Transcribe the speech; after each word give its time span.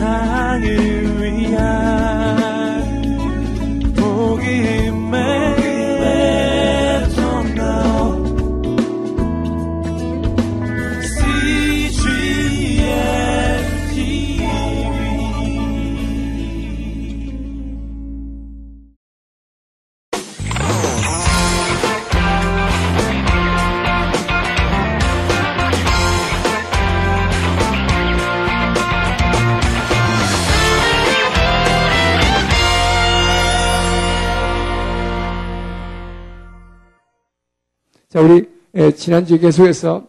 세상을 0.00 1.09
자, 38.10 38.20
우리 38.20 38.44
지난주에 38.96 39.38
계속해서 39.38 40.04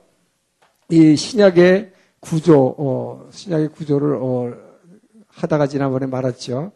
이 0.89 1.15
신약의 1.15 1.91
구조, 2.19 2.73
어, 2.75 3.29
신약의 3.29 3.67
구조를 3.73 4.15
어, 4.19 4.51
하다가 5.27 5.67
지난번에 5.67 6.07
말했죠. 6.07 6.71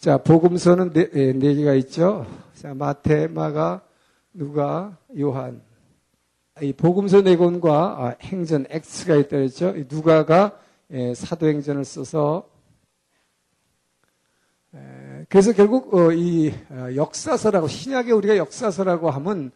자, 0.00 0.18
복음서는 0.18 0.92
네, 0.92 1.10
네 1.12 1.54
개가 1.54 1.74
있죠. 1.74 2.26
자, 2.54 2.74
마태, 2.74 3.28
마가, 3.28 3.82
누가, 4.32 4.98
요한. 5.16 5.62
이 6.60 6.72
복음서 6.72 7.22
네 7.22 7.36
권과 7.36 7.72
아, 7.72 8.16
행전 8.20 8.66
X가 8.68 9.14
있다 9.14 9.28
그랬죠. 9.28 9.74
누가가 9.88 10.58
예, 10.90 11.14
사도행전을 11.14 11.84
써서 11.84 12.48
그래서 15.28 15.52
결국 15.52 15.94
어, 15.94 16.10
이 16.10 16.52
어, 16.70 16.88
역사서라고 16.96 17.68
신약에 17.68 18.10
우리가 18.10 18.36
역사서라고 18.38 19.10
하면 19.10 19.52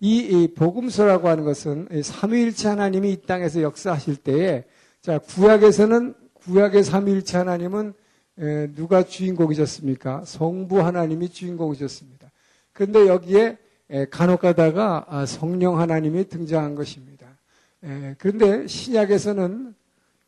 이, 0.00 0.18
이 0.18 0.54
복음서라고 0.54 1.28
하는 1.28 1.44
것은 1.44 1.88
삼위일체 2.02 2.68
하나님이 2.68 3.12
이 3.12 3.22
땅에서 3.22 3.62
역사하실 3.62 4.16
때에 4.16 4.64
자 5.00 5.18
구약에서는 5.18 6.14
구약의 6.34 6.84
삼위일체 6.84 7.38
하나님은 7.38 7.94
에, 8.38 8.66
누가 8.74 9.02
주인공이셨습니까? 9.02 10.24
성부 10.26 10.82
하나님이 10.82 11.30
주인공이셨습니다. 11.30 12.30
그런데 12.72 13.06
여기에 13.06 13.58
에, 13.88 14.04
간혹가다가 14.06 15.06
아, 15.08 15.26
성령 15.26 15.80
하나님이 15.80 16.28
등장한 16.28 16.74
것입니다. 16.74 17.38
에, 17.82 18.14
그런데 18.18 18.66
신약에서는 18.66 19.74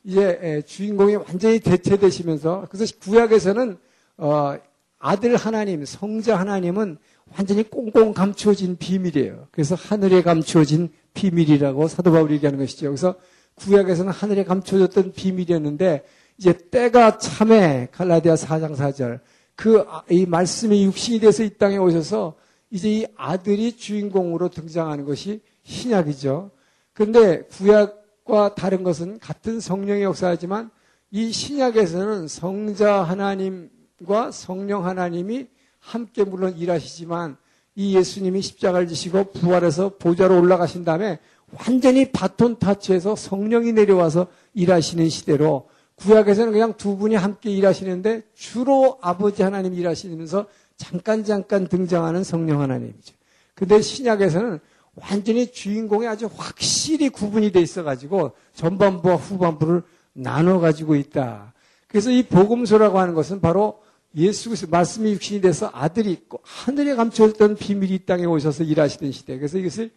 이제 0.05 0.39
에, 0.41 0.63
주인공이 0.63 1.17
완전히 1.17 1.61
대체되시면서 1.61 2.69
그래서 2.71 2.95
구약에서는 3.01 3.77
어, 4.17 4.57
아들 4.99 5.37
하나님, 5.37 5.85
성자 5.85 6.39
하나님은 6.39 6.99
완전히 7.37 7.63
꽁꽁 7.63 8.13
감추어진 8.13 8.77
비밀이에요. 8.79 9.49
그래서 9.51 9.75
하늘에 9.75 10.23
감추어진 10.23 10.91
비밀이라고 11.15 11.89
사도 11.89 12.13
바울이 12.13 12.35
얘기하는 12.35 12.59
것이죠. 12.59 12.87
그래서 12.87 13.15
구약에서는 13.57 14.13
하늘에 14.13 14.45
감춰졌던 14.45 15.13
비밀이었는데 15.13 16.05
이제 16.39 16.53
때가 16.71 17.19
참에 17.19 17.89
갈라디아 17.93 18.35
4장 18.35 18.77
4절 18.77 19.21
그 19.57 19.85
이 20.09 20.25
말씀이 20.25 20.85
육신이 20.85 21.19
돼서 21.19 21.43
이 21.43 21.51
땅에 21.51 21.77
오셔서 21.77 22.37
이제 22.71 22.91
이 22.91 23.07
아들이 23.17 23.77
주인공으로 23.77 24.51
등장하는 24.51 25.05
것이 25.05 25.41
신약이죠. 25.65 26.53
그런데 26.93 27.43
구약과 27.47 28.55
다른 28.55 28.85
것은 28.85 29.19
같은 29.19 29.59
성령의 29.59 30.05
역사이지만 30.05 30.71
이 31.11 31.33
신약에서는 31.33 32.29
성자 32.29 33.03
하나님과 33.03 34.31
성령 34.31 34.87
하나님이 34.87 35.49
함께 35.89 36.23
물론 36.23 36.55
일하시지만 36.57 37.39
이 37.75 37.97
예수님이 37.97 38.43
십자가를 38.43 38.89
지시고 38.89 39.33
부활해서 39.33 39.97
보좌로 39.99 40.39
올라가신 40.39 40.85
다음에 40.85 41.19
완전히 41.67 42.13
바톤 42.13 42.59
타치해서 42.59 43.17
성령이 43.17 43.73
내려와서 43.73 44.27
일하시는 44.53 45.09
시대로 45.09 45.69
구약에서는 45.95 46.53
그냥 46.53 46.75
두 46.77 46.97
분이 46.97 47.15
함께 47.15 47.51
일하시는데 47.51 48.23
주로 48.35 48.99
아버지 49.01 49.43
하나님 49.43 49.73
일하시면서 49.75 50.47
잠깐 50.77 51.25
잠깐 51.25 51.67
등장하는 51.67 52.23
성령 52.23 52.61
하나님이죠. 52.61 53.15
근데 53.55 53.81
신약에서는 53.81 54.61
완전히 54.95 55.51
주인공이 55.51 56.07
아주 56.07 56.29
확실히 56.37 57.09
구분이 57.09 57.51
돼 57.51 57.61
있어 57.61 57.83
가지고 57.83 58.33
전반부와 58.55 59.17
후반부를 59.17 59.83
나눠 60.13 60.61
가지고 60.61 60.97
있다. 60.97 61.55
그래서 61.89 62.11
이 62.11 62.25
복음서라고 62.25 62.99
하는 62.99 63.15
것은 63.15 63.41
바로 63.41 63.81
예수 64.17 64.49
그리스도 64.49 64.71
말씀이 64.71 65.13
육신이 65.13 65.41
돼서 65.41 65.71
아들이 65.73 66.13
있고 66.13 66.41
하늘에 66.43 66.95
감춰있던 66.95 67.57
비밀이 67.57 67.95
이 67.95 67.99
땅에 68.01 68.25
오셔서 68.25 68.65
일하시던 68.65 69.13
시대. 69.13 69.37
그래서 69.37 69.59
이것을 69.59 69.91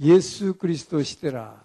예수 0.00 0.54
그리스도 0.54 1.02
시대라. 1.02 1.62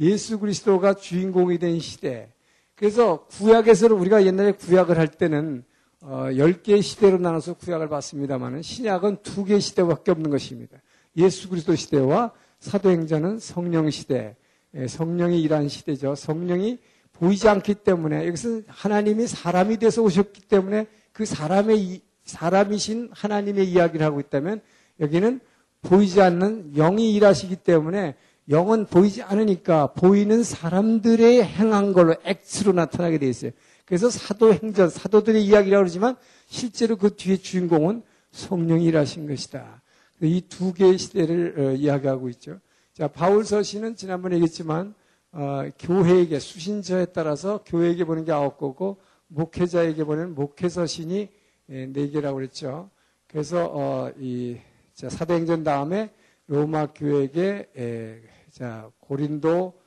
예수 0.00 0.38
그리스도가 0.38 0.94
주인공이 0.94 1.58
된 1.58 1.78
시대. 1.78 2.32
그래서 2.74 3.26
구약에서는 3.26 3.96
우리가 3.96 4.24
옛날에 4.24 4.52
구약을 4.52 4.98
할 4.98 5.08
때는 5.08 5.64
어, 6.00 6.26
10개의 6.32 6.82
시대로 6.82 7.18
나눠서 7.18 7.54
구약을 7.54 7.88
봤습니다만 7.88 8.62
신약은 8.62 9.18
두 9.22 9.44
개의 9.44 9.60
시대밖에 9.60 10.10
없는 10.10 10.30
것입니다. 10.30 10.78
예수 11.16 11.48
그리스도 11.48 11.76
시대와 11.76 12.32
사도행전은 12.58 13.38
성령 13.38 13.88
시대, 13.90 14.34
예, 14.74 14.88
성령이 14.88 15.40
일한 15.42 15.68
시대죠. 15.68 16.14
성령이 16.14 16.78
보이지 17.12 17.48
않기 17.48 17.74
때문에 17.74 18.26
여기서 18.26 18.62
하나님이 18.66 19.26
사람이 19.28 19.76
돼서 19.76 20.02
오셨기 20.02 20.42
때문에 20.48 20.86
그 21.12 21.24
사람의 21.24 22.00
사람이신 22.24 23.10
하나님의 23.12 23.68
이야기를 23.70 24.04
하고 24.04 24.20
있다면 24.20 24.60
여기는 25.00 25.40
보이지 25.82 26.20
않는 26.20 26.74
영이 26.74 27.14
일하시기 27.14 27.56
때문에 27.56 28.14
영은 28.48 28.86
보이지 28.86 29.22
않으니까 29.22 29.88
보이는 29.88 30.42
사람들의 30.42 31.44
행한 31.44 31.92
걸로 31.92 32.14
X로 32.24 32.72
나타나게 32.72 33.18
되어 33.18 33.28
있어요. 33.28 33.50
그래서 33.84 34.10
사도행전, 34.10 34.90
사도들의 34.90 35.44
이야기라고 35.44 35.82
그러지만 35.82 36.16
실제로 36.46 36.96
그 36.96 37.14
뒤에 37.16 37.36
주인공은 37.36 38.02
성령이 38.30 38.84
일하신 38.86 39.26
것이다. 39.28 39.82
이 40.22 40.40
두 40.48 40.72
개의 40.72 40.98
시대를 40.98 41.54
어, 41.58 41.72
이야기하고 41.72 42.28
있죠. 42.30 42.58
자, 42.92 43.08
바울서 43.08 43.62
시는 43.62 43.96
지난번에 43.96 44.36
얘기했지만 44.36 44.94
어, 45.32 45.64
교회에게 45.78 46.38
수신자에 46.38 47.06
따라서 47.06 47.62
교회에게 47.64 48.04
보는 48.04 48.24
게 48.24 48.32
아홉 48.32 48.58
거고 48.58 48.98
목회자에게 49.32 50.04
보낸 50.04 50.34
목회서신이 50.34 51.28
예, 51.70 51.86
네 51.86 52.08
개라고 52.08 52.36
그랬죠. 52.36 52.90
그래서 53.26 53.70
어, 53.72 54.12
이 54.18 54.58
자, 54.94 55.08
사도행전 55.08 55.64
다음에 55.64 56.10
로마 56.46 56.86
교회에게 56.92 57.70
에, 57.76 57.82
예, 57.82 58.22
자 58.50 58.90
고린도 59.00 59.80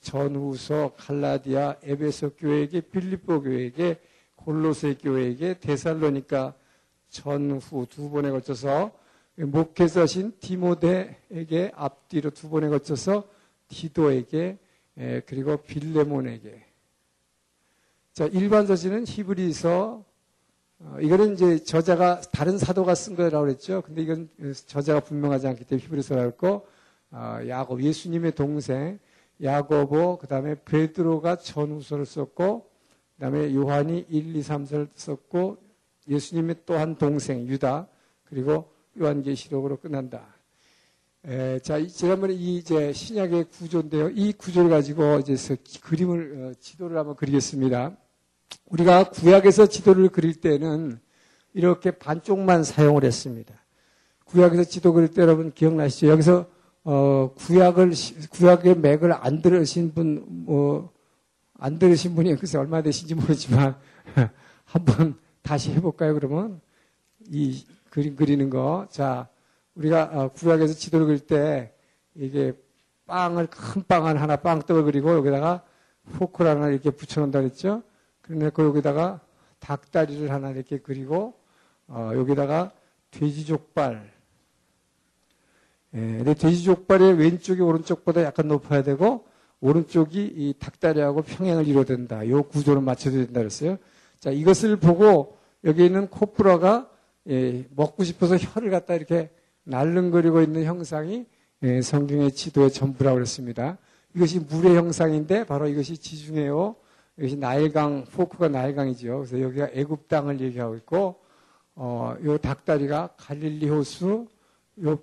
전후서 0.00 0.94
갈라디아 0.96 1.76
에베소 1.82 2.34
교회에게 2.36 2.82
필리포 2.82 3.42
교회에게 3.42 4.00
골로새 4.36 4.94
교회에게 4.94 5.60
데살로니까 5.60 6.54
전후 7.08 7.86
두 7.88 8.10
번에 8.10 8.30
걸쳐서 8.30 8.92
목회서신 9.36 10.34
디모데에게 10.40 11.72
앞뒤로 11.74 12.30
두 12.30 12.50
번에 12.50 12.68
걸쳐서 12.68 13.26
디도에게 13.68 14.58
에, 14.98 15.14
예, 15.14 15.22
그리고 15.24 15.56
빌레몬에게 15.56 16.69
자, 18.12 18.26
일반 18.26 18.66
서신은 18.66 19.04
히브리서 19.06 20.04
어, 20.80 20.96
이거는 21.00 21.34
이제 21.34 21.62
저자가 21.62 22.20
다른 22.32 22.58
사도가 22.58 22.94
쓴 22.94 23.14
거라고 23.14 23.44
그랬죠. 23.44 23.82
근데 23.82 24.02
이건 24.02 24.28
저자가 24.66 25.00
분명하지 25.00 25.46
않기 25.46 25.64
때문에 25.64 25.84
히브리서라고 25.84 26.26
했고 26.28 26.66
어, 27.12 27.38
야곱 27.46 27.82
예수님의 27.82 28.32
동생 28.34 28.98
야고보 29.42 30.18
그다음에 30.18 30.56
베드로가 30.64 31.36
전후서를 31.36 32.04
썼고 32.04 32.68
그다음에 33.14 33.54
요한이 33.54 34.06
1, 34.08 34.36
2, 34.36 34.40
3서를 34.40 34.88
썼고 34.94 35.58
예수님의 36.08 36.56
또 36.66 36.74
한 36.74 36.96
동생 36.96 37.46
유다 37.46 37.86
그리고 38.24 38.72
요한계시록으로 38.98 39.76
끝난다. 39.76 40.34
에, 41.26 41.58
자, 41.58 41.86
지난번에 41.86 42.32
이 42.32 42.56
이제 42.56 42.92
신약의 42.94 43.44
구조인데요. 43.50 44.08
이 44.10 44.32
구조를 44.32 44.70
가지고 44.70 45.18
이제 45.18 45.56
그림을 45.82 46.36
어, 46.36 46.54
지도를 46.58 46.96
한번 46.96 47.14
그리겠습니다. 47.14 47.94
우리가 48.66 49.10
구약에서 49.10 49.66
지도를 49.66 50.08
그릴 50.08 50.40
때는 50.40 50.98
이렇게 51.52 51.90
반쪽만 51.90 52.64
사용을 52.64 53.04
했습니다. 53.04 53.54
구약에서 54.24 54.64
지도 54.64 54.94
그릴 54.94 55.08
때 55.08 55.20
여러분 55.20 55.52
기억나시죠? 55.52 56.08
여기서 56.08 56.46
어, 56.84 57.34
구약을 57.36 57.92
구약의 58.30 58.78
맥을 58.78 59.12
안 59.12 59.42
들으신 59.42 59.92
분, 59.92 60.24
뭐, 60.26 60.90
안 61.58 61.78
들으신 61.78 62.14
분이 62.14 62.36
글쎄 62.36 62.56
얼마 62.56 62.80
되신지 62.80 63.14
모르지만 63.14 63.76
한번 64.64 65.18
다시 65.42 65.70
해볼까요? 65.72 66.14
그러면 66.14 66.62
이 67.28 67.62
그림 67.90 68.16
그리는 68.16 68.48
거. 68.48 68.86
자, 68.90 69.28
우리가 69.74 70.10
어, 70.12 70.28
구약에서 70.32 70.74
지도를 70.74 71.06
그릴 71.06 71.20
때 71.20 71.72
이게 72.14 72.52
빵을 73.06 73.48
큰 73.48 73.84
빵을 73.86 74.20
하나 74.20 74.36
빵떡을 74.36 74.84
그리고 74.84 75.12
여기다가 75.14 75.64
포크를 76.18 76.50
하나 76.50 76.68
이렇게 76.68 76.90
붙여놓는다 76.90 77.40
그랬죠? 77.40 77.82
그러니까 78.22 78.62
여기다가 78.62 79.20
닭다리를 79.58 80.30
하나 80.30 80.50
이렇게 80.50 80.78
그리고 80.78 81.34
어, 81.86 82.12
여기다가 82.14 82.72
돼지 83.10 83.44
족발. 83.44 84.10
예, 85.94 85.98
근데 85.98 86.34
돼지 86.34 86.62
족발의 86.62 87.14
왼쪽이 87.14 87.60
오른쪽보다 87.60 88.22
약간 88.22 88.46
높아야 88.46 88.82
되고 88.82 89.26
오른쪽이 89.60 90.32
이 90.36 90.54
닭다리하고 90.58 91.22
평행을 91.22 91.66
이루어야 91.66 91.84
된다. 91.84 92.26
요 92.28 92.44
구조를 92.44 92.80
맞춰야 92.80 93.12
된다 93.14 93.40
그랬어요. 93.40 93.76
자, 94.20 94.30
이것을 94.30 94.76
보고 94.76 95.36
여기 95.64 95.84
있는 95.84 96.08
코프라가 96.08 96.88
예, 97.28 97.64
먹고 97.74 98.04
싶어서 98.04 98.36
혀를 98.36 98.70
갖다 98.70 98.94
이렇게 98.94 99.30
날름거리고 99.70 100.42
있는 100.42 100.64
형상이 100.64 101.26
예, 101.62 101.80
성경의 101.80 102.32
지도의 102.32 102.70
전부라고 102.72 103.16
그랬습니다. 103.16 103.78
이것이 104.14 104.40
물의 104.40 104.76
형상인데 104.76 105.44
바로 105.44 105.68
이것이 105.68 105.96
지중해요. 105.96 106.74
이것이 107.18 107.36
나일강, 107.36 108.06
포크가 108.06 108.48
나일강이죠. 108.48 109.18
그래서 109.18 109.40
여기가 109.40 109.68
애굽 109.72 110.08
땅을 110.08 110.40
얘기하고 110.40 110.74
있고, 110.76 111.20
어, 111.74 112.16
요 112.24 112.38
닭다리가 112.38 113.10
갈릴리 113.16 113.68
호수, 113.68 114.26
요, 114.84 114.98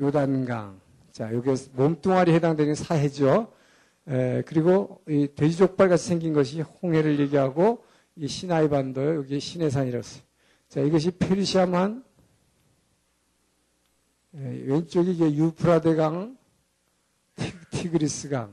요단강. 0.00 0.80
자, 1.12 1.32
여기 1.34 1.50
몸뚱아리 1.74 2.32
해당되는 2.32 2.74
사해죠. 2.74 3.52
에, 4.08 4.42
그리고 4.46 5.02
이 5.08 5.28
돼지족발 5.34 5.88
같이 5.88 6.08
생긴 6.08 6.32
것이 6.32 6.62
홍해를 6.62 7.20
얘기하고, 7.20 7.84
이 8.16 8.26
시나이 8.26 8.68
반도, 8.68 9.16
여기 9.16 9.38
시내산이라어요 9.38 10.02
자, 10.68 10.80
이것이 10.80 11.10
페르시아만, 11.10 11.98
에, 11.98 12.15
왼쪽이 14.38 15.12
이게 15.12 15.34
유프라데강, 15.34 16.36
티그리스강. 17.70 18.50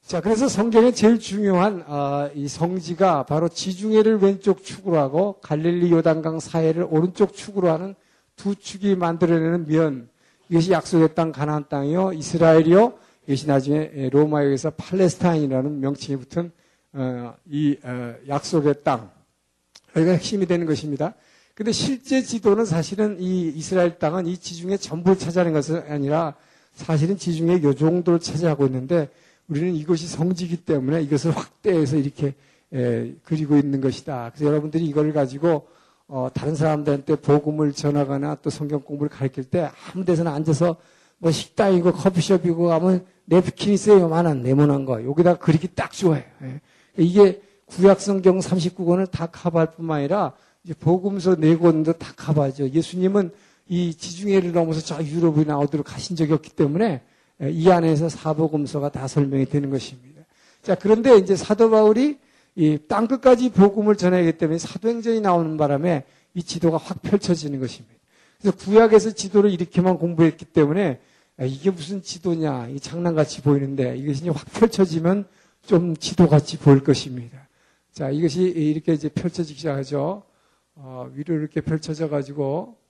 자, 0.00 0.20
그래서 0.20 0.48
성경의 0.48 0.94
제일 0.94 1.18
중요한 1.18 1.84
어, 1.86 2.30
이 2.34 2.48
성지가 2.48 3.24
바로 3.24 3.48
지중해를 3.48 4.18
왼쪽 4.18 4.64
축으로 4.64 4.98
하고 4.98 5.38
갈릴리 5.42 5.90
요단강 5.92 6.40
사해를 6.40 6.86
오른쪽 6.90 7.34
축으로 7.34 7.70
하는 7.70 7.94
두 8.36 8.54
축이 8.54 8.96
만들어내는 8.96 9.66
면 9.66 10.08
이것이 10.48 10.72
약속의 10.72 11.14
땅 11.14 11.30
가나안 11.30 11.68
땅이요 11.68 12.14
이스라엘이요 12.14 12.94
이것이 13.26 13.46
나중에 13.46 14.10
로마에서 14.10 14.70
팔레스타인이라는 14.70 15.80
명칭이 15.80 16.18
붙은 16.18 16.52
어, 16.94 17.34
이 17.46 17.76
어, 17.82 18.14
약속의 18.28 18.82
땅 18.82 19.10
여기가 19.94 20.12
핵심이 20.12 20.46
되는 20.46 20.66
것입니다. 20.66 21.14
근데 21.54 21.70
실제 21.70 22.22
지도는 22.22 22.64
사실은 22.64 23.20
이 23.20 23.48
이스라엘 23.48 23.98
땅은 23.98 24.26
이 24.26 24.38
지중해 24.38 24.78
전부를 24.78 25.18
차지하는 25.18 25.52
것은 25.52 25.82
아니라 25.88 26.34
사실은 26.72 27.18
지중해 27.18 27.62
요 27.62 27.74
정도를 27.74 28.20
차지하고 28.20 28.66
있는데 28.66 29.10
우리는 29.48 29.74
이것이 29.74 30.06
성지이기 30.06 30.64
때문에 30.64 31.02
이것을 31.02 31.30
확대해서 31.32 31.96
이렇게 31.96 32.34
에, 32.72 33.14
그리고 33.22 33.56
있는 33.56 33.82
것이다. 33.82 34.30
그래서 34.34 34.46
여러분들이 34.46 34.84
이걸 34.86 35.12
가지고 35.12 35.68
어, 36.08 36.28
다른 36.32 36.54
사람들한테 36.54 37.16
복음을 37.16 37.72
전하거나 37.72 38.36
또 38.36 38.48
성경 38.48 38.80
공부를 38.80 39.10
가르칠 39.10 39.44
때 39.44 39.70
아무 39.92 40.04
데서나 40.04 40.32
앉아서 40.32 40.76
뭐 41.18 41.30
식당이고 41.30 41.92
커피숍이고 41.92 42.70
냅킨 43.26 43.74
있어요. 43.74 44.00
요만한 44.00 44.42
네모난 44.42 44.84
거. 44.84 45.04
여기다 45.04 45.36
그리기 45.36 45.68
딱 45.74 45.92
좋아요. 45.92 46.22
예. 46.42 46.60
이게 46.96 47.42
구약 47.66 48.00
성경 48.00 48.38
39권을 48.38 49.10
다 49.10 49.26
커버할 49.26 49.72
뿐만 49.72 49.98
아니라 49.98 50.32
이제 50.64 50.74
복음서 50.74 51.36
네 51.36 51.56
권도 51.56 51.94
다 51.94 52.12
커버하죠. 52.16 52.70
예수님은 52.70 53.30
이 53.68 53.94
지중해를 53.94 54.52
넘어서 54.52 54.80
저 54.80 55.02
유럽이나 55.02 55.58
어디로 55.58 55.82
가신 55.82 56.14
적이 56.16 56.34
없기 56.34 56.50
때문에 56.50 57.02
예, 57.42 57.50
이 57.50 57.70
안에서 57.70 58.08
사복음서가 58.08 58.90
다 58.90 59.08
설명이 59.08 59.46
되는 59.46 59.70
것입니다. 59.70 60.22
자, 60.62 60.74
그런데 60.74 61.16
이제 61.16 61.34
사도 61.34 61.70
바울이 61.70 62.18
이 62.54 62.78
땅 62.86 63.08
끝까지 63.08 63.50
복음을 63.50 63.96
전하기 63.96 64.32
때문에 64.32 64.58
사도행전이 64.58 65.20
나오는 65.22 65.56
바람에 65.56 66.04
이 66.34 66.42
지도가 66.42 66.76
확 66.76 67.00
펼쳐지는 67.02 67.58
것입니다. 67.60 67.96
그래서 68.40 68.56
구약에서 68.56 69.12
지도를 69.12 69.50
이렇게만 69.50 69.98
공부했기 69.98 70.44
때문에 70.46 71.00
아, 71.38 71.44
이게 71.44 71.70
무슨 71.70 72.02
지도냐, 72.02 72.68
이 72.68 72.78
장난같이 72.78 73.40
보이는데 73.40 73.96
이것이 73.96 74.28
확 74.28 74.44
펼쳐지면 74.52 75.26
좀 75.66 75.96
지도같이 75.96 76.58
보일 76.58 76.84
것입니다. 76.84 77.48
자, 77.92 78.10
이것이 78.10 78.42
이렇게 78.42 78.92
이제 78.92 79.08
펼쳐지기 79.08 79.58
시작하죠. 79.58 80.24
어, 80.74 81.10
위로 81.12 81.34
이렇게 81.34 81.60
펼쳐져 81.60 82.08
가지고. 82.08 82.80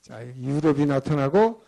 자, 0.00 0.26
유럽이 0.36 0.86
나타나고 0.86 1.62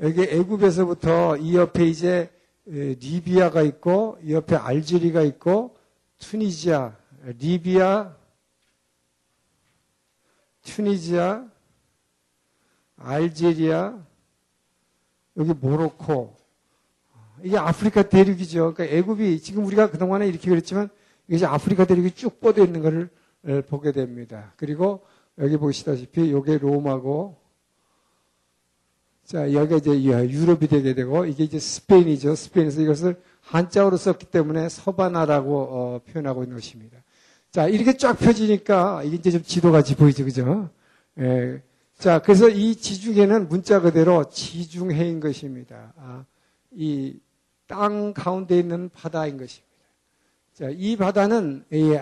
여기 0.00 0.22
애굽에서부터 0.22 1.38
이 1.38 1.56
옆에 1.56 1.86
이제 1.86 2.30
리비아가 2.64 3.62
있고 3.62 4.18
이 4.22 4.34
옆에 4.34 4.56
알제리가 4.56 5.22
있고 5.22 5.76
투니지아, 6.18 6.96
리비아, 7.22 8.14
투니지아, 10.62 11.48
알제리아, 12.96 14.06
여기 15.38 15.52
모로코. 15.52 16.36
이게 17.42 17.56
아프리카 17.56 18.02
대륙이죠. 18.02 18.74
그러니까 18.74 18.96
애굽이 18.96 19.40
지금 19.40 19.64
우리가 19.64 19.90
그동안에 19.90 20.26
이렇게 20.26 20.50
그랬지만 20.50 20.88
이것이 21.28 21.46
아프리카 21.46 21.84
대륙이 21.84 22.10
쭉 22.12 22.40
뻗어 22.40 22.64
있는 22.64 22.82
것을 22.82 23.62
보게 23.62 23.92
됩니다. 23.92 24.52
그리고 24.56 25.02
여기 25.38 25.56
보시다시피 25.56 26.28
이게 26.28 26.58
로마고 26.58 27.38
자, 29.28 29.52
여기가 29.52 29.76
이제 29.76 30.02
유럽이 30.02 30.68
되게 30.68 30.94
되고, 30.94 31.26
이게 31.26 31.44
이제 31.44 31.58
스페인이죠. 31.58 32.34
스페인에서 32.34 32.80
이것을 32.80 33.20
한자어로 33.42 33.98
썼기 33.98 34.24
때문에 34.30 34.70
서바나라고 34.70 35.58
어, 35.60 36.00
표현하고 36.10 36.44
있는 36.44 36.56
것입니다. 36.56 36.96
자, 37.50 37.68
이렇게 37.68 37.98
쫙 37.98 38.14
펴지니까 38.14 39.02
이게 39.02 39.16
이제 39.16 39.30
좀 39.30 39.42
지도같이 39.42 39.96
보이죠. 39.96 40.24
그죠? 40.24 40.70
예. 41.18 41.62
자, 41.98 42.20
그래서 42.20 42.48
이 42.48 42.76
지중해는 42.76 43.48
문자 43.48 43.80
그대로 43.80 44.22
지중해인 44.30 45.18
것입니다. 45.18 45.92
아, 45.96 46.24
이땅 46.70 48.14
가운데 48.14 48.56
있는 48.56 48.88
바다인 48.90 49.36
것입니다. 49.36 49.66
자, 50.54 50.68
이 50.70 50.96
바다는 50.96 51.64
이, 51.72 51.98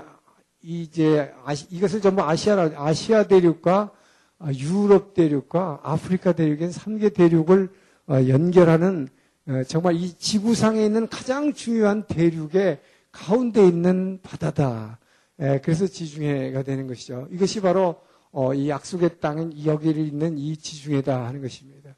이제 0.61 1.33
아시, 1.47 1.67
이것을 1.71 2.03
전부 2.03 2.23
아시아 2.23 2.73
아시아 2.77 3.23
대륙과 3.23 3.91
아, 4.39 4.53
유럽 4.53 5.15
대륙과 5.15 5.81
아프리카 5.83 6.33
대륙인 6.33 6.69
3개 6.69 7.15
대륙을 7.15 7.71
어, 8.09 8.29
연결하는 8.29 9.09
어, 9.49 9.63
정말 9.67 9.95
이 9.95 10.13
지구상에 10.13 10.85
있는 10.85 11.09
가장 11.09 11.55
중요한 11.55 12.03
대륙의 12.03 12.81
가운데 13.13 13.67
있는 13.67 14.21
바다다. 14.23 14.99
그래서 15.39 15.87
지중해가 15.87 16.63
되는 16.65 16.87
것이죠. 16.87 17.29
이것이 17.31 17.61
바로 17.61 17.97
어, 18.37 18.53
이 18.53 18.69
약속의 18.69 19.19
땅인 19.19 19.65
여기를 19.65 20.07
있는 20.07 20.37
이 20.37 20.59
지중해다 20.59 21.25
하는 21.25 21.41
것입니다. 21.41 21.97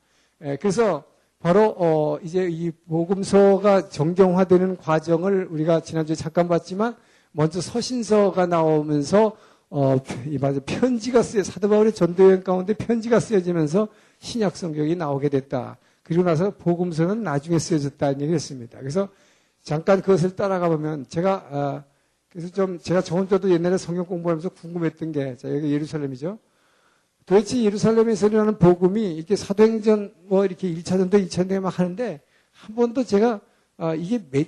그래서 0.60 1.02
바로 1.40 2.20
이제 2.22 2.48
이 2.48 2.70
복음서가 2.70 3.88
정경화되는 3.88 4.76
과정을 4.76 5.48
우리가 5.50 5.80
지난주에 5.80 6.14
잠깐 6.14 6.46
봤지만 6.46 6.94
먼저 7.32 7.60
서신서가 7.60 8.46
나오면서 8.46 9.36
어, 9.68 9.96
맞아 10.40 10.60
편지가 10.64 11.24
쓰여 11.24 11.42
사도 11.42 11.68
바울의 11.68 11.92
전도 11.92 12.22
여행 12.22 12.44
가운데 12.44 12.72
편지가 12.72 13.18
쓰여지면서 13.18 13.88
신약 14.20 14.56
성경이 14.56 14.94
나오게 14.94 15.30
됐다. 15.30 15.76
그리고 16.04 16.22
나서 16.22 16.52
복음서는 16.52 17.24
나중에 17.24 17.58
쓰여졌다는 17.58 18.20
얘기를 18.20 18.34
했습니다. 18.36 18.78
그래서 18.78 19.08
잠깐 19.62 20.02
그것을 20.02 20.36
따라가 20.36 20.68
보면 20.68 21.06
제가 21.08 21.48
아, 21.50 21.84
그래서 22.30 22.48
좀 22.50 22.78
제가 22.78 23.00
저 23.00 23.16
혼자도 23.16 23.50
옛날에 23.50 23.78
성경 23.78 24.04
공부하면서 24.06 24.50
궁금했던 24.50 25.12
게 25.12 25.36
자, 25.36 25.54
여기 25.54 25.72
예루살렘이죠. 25.72 26.38
도대체 27.26 27.62
예루살렘에서 27.62 28.28
일어나는 28.28 28.58
복음이 28.58 29.14
이렇게 29.14 29.36
사도행전 29.36 30.14
뭐 30.26 30.44
이렇게 30.44 30.72
1차 30.72 30.84
전도, 30.98 31.18
2차 31.18 31.30
전도만 31.30 31.70
하는데 31.72 32.20
한 32.52 32.74
번도 32.74 33.04
제가 33.04 33.40
아, 33.76 33.94
이게 33.94 34.22
몇, 34.30 34.46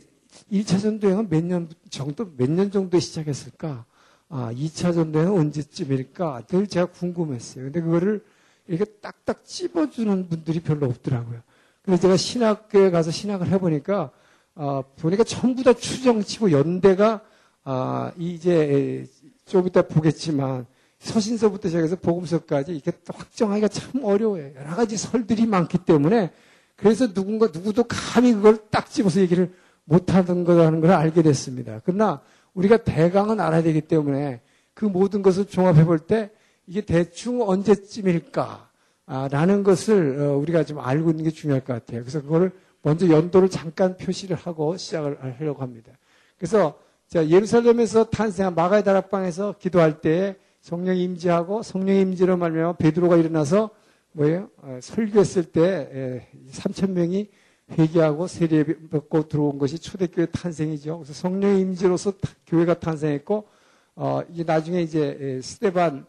1차 0.52 0.80
전도행은 0.80 1.28
몇 1.30 1.44
년 1.44 1.68
정도 1.90 2.26
몇 2.36 2.48
년 2.50 2.70
정도 2.70 2.98
시작했을까? 2.98 3.84
아, 4.28 4.52
2차 4.54 4.94
전도는 4.94 5.30
언제쯤일까? 5.32 6.42
늘 6.48 6.66
제가 6.66 6.86
궁금했어요. 6.86 7.64
근데 7.64 7.80
그거를 7.80 8.24
이렇게 8.66 8.84
딱딱 8.84 9.44
찝어주는 9.44 10.28
분들이 10.28 10.60
별로 10.60 10.86
없더라고요. 10.86 11.40
그래서 11.82 12.02
제가 12.02 12.16
신학교에 12.16 12.90
가서 12.90 13.10
신학을 13.10 13.48
해보니까, 13.48 14.10
아, 14.54 14.82
보니까 14.96 15.24
전부 15.24 15.62
다 15.64 15.72
추정치고 15.72 16.52
연대가, 16.52 17.20
아, 17.64 18.12
이제 18.18 19.06
좀 19.46 19.66
이따 19.66 19.82
보겠지만, 19.82 20.66
서신서부터 20.98 21.68
시작해서 21.68 21.96
복음서까지 21.96 22.72
이렇게 22.72 22.92
확정하기가 23.06 23.68
참 23.68 24.04
어려워요. 24.04 24.52
여러 24.54 24.76
가지 24.76 24.96
설들이 24.96 25.46
많기 25.46 25.78
때문에, 25.78 26.30
그래서 26.76 27.12
누군가, 27.12 27.46
누구도 27.46 27.84
감히 27.88 28.32
그걸 28.32 28.58
딱 28.70 28.90
집어서 28.90 29.20
얘기를 29.20 29.52
못하는 29.84 30.44
거라는 30.44 30.80
걸 30.80 30.90
알게 30.92 31.22
됐습니다. 31.22 31.80
그러나, 31.84 32.20
우리가 32.54 32.78
대강은 32.78 33.40
알아야 33.40 33.62
되기 33.62 33.80
때문에 33.80 34.40
그 34.74 34.84
모든 34.84 35.22
것을 35.22 35.46
종합해 35.46 35.84
볼 35.84 35.98
때 36.00 36.30
이게 36.66 36.80
대충 36.82 37.42
언제쯤일까? 37.42 38.70
아, 39.06 39.28
라는 39.30 39.64
것을 39.64 40.20
어, 40.20 40.36
우리가 40.36 40.64
좀 40.64 40.78
알고 40.78 41.10
있는 41.10 41.24
게 41.24 41.30
중요할 41.30 41.64
것 41.64 41.72
같아요. 41.72 42.00
그래서 42.00 42.22
그거를 42.22 42.52
먼저 42.82 43.08
연도를 43.08 43.50
잠깐 43.50 43.96
표시를 43.96 44.36
하고 44.36 44.76
시작을 44.76 45.18
하려고 45.38 45.62
합니다. 45.62 45.92
그래서 46.38 46.78
자, 47.10 47.28
예루살렘에서 47.28 48.04
탄생한 48.04 48.54
마가의 48.54 48.84
다락방에서 48.84 49.56
기도할 49.58 50.00
때 50.00 50.36
성령 50.60 50.96
임재하고 50.96 51.64
성령 51.64 51.96
임재로 51.96 52.36
말미암아 52.36 52.74
베드로가 52.74 53.16
일어나서 53.16 53.70
뭐예요? 54.12 54.48
어, 54.58 54.78
설교했을 54.80 55.42
때 55.46 56.24
3천 56.52 56.90
명이 56.90 57.28
회개하고 57.72 58.28
세례 58.28 58.62
받고 58.62 59.26
들어온 59.26 59.58
것이 59.58 59.80
초대교회 59.80 60.26
탄생이죠. 60.26 60.98
그래서 60.98 61.12
성령 61.12 61.58
임재로서 61.58 62.12
교회가 62.46 62.78
탄생했고 62.78 63.48
어, 63.96 64.20
이제 64.30 64.44
나중에 64.44 64.80
이제 64.80 65.40
스테반 65.42 66.06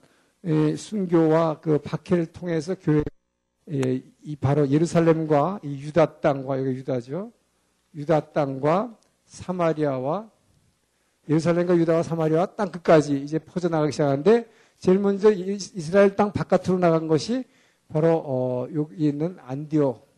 순교와 0.77 1.62
그 1.62 1.79
박해를 1.79 2.27
통해서 2.27 2.75
교회 2.75 3.01
이 3.65 4.36
바로 4.39 4.70
예루살렘과 4.70 5.62
이 5.63 5.81
유다 5.81 6.20
땅과 6.20 6.60
여기 6.60 6.70
유다죠. 6.74 7.31
유다 7.96 8.34
땅과 8.34 8.96
사마리아와 9.25 10.29
예루살렘과 11.30 11.75
유다와 11.78 12.04
사마리아 12.04 12.46
땅 12.46 12.72
끝까지 12.72 13.22
이제 13.22 13.40
퍼져나가기 13.40 13.92
시작하는데 13.92 14.50
제일 14.78 15.00
먼저 15.00 15.32
이스라엘 15.32 16.16
땅 16.16 16.32
바깥으로 16.32 16.80
나간 16.80 17.08
것이 17.08 17.44
바로 17.88 18.24
어, 18.25 18.68
여기 18.74 19.08
있는 19.08 19.38
안디옥. 19.40 20.10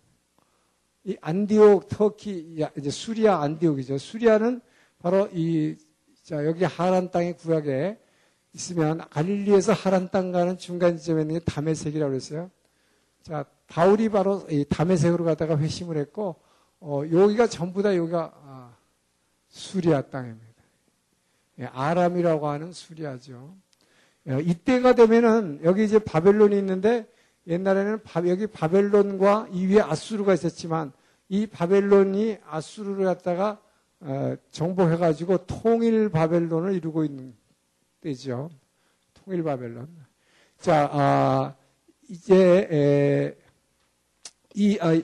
이 1.06 1.18
안디옥 1.20 1.90
터키 1.90 2.58
이제 2.78 2.90
수리아 2.90 3.42
안디옥이죠. 3.42 3.98
수리아는 3.98 4.62
바로 5.00 5.28
이 5.34 5.76
자, 6.24 6.46
여기 6.46 6.64
하란 6.64 7.12
땅의 7.12 7.36
구약에 7.38 8.00
있으면 8.54 9.00
갈릴리에서 9.10 9.74
하란 9.74 10.10
땅 10.12 10.32
가는 10.32 10.58
중간 10.58 10.96
지점에 10.96 11.24
있는 11.24 11.40
게 11.40 11.40
다메색이라고 11.44 12.10
그랬어요. 12.10 12.50
자, 13.22 13.44
바울이 13.68 14.08
바로 14.08 14.46
이 14.50 14.64
다메색으로 14.70 15.26
가다가 15.26 15.58
회심을 15.58 15.98
했고 15.98 16.38
어, 16.80 17.04
여기가 17.12 17.48
전부 17.48 17.82
다 17.82 17.96
여기가 17.96 18.32
아, 18.46 18.78
수리아 19.50 20.02
땅입니다. 20.04 20.53
예, 21.60 21.66
아람이라고 21.66 22.48
하는 22.48 22.72
수리아죠. 22.72 23.56
예, 24.30 24.40
이때가 24.42 24.96
되면은 24.96 25.62
여기 25.64 25.84
이제 25.84 26.00
바벨론이 26.00 26.58
있는데 26.58 27.08
옛날에는 27.48 28.00
여기 28.28 28.48
바벨론과 28.48 29.50
이 29.52 29.68
위에 29.68 29.82
아수르가 29.82 30.34
있었지만 30.34 30.92
이 31.30 31.48
바벨론이 31.48 32.38
아수르를 32.46 33.06
갖다가 33.06 33.60
어, 34.00 34.36
정복해가지고 34.52 35.46
통일 35.46 36.10
바벨론을 36.10 36.74
이루고 36.74 37.06
있는 37.06 37.34
때죠. 38.02 38.50
통일 39.14 39.44
바벨론. 39.44 39.88
자, 40.60 40.90
아, 40.92 41.56
이제 42.10 42.68
에, 42.72 43.36
이 44.56 44.78
아, 44.82 45.02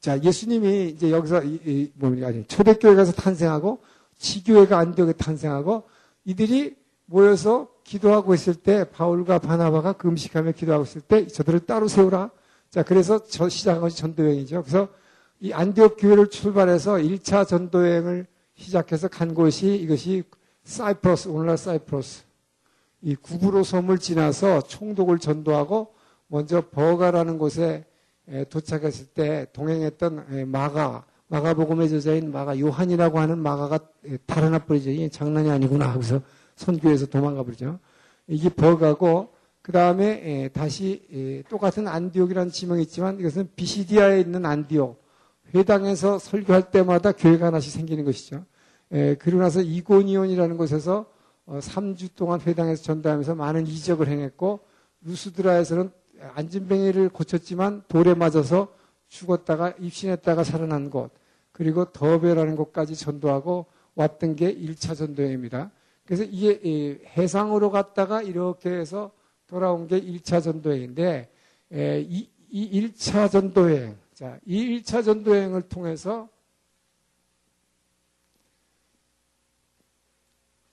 자 0.00 0.22
예수님이 0.22 0.90
이제 0.90 1.10
여기서 1.10 1.42
이, 1.44 1.58
이 1.64 1.92
뭡니까 1.94 2.30
초대교회에서 2.46 3.12
탄생하고 3.12 3.82
지교회가 4.18 4.78
안디옥에 4.78 5.14
탄생하고 5.14 5.84
이들이 6.24 6.76
모여서 7.06 7.68
기도하고 7.84 8.34
있을 8.34 8.54
때 8.54 8.84
바울과 8.90 9.38
바나바가 9.38 9.92
금식하며 9.94 10.52
기도하고 10.52 10.84
있을 10.84 11.00
때 11.02 11.26
저들을 11.26 11.60
따로 11.60 11.86
세우라. 11.88 12.30
자 12.70 12.82
그래서 12.82 13.24
저 13.26 13.48
시작한 13.48 13.80
것이 13.80 13.96
전도여행이죠. 13.98 14.62
그래서 14.62 14.88
이 15.40 15.52
안디옥 15.52 15.96
교회를 15.98 16.28
출발해서 16.28 16.94
1차 16.94 17.46
전도여행을 17.46 18.26
시작해서 18.56 19.08
간 19.08 19.34
곳이 19.34 19.74
이것이 19.76 20.22
사이프러스, 20.64 21.28
오늘날 21.28 21.58
사이프러스. 21.58 22.22
이 23.02 23.14
구브로 23.16 23.64
섬을 23.64 23.98
지나서 23.98 24.62
총독을 24.62 25.18
전도하고 25.18 25.92
먼저 26.28 26.62
버가라는 26.70 27.36
곳에 27.36 27.84
도착했을 28.48 29.08
때 29.08 29.46
동행했던 29.52 30.50
마가, 30.50 31.04
마가복음의 31.28 31.88
저자인 31.88 32.30
마가, 32.30 32.58
요한이라고 32.58 33.18
하는 33.18 33.38
마가가 33.38 33.78
달아나 34.26 34.58
버리죠. 34.58 34.90
이게 34.90 35.08
장난이 35.08 35.50
아니구나 35.50 35.90
하고서 35.90 36.20
선교에서 36.56 37.06
도망가 37.06 37.42
버리죠. 37.42 37.78
이게 38.26 38.48
버가고 38.48 39.30
그 39.62 39.72
다음에 39.72 40.48
다시 40.52 41.42
똑같은 41.48 41.88
안디옥이라는 41.88 42.52
지명이 42.52 42.82
있지만 42.82 43.18
이것은 43.18 43.48
비시디아에 43.56 44.20
있는 44.20 44.44
안디옥. 44.44 45.02
회당에서 45.54 46.18
설교할 46.18 46.70
때마다 46.70 47.12
교회가 47.12 47.46
하나씩 47.46 47.72
생기는 47.72 48.04
것이죠. 48.04 48.44
에, 48.92 49.14
그리고 49.16 49.40
나서 49.40 49.60
이고니온이라는 49.60 50.56
곳에서 50.56 51.06
어, 51.46 51.58
3주 51.60 52.14
동안 52.16 52.40
회당에서 52.40 52.82
전도하면서 52.82 53.34
많은 53.34 53.66
이적을 53.66 54.08
행했고 54.08 54.60
루스드라에서는 55.02 55.90
안진뱅이를 56.34 57.10
고쳤지만 57.10 57.82
돌에 57.88 58.14
맞아서 58.14 58.68
죽었다가 59.14 59.74
입신했다가 59.78 60.42
살아난 60.42 60.90
곳 60.90 61.12
그리고 61.52 61.84
더베라는 61.84 62.56
곳까지 62.56 62.96
전도하고 62.96 63.66
왔던 63.94 64.34
게 64.34 64.52
1차 64.52 64.96
전도행입니다. 64.96 65.70
그래서 66.04 66.24
이게 66.24 67.00
해상으로 67.16 67.70
갔다가 67.70 68.22
이렇게 68.22 68.70
해서 68.70 69.12
돌아온 69.46 69.86
게 69.86 70.00
1차 70.00 70.42
전도행인데 70.42 71.30
이, 71.70 72.28
이 72.50 72.80
1차 72.80 73.30
전도행 73.30 73.96
자, 74.14 74.38
이 74.44 74.80
1차 74.80 75.04
전도여행을 75.04 75.62
통해서 75.62 76.28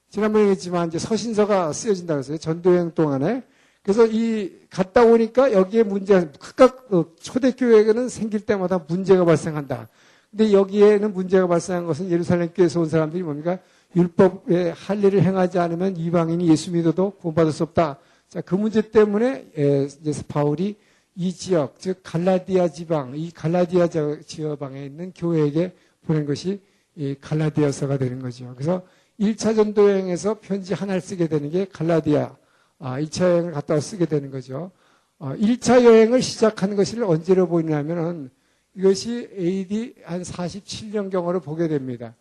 지난번에 0.09 0.45
얘기했지만 0.45 0.89
이제 0.89 0.99
서신서가 0.99 1.71
쓰여진다고 1.71 2.19
했어요. 2.19 2.37
전도여행 2.37 2.93
동안에. 2.93 3.43
그래서 3.83 4.05
이 4.05 4.51
갔다 4.69 5.03
오니까 5.03 5.53
여기에 5.53 5.83
문제 5.83 6.29
각각 6.39 6.93
어, 6.93 7.05
초대교회에는 7.19 8.09
생길 8.09 8.41
때마다 8.41 8.83
문제가 8.87 9.25
발생한다. 9.25 9.87
근데 10.29 10.53
여기에는 10.53 11.13
문제가 11.13 11.47
발생한 11.47 11.85
것은 11.85 12.09
예루살렘 12.09 12.49
교회에서 12.53 12.79
온 12.79 12.87
사람들이 12.87 13.23
뭡니까? 13.23 13.59
율법의 13.95 14.73
할 14.73 15.03
일을 15.03 15.21
행하지 15.23 15.59
않으면 15.59 15.97
이방인이 15.97 16.47
예수 16.47 16.71
믿어도 16.71 17.11
구원받을 17.11 17.51
수 17.51 17.63
없다. 17.63 17.97
자, 18.29 18.39
그 18.39 18.55
문제 18.55 18.81
때문에 18.81 19.47
이제 19.53 20.13
바울이 20.29 20.77
이 21.15 21.33
지역, 21.33 21.77
즉 21.79 21.99
갈라디아 22.03 22.69
지방, 22.69 23.13
이 23.17 23.31
갈라디아 23.31 23.87
지역방에 24.25 24.85
있는 24.85 25.11
교회에게 25.13 25.73
보낸 26.05 26.25
것이 26.25 26.61
이 26.95 27.15
갈라디아서가 27.19 27.97
되는 27.97 28.19
거죠. 28.19 28.53
그래서 28.55 28.83
1차 29.19 29.55
전도 29.55 29.89
여행에서 29.89 30.39
편지 30.39 30.73
하나를 30.73 31.01
쓰게 31.01 31.27
되는 31.27 31.49
게 31.49 31.65
갈라디아, 31.65 32.35
아, 32.83 32.99
2차 32.99 33.29
여행을 33.29 33.51
갔다 33.51 33.75
와 33.75 33.79
쓰게 33.79 34.07
되는 34.07 34.31
거죠. 34.31 34.71
어, 35.19 35.35
1차 35.35 35.83
여행을 35.83 36.23
시작한 36.23 36.75
것이 36.75 36.99
언제로 36.99 37.47
보이냐면은 37.47 38.31
이것이 38.73 39.29
AD 39.37 39.93
한 40.03 40.23
47년경으로 40.23 41.43
보게 41.43 41.67
됩니다. 41.67 42.15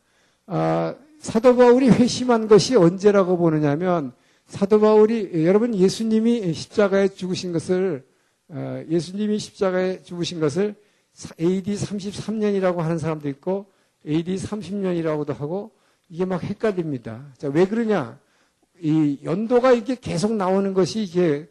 아, 0.46 0.94
사도 1.18 1.56
바울이 1.56 1.88
회심한 1.88 2.46
것이 2.46 2.76
언제라고 2.76 3.38
보느냐면 3.38 4.12
사도 4.44 4.80
바울이 4.80 5.46
여러분 5.46 5.74
예수님이 5.74 6.52
십자가에 6.52 7.08
죽으신 7.08 7.52
것을 7.52 8.04
어, 8.48 8.84
예수님이 8.86 9.38
십자가에 9.38 10.02
죽으신 10.02 10.40
것을 10.40 10.74
AD 11.40 11.74
33년이라고 11.74 12.76
하는 12.78 12.98
사람도 12.98 13.30
있고 13.30 13.64
AD 14.06 14.34
30년이라고도 14.34 15.34
하고 15.38 15.70
이게 16.10 16.26
막 16.26 16.42
헷갈립니다. 16.42 17.32
자, 17.38 17.48
왜 17.48 17.66
그러냐? 17.66 18.18
이 18.80 19.18
연도가 19.24 19.72
이게 19.72 19.94
렇 19.94 20.00
계속 20.00 20.34
나오는 20.34 20.74
것이 20.74 21.02
이게 21.02 21.48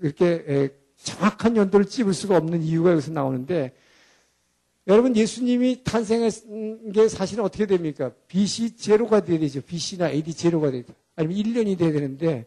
이렇게 0.00 0.70
정확한 0.96 1.56
연도를 1.56 1.86
찝을 1.86 2.14
수가 2.14 2.36
없는 2.36 2.62
이유가 2.62 2.92
여기서 2.92 3.12
나오는데 3.12 3.72
여러분 4.88 5.16
예수님이 5.16 5.84
탄생한 5.84 6.92
게 6.92 7.08
사실은 7.08 7.44
어떻게 7.44 7.66
됩니까? 7.66 8.10
BC 8.28 8.76
제로가 8.76 9.24
돼야 9.24 9.38
되죠. 9.38 9.60
BC나 9.60 10.10
AD 10.10 10.34
제로가 10.34 10.70
돼야 10.70 10.82
돼. 10.82 10.92
아니면 11.14 11.36
1년이 11.36 11.78
돼야 11.78 11.92
되는데 11.92 12.46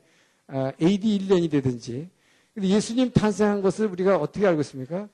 AD 0.82 1.20
1년이 1.20 1.50
되든지 1.50 2.10
근데 2.54 2.70
예수님 2.70 3.12
탄생한 3.12 3.62
것을 3.62 3.88
우리가 3.88 4.18
어떻게 4.18 4.48
알고 4.48 4.62
있습니까? 4.62 5.10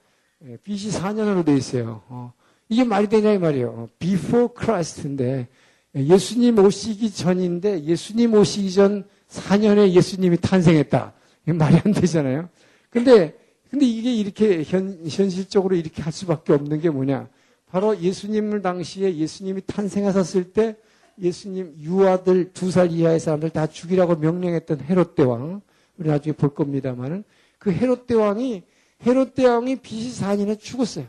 예, 0.45 0.57
BC 0.57 0.89
4년으로 0.89 1.45
되어 1.45 1.55
있어요. 1.55 2.01
어, 2.07 2.33
이게 2.69 2.83
말이 2.83 3.07
되냐 3.07 3.31
이 3.33 3.37
말이에요. 3.37 3.69
어, 3.69 3.87
before 3.99 4.49
Christ인데 4.57 5.47
예, 5.95 6.05
예수님 6.05 6.59
오시기 6.59 7.11
전인데 7.11 7.83
예수님 7.83 8.33
오시기 8.33 8.71
전 8.71 9.03
4년에 9.29 9.91
예수님이 9.91 10.37
탄생했다. 10.37 11.13
말이 11.45 11.77
안 11.83 11.91
되잖아요. 11.91 12.49
근데 12.89 13.35
근데 13.69 13.85
이게 13.85 14.13
이렇게 14.13 14.63
현, 14.63 14.99
현실적으로 15.07 15.75
이렇게 15.75 16.01
할 16.01 16.11
수밖에 16.11 16.51
없는 16.53 16.81
게 16.81 16.89
뭐냐? 16.89 17.29
바로 17.71 17.97
예수님을 17.97 18.61
당시에 18.61 19.15
예수님이 19.15 19.61
탄생하셨을 19.65 20.51
때 20.51 20.75
예수님 21.21 21.75
유아들 21.79 22.51
두 22.51 22.69
살 22.69 22.91
이하의 22.91 23.19
사람들 23.21 23.49
다 23.51 23.67
죽이라고 23.67 24.15
명령했던 24.17 24.81
헤롯 24.81 25.15
대왕 25.15 25.61
우리 25.97 26.09
나중에 26.09 26.33
볼 26.33 26.53
겁니다만은 26.53 27.23
그 27.59 27.71
헤롯 27.71 28.07
대왕이 28.07 28.63
헤롯 29.05 29.35
대왕이 29.35 29.77
BC 29.77 30.21
4년에 30.21 30.59
죽었어요. 30.59 31.05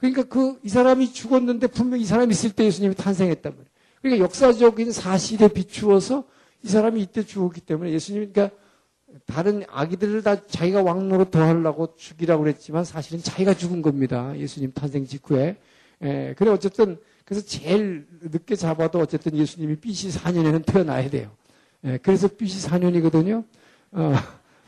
그러니까 0.00 0.22
그 0.22 0.58
이 0.62 0.68
사람이 0.70 1.12
죽었는데 1.12 1.66
분명 1.66 1.98
히이 1.98 2.06
사람이 2.06 2.32
있을 2.32 2.52
때 2.52 2.64
예수님이 2.64 2.94
탄생했단 2.94 3.52
말이에요. 3.52 3.70
그러니까 4.00 4.24
역사적인 4.24 4.92
사실에 4.92 5.48
비추어서 5.48 6.24
이 6.62 6.68
사람이 6.68 7.02
이때 7.02 7.22
죽었기 7.22 7.60
때문에 7.60 7.90
예수님 7.92 8.32
그러니까 8.32 8.56
다른 9.26 9.62
아기들을 9.68 10.22
다 10.22 10.46
자기가 10.46 10.82
왕 10.82 11.00
노릇 11.00 11.26
더 11.30 11.48
하려고 11.48 11.96
죽이라고 11.96 12.42
그랬지만 12.42 12.84
사실은 12.84 13.22
자기가 13.22 13.52
죽은 13.52 13.82
겁니다. 13.82 14.32
예수님 14.38 14.72
탄생 14.72 15.04
직후에. 15.04 15.58
예, 16.02 16.34
그래 16.38 16.50
어쨌든 16.50 16.96
그래서 17.26 17.44
제일 17.46 18.06
늦게 18.22 18.56
잡아도 18.56 19.00
어쨌든 19.00 19.36
예수님이 19.36 19.76
BC 19.76 20.08
4년에는 20.08 20.64
태어나야 20.64 21.10
돼요. 21.10 21.30
예, 21.84 21.98
그래서 21.98 22.26
BC 22.26 22.68
4년이거든요. 22.68 23.44
어, 23.92 24.14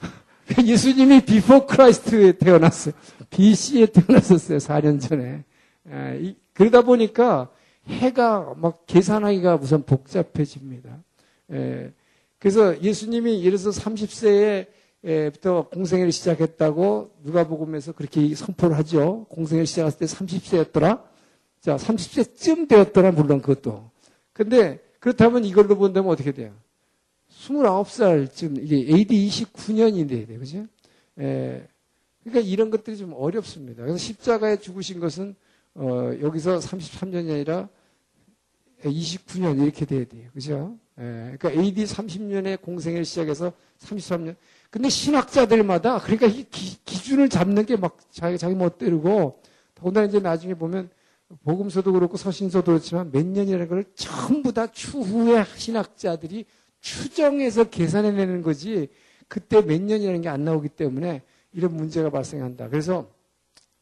예수님이 0.63 1.25
Before 1.25 1.67
Christ에 1.67 2.33
태어났어요. 2.33 2.93
BC에 3.33 3.87
태어났었어요. 3.87 4.59
4년 4.59 5.01
전에. 5.01 5.45
예, 5.91 6.19
이, 6.21 6.37
그러다 6.53 6.83
보니까 6.83 7.51
해가 7.87 8.55
막 8.57 8.87
계산하기가 8.87 9.57
우선 9.57 9.83
복잡해집니다. 9.83 11.03
예, 11.53 11.93
그래서 12.39 12.81
예수님이 12.81 13.43
들어서 13.43 13.71
30세에부터 13.71 15.71
공생애를 15.71 16.13
시작했다고 16.13 17.11
누가복음에서 17.25 17.93
그렇게 17.93 18.35
선포를 18.35 18.77
하죠. 18.79 19.27
공생애를 19.31 19.67
시작했을 19.67 19.99
때 19.99 20.07
30세였더라. 20.07 21.03
자, 21.61 21.77
30세쯤 21.77 22.69
되었더라 22.69 23.13
물론 23.13 23.41
그것도. 23.41 23.91
근데 24.33 24.81
그렇다면 24.99 25.45
이걸로 25.45 25.77
본다면 25.77 26.11
어떻게 26.11 26.33
돼요? 26.33 26.53
29살쯤 27.31 28.63
이게 28.63 28.95
AD 28.95 29.29
29년이 29.29 30.09
돼요. 30.09 30.39
그죠? 30.39 30.67
예. 31.19 31.67
그러니까 32.25 32.49
이런 32.49 32.71
것들이 32.71 32.97
좀 32.97 33.13
어렵습니다. 33.15 33.83
그래서 33.83 33.99
십자가에 33.99 34.57
죽으신 34.59 35.01
것은 35.01 35.35
어, 35.75 36.13
여기서 36.21 36.59
33년이 36.59 37.33
아니라 37.33 37.69
29년 38.85 39.63
이렇게 39.63 39.85
돼야 39.85 40.05
돼요. 40.05 40.29
그죠? 40.33 40.77
예, 40.99 41.37
그러니까 41.39 41.51
AD 41.53 41.85
30년에 41.85 42.61
공생을 42.61 43.05
시작해서 43.05 43.53
33년. 43.81 44.37
근데 44.71 44.89
신학자들마다 44.89 45.99
그러니까 46.01 46.27
이 46.27 46.45
기, 46.51 46.79
준을 46.85 47.29
잡는 47.29 47.67
게 47.67 47.77
막 47.77 47.99
자기 48.11 48.39
자기 48.39 48.55
멋대로고 48.55 49.41
더군다나 49.75 50.07
이제 50.07 50.19
나중에 50.21 50.55
보면 50.55 50.89
복음서도 51.45 51.93
그렇고 51.93 52.17
서신서도 52.17 52.67
그렇지만 52.73 53.11
몇 53.11 53.25
년이라는 53.27 53.69
걸 53.69 53.85
전부 53.95 54.53
다 54.53 54.67
추후에 54.71 55.45
신학자들이 55.57 56.45
추정해서 56.81 57.65
계산해내는 57.65 58.43
거지 58.43 58.89
그때 59.29 59.61
몇 59.63 59.81
년이라는 59.81 60.21
게 60.23 60.29
안 60.29 60.45
나오기 60.45 60.69
때문에 60.71 61.23
이런 61.53 61.77
문제가 61.77 62.11
발생한다. 62.11 62.69
그래서 62.69 63.09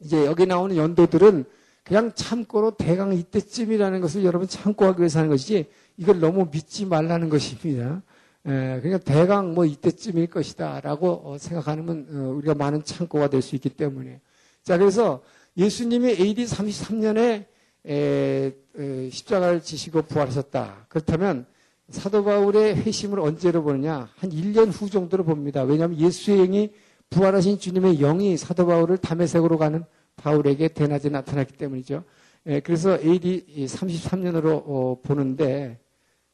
이제 0.00 0.26
여기 0.26 0.46
나오는 0.46 0.76
연도들은 0.76 1.44
그냥 1.84 2.12
참고로 2.14 2.72
대강 2.72 3.14
이때쯤이라는 3.14 4.00
것을 4.00 4.24
여러분 4.24 4.46
참고하기 4.46 5.00
위해서 5.00 5.18
하는 5.18 5.30
것이지 5.30 5.66
이걸 5.96 6.20
너무 6.20 6.48
믿지 6.50 6.86
말라는 6.86 7.28
것입니다. 7.28 8.02
에, 8.46 8.80
그러니까 8.80 8.98
대강 8.98 9.54
뭐 9.54 9.64
이때쯤일 9.64 10.28
것이다 10.28 10.80
라고 10.80 11.22
어, 11.24 11.38
생각하면 11.38 12.06
어, 12.10 12.34
우리가 12.36 12.54
많은 12.54 12.84
참고가 12.84 13.28
될 13.28 13.42
수 13.42 13.54
있기 13.56 13.70
때문에 13.70 14.20
자 14.62 14.78
그래서 14.78 15.22
예수님이 15.56 16.10
AD 16.12 16.44
33년에 16.44 17.46
에, 17.86 18.54
에, 18.78 19.10
십자가를 19.10 19.62
지시고 19.62 20.02
부활하셨다. 20.02 20.86
그렇다면 20.88 21.46
사도 21.88 22.22
바울의 22.24 22.76
회심을 22.76 23.18
언제로 23.20 23.62
보느냐? 23.62 24.08
한 24.16 24.30
1년 24.30 24.70
후 24.72 24.88
정도로 24.88 25.24
봅니다. 25.24 25.62
왜냐하면 25.62 25.98
예수의 25.98 26.38
영이 26.38 26.70
부활하신 27.10 27.58
주님의 27.58 27.98
영이 27.98 28.36
사도 28.36 28.66
바울을 28.66 28.98
담에색으로 28.98 29.58
가는 29.58 29.84
바울에게 30.16 30.68
대낮에 30.68 31.08
나타났기 31.08 31.54
때문이죠. 31.54 32.04
에, 32.46 32.60
그래서 32.60 32.98
AD 32.98 33.66
33년으로 33.66 34.62
어, 34.64 34.96
보는데 35.02 35.78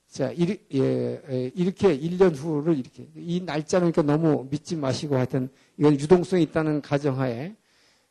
자, 0.08 0.30
이, 0.32 0.56
예, 0.74 1.52
이렇게 1.54 1.98
1년 1.98 2.36
후를 2.36 2.78
이렇게. 2.78 3.08
이 3.16 3.40
날짜는 3.44 3.90
그러니까 3.90 4.16
너무 4.16 4.46
믿지 4.50 4.76
마시고 4.76 5.16
하여튼 5.16 5.48
이건 5.78 5.94
유동성이 5.94 6.44
있다는 6.44 6.80
가정하에 6.80 7.54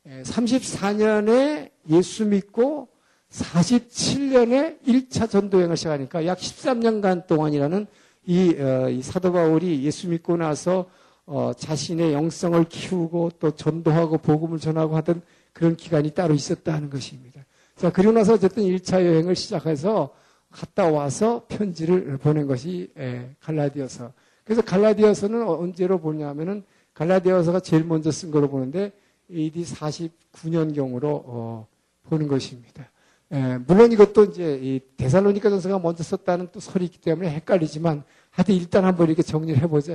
34년에 0.06 1.70
예수 1.90 2.26
믿고 2.26 2.88
47년에 3.30 4.82
1차 4.86 5.28
전도여행을 5.28 5.76
시작하니까 5.76 6.26
약 6.26 6.38
13년간 6.38 7.26
동안이라는 7.26 7.86
이, 8.26 8.54
어, 8.58 8.88
이 8.88 9.02
사도 9.02 9.32
바울이 9.32 9.82
예수 9.84 10.08
믿고 10.08 10.36
나서 10.36 10.88
어, 11.26 11.52
자신의 11.56 12.12
영성을 12.12 12.64
키우고 12.64 13.32
또 13.40 13.50
전도하고 13.50 14.18
복음을 14.18 14.58
전하고 14.58 14.96
하던 14.96 15.22
그런 15.52 15.76
기간이 15.76 16.12
따로 16.12 16.34
있었다는 16.34 16.88
것입니다. 16.88 17.44
자, 17.74 17.90
그리고 17.90 18.12
나서 18.12 18.34
어쨌든 18.34 18.62
1차 18.62 19.04
여행을 19.04 19.34
시작해서 19.34 20.14
갔다 20.50 20.88
와서 20.90 21.44
편지를 21.48 22.16
보낸 22.18 22.46
것이 22.46 22.90
예, 22.96 23.30
갈라디아서. 23.40 24.12
그래서 24.44 24.62
갈라디아서는 24.62 25.46
언제로 25.46 25.98
보냐면은 25.98 26.62
갈라디아서가 26.94 27.60
제일 27.60 27.84
먼저 27.84 28.10
쓴 28.10 28.30
거로 28.30 28.48
보는데 28.48 28.92
AD 29.30 29.64
49년경으로 29.64 31.04
어, 31.04 31.66
보는 32.04 32.28
것입니다. 32.28 32.88
예, 33.32 33.58
물론 33.66 33.90
이것도 33.90 34.24
이제 34.24 34.58
이 34.62 34.80
데살로니가 34.96 35.50
전서가 35.50 35.80
먼저 35.80 36.04
썼다는 36.04 36.48
또 36.52 36.60
설이 36.60 36.84
있기 36.84 37.00
때문에 37.00 37.30
헷갈리지만 37.30 38.04
하여튼 38.30 38.54
일단 38.54 38.84
한번 38.84 39.08
이렇게 39.08 39.22
정리를 39.22 39.60
해보자. 39.62 39.94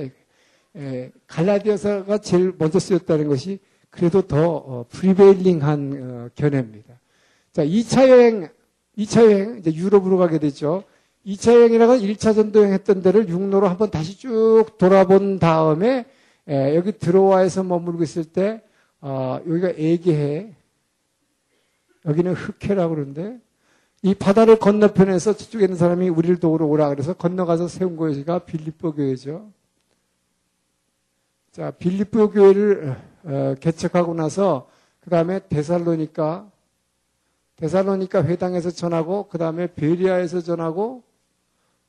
예, 0.76 1.12
갈라디아서가 1.26 2.18
제일 2.18 2.54
먼저 2.58 2.78
쓰였다는 2.78 3.28
것이 3.28 3.58
그래도 3.90 4.22
더 4.22 4.56
어, 4.56 4.86
프리베일링한 4.88 5.98
어, 6.00 6.28
견해입니다. 6.34 6.98
자, 7.52 7.64
2차 7.64 8.08
여행 8.08 8.48
2차 8.96 9.24
여행, 9.24 9.58
이제 9.58 9.72
유럽으로 9.72 10.18
가게 10.18 10.38
되죠. 10.38 10.84
2차 11.26 11.54
여행이라고 11.54 11.94
1차 11.94 12.34
전도여행 12.34 12.72
했던 12.72 13.02
데를 13.02 13.28
육로로 13.28 13.68
한번 13.68 13.90
다시 13.90 14.18
쭉 14.18 14.66
돌아본 14.76 15.38
다음에 15.38 16.06
에, 16.48 16.76
여기 16.76 16.92
드로아에서 16.92 17.62
머물고 17.62 18.02
있을 18.02 18.24
때 18.24 18.62
어, 19.00 19.40
여기가 19.46 19.72
에게해 19.76 20.54
여기는 22.04 22.34
흑해라고 22.34 22.94
그러는데 22.94 23.38
이 24.02 24.14
바다를 24.14 24.58
건너편에서 24.58 25.36
저쪽에 25.36 25.64
있는 25.64 25.76
사람이 25.76 26.08
우리를 26.08 26.40
도우러 26.40 26.66
오라 26.66 26.88
그래서 26.88 27.14
건너가서 27.14 27.68
세운 27.68 27.96
교회가 27.96 28.40
빌립보 28.40 28.94
교회죠. 28.94 29.52
자, 31.52 31.70
빌립보 31.70 32.30
교회를 32.30 32.96
어, 33.24 33.54
개척하고 33.60 34.14
나서 34.14 34.70
그 35.00 35.10
다음에 35.10 35.38
데살로니까 35.50 36.50
데살로니카 37.56 38.24
회당에서 38.24 38.70
전하고 38.70 39.28
그 39.28 39.36
다음에 39.36 39.66
베리아에서 39.74 40.40
전하고 40.40 41.02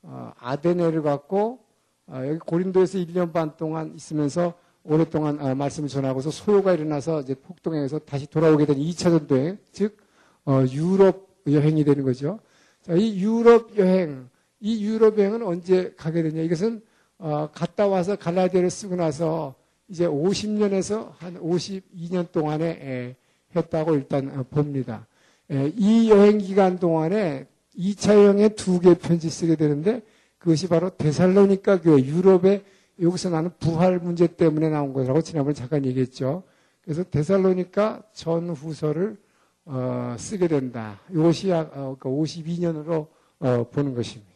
어, 0.02 0.34
아데네를 0.38 1.02
갔고 1.02 1.60
어, 2.08 2.22
여기 2.28 2.40
고린도에서 2.40 2.98
1년 2.98 3.32
반 3.32 3.56
동안 3.56 3.94
있으면서 3.96 4.54
오랫동안 4.84 5.40
어, 5.40 5.56
말씀을 5.56 5.88
전하고서 5.88 6.30
소요가 6.30 6.74
일어나서 6.74 7.22
이제 7.22 7.34
폭동에서 7.34 8.00
다시 8.00 8.28
돌아오게 8.28 8.66
된 8.66 8.76
2차 8.76 9.18
전도행, 9.18 9.60
즉 9.72 9.96
어, 10.44 10.66
유럽 10.74 11.30
여행이 11.48 11.86
되는 11.86 12.04
거죠. 12.04 12.42
자, 12.82 12.96
이 12.96 13.18
유럽 13.18 13.78
여행, 13.78 14.30
이 14.60 14.86
유럽 14.86 15.18
여행은 15.18 15.42
언제 15.42 15.94
가게 15.96 16.22
되냐? 16.22 16.42
이것은 16.42 16.82
어, 17.20 17.50
갔다 17.54 17.88
와서 17.88 18.16
갈라디아를 18.16 18.70
쓰고 18.70 18.96
나서 18.96 19.56
이제 19.88 20.06
50년에서 20.08 21.12
한 21.18 21.40
52년 21.40 22.32
동안에 22.32 22.66
에, 22.66 23.16
했다고 23.56 23.96
일단 23.96 24.32
어, 24.38 24.44
봅니다. 24.50 25.06
예, 25.52 25.72
이 25.76 26.10
여행 26.10 26.38
기간 26.38 26.80
동안에 26.80 27.48
2차 27.78 28.14
여행에 28.16 28.50
두 28.50 28.80
개 28.80 28.94
편지 28.94 29.30
쓰게 29.30 29.56
되는데 29.56 30.02
그것이 30.38 30.68
바로 30.68 30.90
데살로니카 30.90 31.82
교회 31.82 32.04
유럽의 32.04 32.64
여기서 33.02 33.30
나는 33.30 33.52
부활 33.60 34.00
문제 34.00 34.28
때문에 34.28 34.70
나온 34.70 34.94
거라고 34.94 35.22
지난번에 35.22 35.54
잠깐 35.54 35.86
얘기했죠. 35.86 36.44
그래서 36.84 37.04
데살로니카 37.04 38.04
전후서를 38.14 39.18
어, 39.66 40.16
쓰게 40.20 40.48
된다. 40.48 41.00
이것이 41.10 41.52
어, 41.52 41.96
52년으로 42.00 43.08
그러니까 43.40 43.62
어, 43.62 43.70
보는 43.70 43.96
것입니다. 43.96 44.33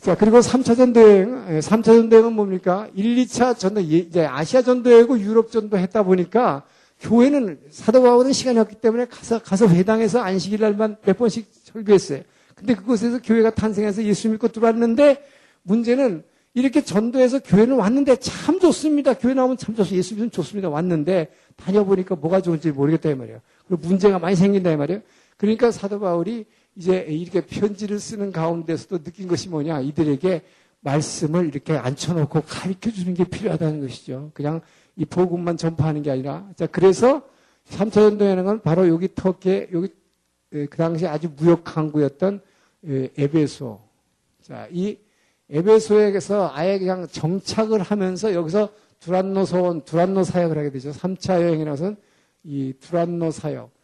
자, 0.00 0.14
그리고 0.14 0.38
3차 0.38 0.76
전도여행, 0.76 1.60
3차 1.60 1.76
예, 1.78 1.82
전도여행은 1.82 2.32
뭡니까? 2.32 2.88
1, 2.94 3.16
2차 3.16 3.58
전도, 3.58 3.80
이제 3.80 4.24
아시아 4.24 4.62
전도여행고 4.62 5.18
유럽 5.18 5.50
전도 5.50 5.76
했다 5.76 6.04
보니까 6.04 6.62
교회는 7.00 7.58
사도 7.70 8.02
바울은 8.02 8.32
시간이 8.32 8.58
없기 8.60 8.76
때문에 8.76 9.06
가서 9.06 9.40
가서 9.40 9.68
회당에서 9.68 10.20
안식일 10.20 10.60
날만 10.60 10.98
몇 11.04 11.18
번씩 11.18 11.48
설교했어요. 11.64 12.22
근데 12.54 12.74
그곳에서 12.74 13.20
교회가 13.22 13.50
탄생해서 13.50 14.04
예수 14.04 14.28
믿고 14.28 14.48
들어왔는데 14.48 15.22
문제는 15.62 16.22
이렇게 16.54 16.82
전도해서 16.82 17.40
교회는 17.40 17.76
왔는데 17.76 18.16
참 18.16 18.58
좋습니다. 18.58 19.14
교회 19.14 19.34
나오면 19.34 19.58
참 19.58 19.74
좋습니다. 19.76 19.96
예수 19.96 20.14
믿으면 20.14 20.30
좋습니다. 20.30 20.68
왔는데 20.68 21.28
다녀보니까 21.56 22.16
뭐가 22.16 22.40
좋은지 22.40 22.70
모르겠다 22.70 23.10
이 23.10 23.14
말이에요. 23.14 23.40
그리고 23.66 23.86
문제가 23.86 24.18
많이 24.18 24.34
생긴다 24.34 24.72
이 24.72 24.76
말이에요. 24.76 25.02
그러니까 25.36 25.70
사도 25.70 26.00
바울이 26.00 26.46
이제 26.78 27.00
이렇게 27.08 27.42
편지를 27.42 27.98
쓰는 27.98 28.32
가운데서도 28.32 29.02
느낀 29.02 29.28
것이 29.28 29.50
뭐냐. 29.50 29.80
이들에게 29.80 30.42
말씀을 30.80 31.48
이렇게 31.48 31.76
앉혀놓고 31.76 32.42
가르쳐 32.42 32.90
주는 32.90 33.12
게 33.12 33.24
필요하다는 33.24 33.80
것이죠. 33.80 34.30
그냥 34.32 34.60
이 34.96 35.04
복음만 35.04 35.56
전파하는 35.56 36.02
게 36.02 36.10
아니라 36.10 36.48
자 36.56 36.66
그래서 36.66 37.22
3차 37.68 37.92
전도여행은 37.92 38.62
바로 38.62 38.88
여기 38.88 39.08
터키에 39.14 39.68
여기 39.72 39.88
그 40.50 40.68
당시 40.76 41.06
아주 41.06 41.30
무역 41.36 41.76
항구였던 41.76 42.40
에베소 42.84 43.80
자 44.40 44.68
이 44.70 44.96
에베소에서 45.50 46.50
아예 46.52 46.78
그냥 46.78 47.06
정착을 47.08 47.80
하면서 47.80 48.34
여기서 48.34 48.68
두란노 49.00 49.44
소원, 49.46 49.82
두란노 49.82 50.22
사역을 50.24 50.58
하게 50.58 50.70
되죠. 50.70 50.90
3차 50.90 51.42
여행이라서는 51.42 51.96
이 52.44 52.74
두란노 52.80 53.30
사역, 53.30 53.70
예, 53.70 53.77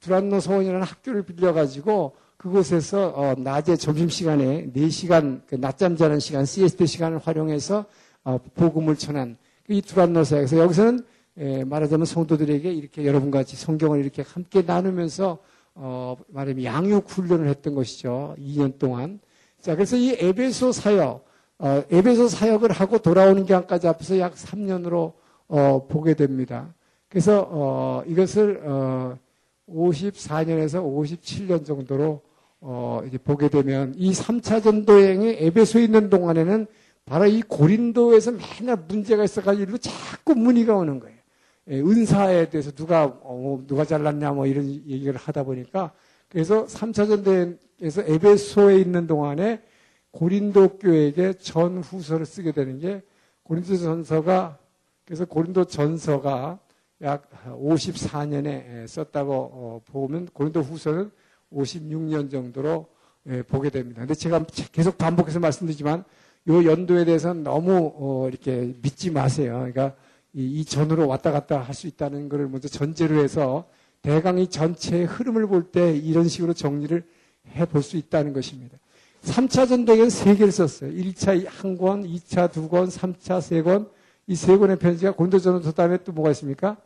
두란노 0.00 0.40
소원이라는 0.40 0.82
학교를 0.82 1.22
빌려가지고 1.22 2.14
그곳에서 2.36 3.08
어, 3.08 3.34
낮에 3.36 3.76
점심시간에 3.76 4.70
4시간, 4.72 5.40
그 5.46 5.54
낮잠 5.56 5.96
자는 5.96 6.20
시간, 6.20 6.44
CST 6.44 6.86
시간을 6.86 7.18
활용해서 7.18 7.86
어, 8.24 8.38
복음을 8.54 8.96
전한 8.96 9.36
이 9.68 9.82
두란노 9.82 10.24
사역에서 10.24 10.58
여기서는 10.58 11.04
예, 11.38 11.64
말하자면 11.64 12.06
성도들에게 12.06 12.72
이렇게 12.72 13.04
여러분과 13.04 13.40
같이 13.40 13.56
성경을 13.56 14.00
이렇게 14.00 14.22
함께 14.22 14.62
나누면서 14.62 15.38
어, 15.74 16.16
말하면 16.28 16.64
양육 16.64 17.10
훈련을 17.10 17.48
했던 17.48 17.74
것이죠. 17.74 18.34
2년 18.38 18.78
동안. 18.78 19.20
자, 19.60 19.74
그래서 19.74 19.96
이 19.96 20.16
에베소 20.18 20.72
사역, 20.72 21.26
어, 21.58 21.82
에베소 21.90 22.28
사역을 22.28 22.72
하고 22.72 22.98
돌아오는 22.98 23.42
기간까지 23.42 23.86
앞에서 23.86 24.18
약 24.18 24.34
3년으로 24.34 25.12
어, 25.48 25.86
보게 25.86 26.14
됩니다. 26.14 26.72
그래서 27.08 27.46
어, 27.50 28.02
이것을 28.06 28.62
어, 28.64 29.18
54년에서 29.68 30.82
57년 30.82 31.64
정도로 31.64 32.22
어, 32.60 33.02
이제 33.06 33.18
보게 33.18 33.48
되면 33.48 33.94
이 33.96 34.12
3차 34.12 34.62
전도행이 34.62 35.36
에베소에 35.40 35.84
있는 35.84 36.10
동안에는 36.10 36.66
바로 37.04 37.26
이 37.26 37.42
고린도에서 37.42 38.32
맨날 38.32 38.76
문제가 38.88 39.24
있어가지고 39.24 39.78
자꾸 39.78 40.34
문의가 40.34 40.76
오는 40.76 40.98
거예요. 40.98 41.16
예, 41.68 41.80
은사에 41.80 42.48
대해서 42.48 42.70
누가 42.72 43.04
어, 43.22 43.62
누가 43.66 43.84
잘났냐 43.84 44.32
뭐 44.32 44.46
이런 44.46 44.68
얘기를 44.68 45.14
하다 45.16 45.44
보니까 45.44 45.92
그래서 46.28 46.66
3차 46.66 47.08
전대에서 47.08 48.02
에베소에 48.06 48.78
있는 48.78 49.06
동안에 49.06 49.62
고린도 50.10 50.78
교회에게 50.78 51.34
전후서를 51.34 52.24
쓰게 52.24 52.52
되는 52.52 52.78
게 52.78 53.02
고린도 53.42 53.76
전서가 53.76 54.58
그래서 55.04 55.24
고린도 55.24 55.66
전서가 55.66 56.58
약 57.02 57.28
54년에 57.46 58.86
썼다고 58.86 59.32
어, 59.32 59.80
보면 59.86 60.28
고린도 60.32 60.62
후서는 60.62 61.10
56년 61.52 62.30
정도로 62.30 62.86
예, 63.28 63.42
보게 63.42 63.70
됩니다. 63.70 64.00
근데 64.00 64.14
제가 64.14 64.44
계속 64.72 64.96
반복해서 64.98 65.40
말씀드리지만 65.40 66.04
요 66.48 66.64
연도에 66.64 67.04
대해서는 67.04 67.42
너무 67.42 67.92
어, 67.96 68.28
이렇게 68.28 68.72
믿지 68.80 69.10
마세요. 69.10 69.54
그러니까 69.58 69.94
이, 70.32 70.64
전으로 70.64 71.08
왔다 71.08 71.32
갔다 71.32 71.60
할 71.60 71.74
수 71.74 71.86
있다는 71.86 72.28
것을 72.28 72.48
먼저 72.48 72.68
전제로 72.68 73.16
해서 73.22 73.68
대강이 74.02 74.48
전체의 74.48 75.06
흐름을 75.06 75.46
볼 75.48 75.72
때 75.72 75.96
이런 75.96 76.28
식으로 76.28 76.52
정리를 76.52 77.02
해 77.56 77.64
볼 77.64 77.82
수 77.82 77.96
있다는 77.96 78.32
것입니다. 78.32 78.78
3차 79.22 79.68
전도에는 79.68 80.10
세 80.10 80.36
개를 80.36 80.52
썼어요. 80.52 80.92
1차 80.92 81.46
한 81.48 81.76
권, 81.76 82.04
2차 82.06 82.52
두 82.52 82.68
권, 82.68 82.88
3차 82.88 83.40
세 83.40 83.62
권. 83.62 83.88
이 84.28 84.34
세 84.34 84.56
권의 84.58 84.78
편지가 84.78 85.12
곤도전도 85.12 85.72
다음에 85.72 85.98
또 86.02 86.12
뭐가 86.12 86.30
있습니까? 86.30 86.76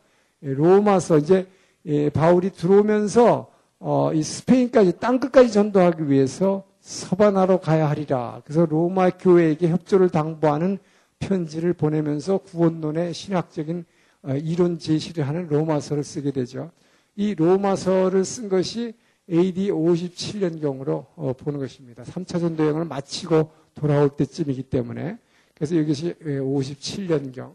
예, 0.43 0.53
로마서 0.53 1.17
이제 1.17 1.47
예, 1.85 2.09
바울이 2.09 2.51
들어오면서 2.51 3.51
어, 3.79 4.13
이 4.13 4.21
스페인까지 4.21 4.99
땅 4.99 5.19
끝까지 5.19 5.51
전도하기 5.51 6.09
위해서 6.09 6.63
서바나로 6.81 7.59
가야 7.59 7.89
하리라. 7.89 8.41
그래서 8.45 8.65
로마 8.65 9.09
교회에게 9.09 9.69
협조를 9.69 10.09
당부하는 10.09 10.77
편지를 11.17 11.73
보내면서 11.73 12.39
구원론의 12.39 13.13
신학적인 13.13 13.85
어, 14.23 14.35
이론 14.35 14.77
제시를 14.77 15.27
하는 15.27 15.47
로마서를 15.47 16.03
쓰게 16.03 16.31
되죠. 16.31 16.71
이 17.15 17.33
로마서를 17.33 18.23
쓴 18.23 18.49
것이 18.49 18.93
AD 19.31 19.71
57년경으로 19.71 21.05
어, 21.15 21.33
보는 21.37 21.59
것입니다. 21.59 22.03
3차 22.03 22.39
전도 22.39 22.63
여행을 22.63 22.85
마치고 22.85 23.51
돌아올 23.73 24.09
때쯤이기 24.09 24.63
때문에 24.63 25.17
그래서 25.61 25.75
이것이 25.75 26.15
57년경. 26.15 27.53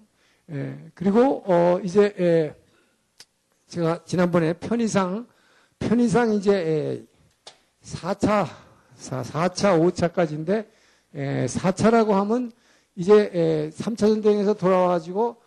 예, 0.52 0.78
그리고 0.94 1.42
어, 1.44 1.80
이제 1.82 2.54
제가 3.66 4.04
지난번에 4.04 4.52
편의상 4.52 5.26
편의상 5.80 6.34
이제 6.34 7.04
4차 7.82 8.46
4차 8.96 9.90
5차까지인데 9.90 10.66
4차라고 11.48 12.10
하면 12.10 12.52
이제 12.94 13.72
3차 13.74 13.98
전쟁에서 13.98 14.54
돌아와가지고 14.54 15.38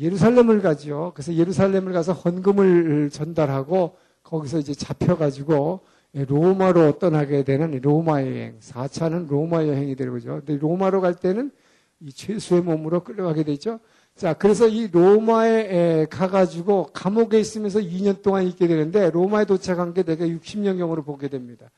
예루살렘을 0.00 0.60
가죠. 0.60 1.12
그래서 1.14 1.32
예루살렘을 1.32 1.92
가서 1.92 2.14
헌금을 2.14 3.10
전달하고 3.10 3.96
거기서 4.24 4.58
이제 4.58 4.74
잡혀가지고 4.74 5.82
로마로 6.14 6.98
떠나게 6.98 7.44
되는 7.44 7.80
로마 7.80 8.22
여행. 8.22 8.58
4차는 8.58 9.28
로마 9.28 9.68
여행이 9.68 9.94
되는 9.94 10.12
거죠. 10.12 10.42
근데 10.44 10.56
로마로 10.56 11.00
갈 11.00 11.14
때는 11.14 11.52
이 12.00 12.12
최수의 12.12 12.62
몸으로 12.62 13.02
끌려가게 13.02 13.44
되죠. 13.44 13.80
자, 14.14 14.34
그래서 14.34 14.66
이 14.66 14.88
로마에 14.88 16.06
가가지고 16.06 16.90
감옥에 16.92 17.38
있으면서 17.38 17.78
2년 17.78 18.22
동안 18.22 18.46
있게 18.46 18.66
되는데 18.66 19.10
로마에 19.10 19.44
도착한 19.44 19.94
게 19.94 20.02
내가 20.02 20.26
60년경으로 20.26 21.04
보게 21.04 21.28
됩니다. 21.28 21.70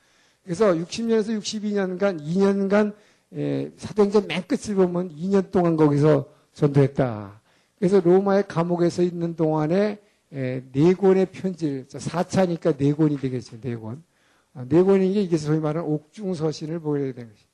그래서 0.43 0.73
60년에서 0.73 1.39
62년간, 1.39 2.21
2년간 2.23 2.95
예, 3.35 3.71
사도행전 3.77 4.27
맨 4.27 4.43
끝을 4.47 4.75
보면 4.75 5.15
2년 5.15 5.51
동안 5.51 5.77
거기서 5.77 6.29
전도했다. 6.53 7.41
그래서 7.79 8.01
로마의 8.01 8.49
감옥에서 8.49 9.03
있는 9.03 9.37
동안에 9.37 9.99
예, 10.33 10.65
네 10.73 10.95
권의 10.95 11.27
편지를 11.27 11.87
4차니까 11.87 12.77
네 12.77 12.93
권이 12.93 13.19
되겠죠. 13.19 13.61
네 13.61 13.77
권. 13.77 14.03
아, 14.55 14.65
네 14.69 14.83
권인 14.83 15.13
게 15.13 15.23
이게 15.23 15.37
소위 15.37 15.59
말하는 15.59 15.89
옥중서신을 15.89 16.81
보게 16.81 17.13
되는 17.13 17.31
것이. 17.31 17.45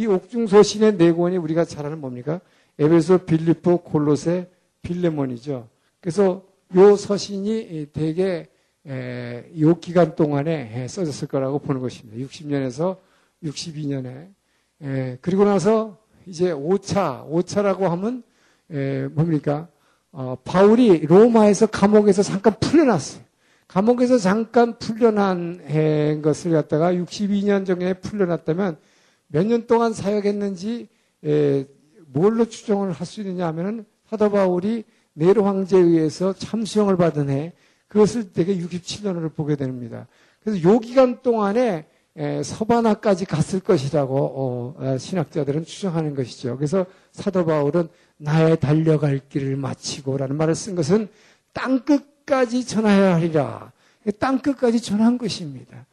이 0.00 0.06
옥중서 0.06 0.62
신의 0.62 0.96
네 0.96 1.12
권이 1.12 1.36
우리가 1.36 1.64
잘 1.64 1.86
아는 1.86 2.00
뭡니까? 2.00 2.40
에베소, 2.78 3.26
빌리포, 3.26 3.82
콜로세, 3.82 4.48
빌레몬이죠. 4.82 5.68
그래서 6.00 6.44
요 6.74 6.96
서신이 6.96 7.88
되게 7.92 8.48
요 9.58 9.78
기간 9.78 10.16
동안에 10.16 10.88
써졌을 10.88 11.28
거라고 11.28 11.58
보는 11.58 11.80
것입니다. 11.82 12.24
60년에서 12.26 12.96
62년에 13.44 14.28
예, 14.82 15.18
그리고 15.20 15.44
나서 15.44 15.98
이제 16.26 16.52
5차, 16.52 17.28
5차라고 17.30 17.80
하면, 17.80 18.22
예, 18.72 19.08
뭡니까? 19.12 19.68
어, 20.12 20.36
바울이 20.42 21.06
로마에서 21.06 21.66
감옥에서 21.66 22.22
잠깐 22.22 22.54
풀려났어요. 22.58 23.22
감옥에서 23.68 24.18
잠깐 24.18 24.78
풀려난 24.78 25.60
것을 26.22 26.52
갖다가 26.52 26.92
62년 26.92 27.64
전에 27.64 27.94
풀려났다면 27.94 28.78
몇 29.32 29.46
년 29.46 29.66
동안 29.66 29.92
사역했는지 29.92 30.88
예, 31.24 31.66
뭘로 32.06 32.46
추정을 32.46 32.92
할 32.92 33.06
수 33.06 33.20
있느냐 33.20 33.46
하면은 33.48 33.84
사도 34.08 34.30
바울이 34.30 34.84
네로 35.14 35.44
황제에 35.44 35.80
의해서 35.80 36.32
참수형을 36.32 36.96
받은 36.96 37.30
해 37.30 37.52
그것을 37.88 38.32
되게 38.32 38.56
67년으로 38.56 39.34
보게 39.34 39.56
됩니다. 39.56 40.06
그래서 40.42 40.62
요 40.62 40.78
기간 40.78 41.22
동안에 41.22 41.86
서바나까지 42.42 43.24
갔을 43.24 43.60
것이라고 43.60 44.16
어, 44.16 44.74
어, 44.78 44.98
신학자들은 44.98 45.64
추정하는 45.64 46.14
것이죠. 46.14 46.56
그래서 46.56 46.86
사도 47.12 47.44
바울은 47.44 47.88
나의 48.16 48.58
달려갈 48.58 49.20
길을 49.28 49.56
마치고라는 49.56 50.36
말을 50.36 50.54
쓴 50.54 50.74
것은 50.74 51.08
땅 51.52 51.80
끝까지 51.80 52.66
전하여야 52.66 53.14
하리라. 53.14 53.72
땅 54.18 54.38
끝까지 54.38 54.80
전한 54.80 55.18
것입니다. 55.18 55.86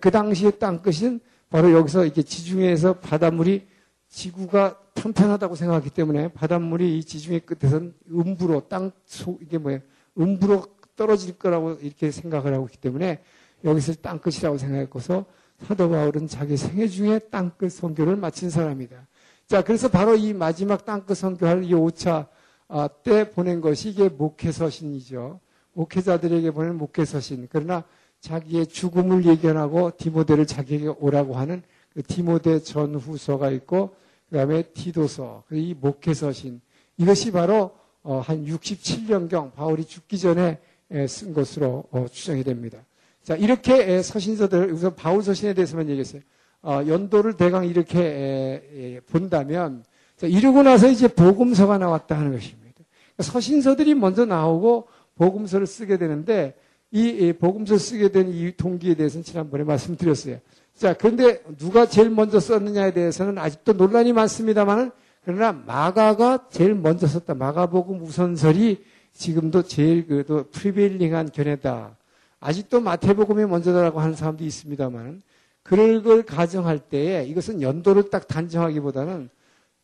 그 0.00 0.10
당시의 0.10 0.58
땅 0.58 0.80
끝은 0.80 1.20
바로 1.54 1.70
여기서 1.70 2.04
이렇게 2.04 2.24
지중해에서 2.24 2.94
바닷물이 2.94 3.68
지구가 4.08 4.76
평평하다고 4.96 5.54
생각하기 5.54 5.90
때문에 5.90 6.26
바닷물이 6.32 6.98
이 6.98 7.04
지중해 7.04 7.42
끝에서는 7.42 7.94
음부로 8.10 8.66
땅 8.68 8.90
속, 9.04 9.40
이게 9.40 9.56
뭐예요? 9.58 9.78
음부로 10.18 10.66
떨어질 10.96 11.38
거라고 11.38 11.74
이렇게 11.74 12.10
생각을 12.10 12.52
하고 12.54 12.66
있기 12.66 12.78
때문에 12.78 13.22
여기서 13.62 13.94
땅 14.02 14.18
끝이라고 14.18 14.58
생각했고서 14.58 15.26
사도 15.64 15.88
바울은 15.90 16.26
자기 16.26 16.56
생애 16.56 16.88
중에 16.88 17.20
땅끝 17.30 17.70
선교를 17.70 18.16
마친 18.16 18.50
사람이다. 18.50 19.06
자, 19.46 19.62
그래서 19.62 19.86
바로 19.88 20.16
이 20.16 20.32
마지막 20.32 20.84
땅끝 20.84 21.18
선교할 21.18 21.62
이 21.62 21.70
5차 21.70 22.26
아, 22.66 22.88
때 22.88 23.30
보낸 23.30 23.60
것이 23.60 23.90
이게 23.90 24.08
목회서신이죠. 24.08 25.38
목회자들에게 25.74 26.50
보낸 26.50 26.74
목회서신. 26.74 27.46
그러나 27.48 27.84
자기의 28.24 28.68
죽음을 28.68 29.26
예견하고 29.26 29.92
디모데를 29.98 30.46
자기에게 30.46 30.88
오라고 30.98 31.34
하는 31.34 31.62
그 31.92 32.02
디모데 32.02 32.60
전후서가 32.60 33.50
있고 33.50 33.94
그 34.30 34.36
다음에 34.36 34.62
디도서, 34.62 35.44
이 35.52 35.74
목회서신. 35.78 36.62
이것이 36.96 37.30
바로 37.32 37.72
어, 38.02 38.20
한 38.20 38.46
67년경 38.46 39.52
바울이 39.52 39.84
죽기 39.84 40.18
전에 40.18 40.58
쓴 41.06 41.34
것으로 41.34 41.84
어, 41.90 42.06
추정이 42.10 42.42
됩니다. 42.44 42.78
자, 43.22 43.36
이렇게 43.36 44.00
서신서들, 44.00 44.72
우선 44.72 44.96
바울 44.96 45.22
서신에 45.22 45.52
대해서만 45.52 45.88
얘기했어요. 45.90 46.22
어, 46.62 46.82
연도를 46.86 47.36
대강 47.36 47.66
이렇게 47.66 49.00
본다면, 49.10 49.84
자, 50.16 50.26
이러고 50.26 50.62
나서 50.62 50.88
이제 50.88 51.08
복음서가 51.08 51.76
나왔다 51.76 52.16
하는 52.16 52.32
것입니다. 52.32 52.72
그러니까 52.72 53.22
서신서들이 53.22 53.94
먼저 53.94 54.24
나오고 54.24 54.88
복음서를 55.16 55.66
쓰게 55.66 55.98
되는데, 55.98 56.54
이, 56.94 57.08
이 57.08 57.32
복음서 57.32 57.76
쓰게 57.76 58.10
된 58.10 58.30
이 58.30 58.52
동기에 58.56 58.94
대해서는 58.94 59.24
지난번에 59.24 59.64
말씀드렸어요. 59.64 60.38
자, 60.76 60.94
그런데 60.94 61.42
누가 61.58 61.86
제일 61.86 62.08
먼저 62.08 62.38
썼느냐에 62.38 62.92
대해서는 62.92 63.36
아직도 63.38 63.72
논란이 63.72 64.12
많습니다만은 64.12 64.92
그러나 65.24 65.52
마가가 65.52 66.48
제일 66.50 66.74
먼저 66.74 67.08
썼다. 67.08 67.34
마가복음 67.34 68.00
우선설이 68.02 68.84
지금도 69.12 69.62
제일 69.62 70.06
그래도 70.06 70.44
프리베일링한 70.50 71.32
견해다. 71.32 71.96
아직도 72.38 72.80
마태복음이 72.80 73.46
먼저다라고 73.46 74.00
하는 74.00 74.14
사람도 74.14 74.44
있습니다만 74.44 75.22
그럴 75.62 76.02
걸 76.02 76.22
가정할 76.22 76.78
때에 76.78 77.24
이것은 77.24 77.62
연도를 77.62 78.10
딱 78.10 78.28
단정하기보다는 78.28 79.30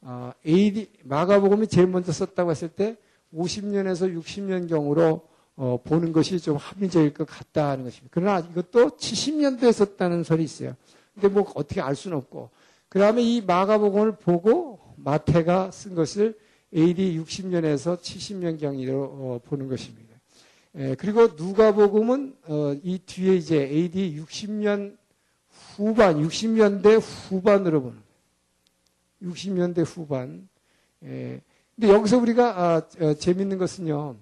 어, 0.03 0.33
AD 0.47 0.91
마가복음이 1.05 1.67
제일 1.67 1.87
먼저 1.89 2.13
썼다고 2.13 2.51
했을 2.51 2.69
때 2.69 2.97
50년에서 3.35 4.15
60년 4.17 4.69
경으로 4.69 5.30
어, 5.61 5.79
보는 5.85 6.15
것이 6.15 6.41
좀 6.41 6.57
합리적일 6.57 7.13
것 7.13 7.27
같다 7.27 7.69
하는 7.69 7.85
것입니다. 7.85 8.09
그러나 8.11 8.39
이것도 8.41 8.97
70년대에 8.97 9.71
썼다는 9.73 10.25
설이 10.25 10.43
있어요. 10.43 10.75
근데 11.13 11.29
뭐 11.29 11.53
어떻게 11.55 11.83
알 11.83 11.95
수는 11.95 12.17
없고. 12.17 12.49
그 12.89 12.99
다음에 12.99 13.21
이 13.21 13.43
마가복음을 13.43 14.13
보고 14.13 14.81
마태가 14.97 15.71
쓴 15.71 15.95
것을 15.95 16.39
AD 16.75 17.21
60년에서 17.21 18.01
70년 18.01 18.59
경으로 18.59 19.03
어, 19.03 19.41
보는 19.45 19.69
것입니다. 19.69 20.17
에, 20.77 20.95
그리고 20.95 21.27
누가복음은 21.27 22.37
어, 22.47 22.75
이 22.83 22.99
뒤에 23.05 23.37
이제 23.37 23.63
AD 23.63 24.19
60년 24.19 24.97
후반, 25.77 26.27
60년대 26.27 27.03
후반으로 27.03 27.83
보는 27.83 27.99
거예요. 29.21 29.35
60년대 29.35 29.85
후반. 29.85 30.49
에, 31.05 31.43
근데 31.77 31.93
여기서 31.93 32.17
우리가 32.17 32.63
아, 32.63 32.83
어, 32.99 33.13
재밌는 33.13 33.59
것은요. 33.59 34.17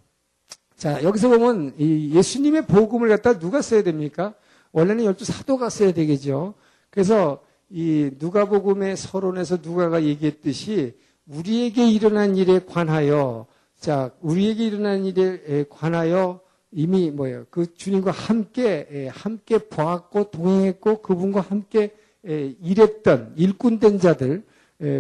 자, 0.79 1.03
여기서 1.03 1.29
보면 1.29 1.75
이 1.77 2.13
예수님의 2.15 2.67
복음을 2.67 3.09
갖다 3.09 3.37
누가 3.41 3.61
써야 3.63 3.83
됩니까? 3.83 4.35
원래는 4.71 5.05
열두 5.07 5.25
사도가 5.25 5.71
써야 5.71 5.93
되겠죠. 5.93 6.55
그래서 6.89 7.43
이 7.69 8.11
누가복음의 8.21 8.97
서론에서 8.97 9.59
누가가 9.61 10.05
얘기했듯이 10.05 10.95
우리에게 11.27 11.91
일어난 11.91 12.37
일에 12.37 12.61
관하여 12.65 13.47
자, 13.81 14.13
우리에게 14.21 14.67
일어난 14.67 15.05
일에 15.05 15.65
관하여 15.69 16.41
이미 16.71 17.11
뭐예요? 17.11 17.47
그 17.51 17.75
주님과 17.75 18.13
함께 18.13 19.11
함께 19.13 19.59
보았고 19.59 20.31
동행했고 20.31 21.03
그분과 21.03 21.41
함께 21.41 21.93
일했던 22.23 23.33
일꾼된 23.37 23.99
자들 23.99 24.45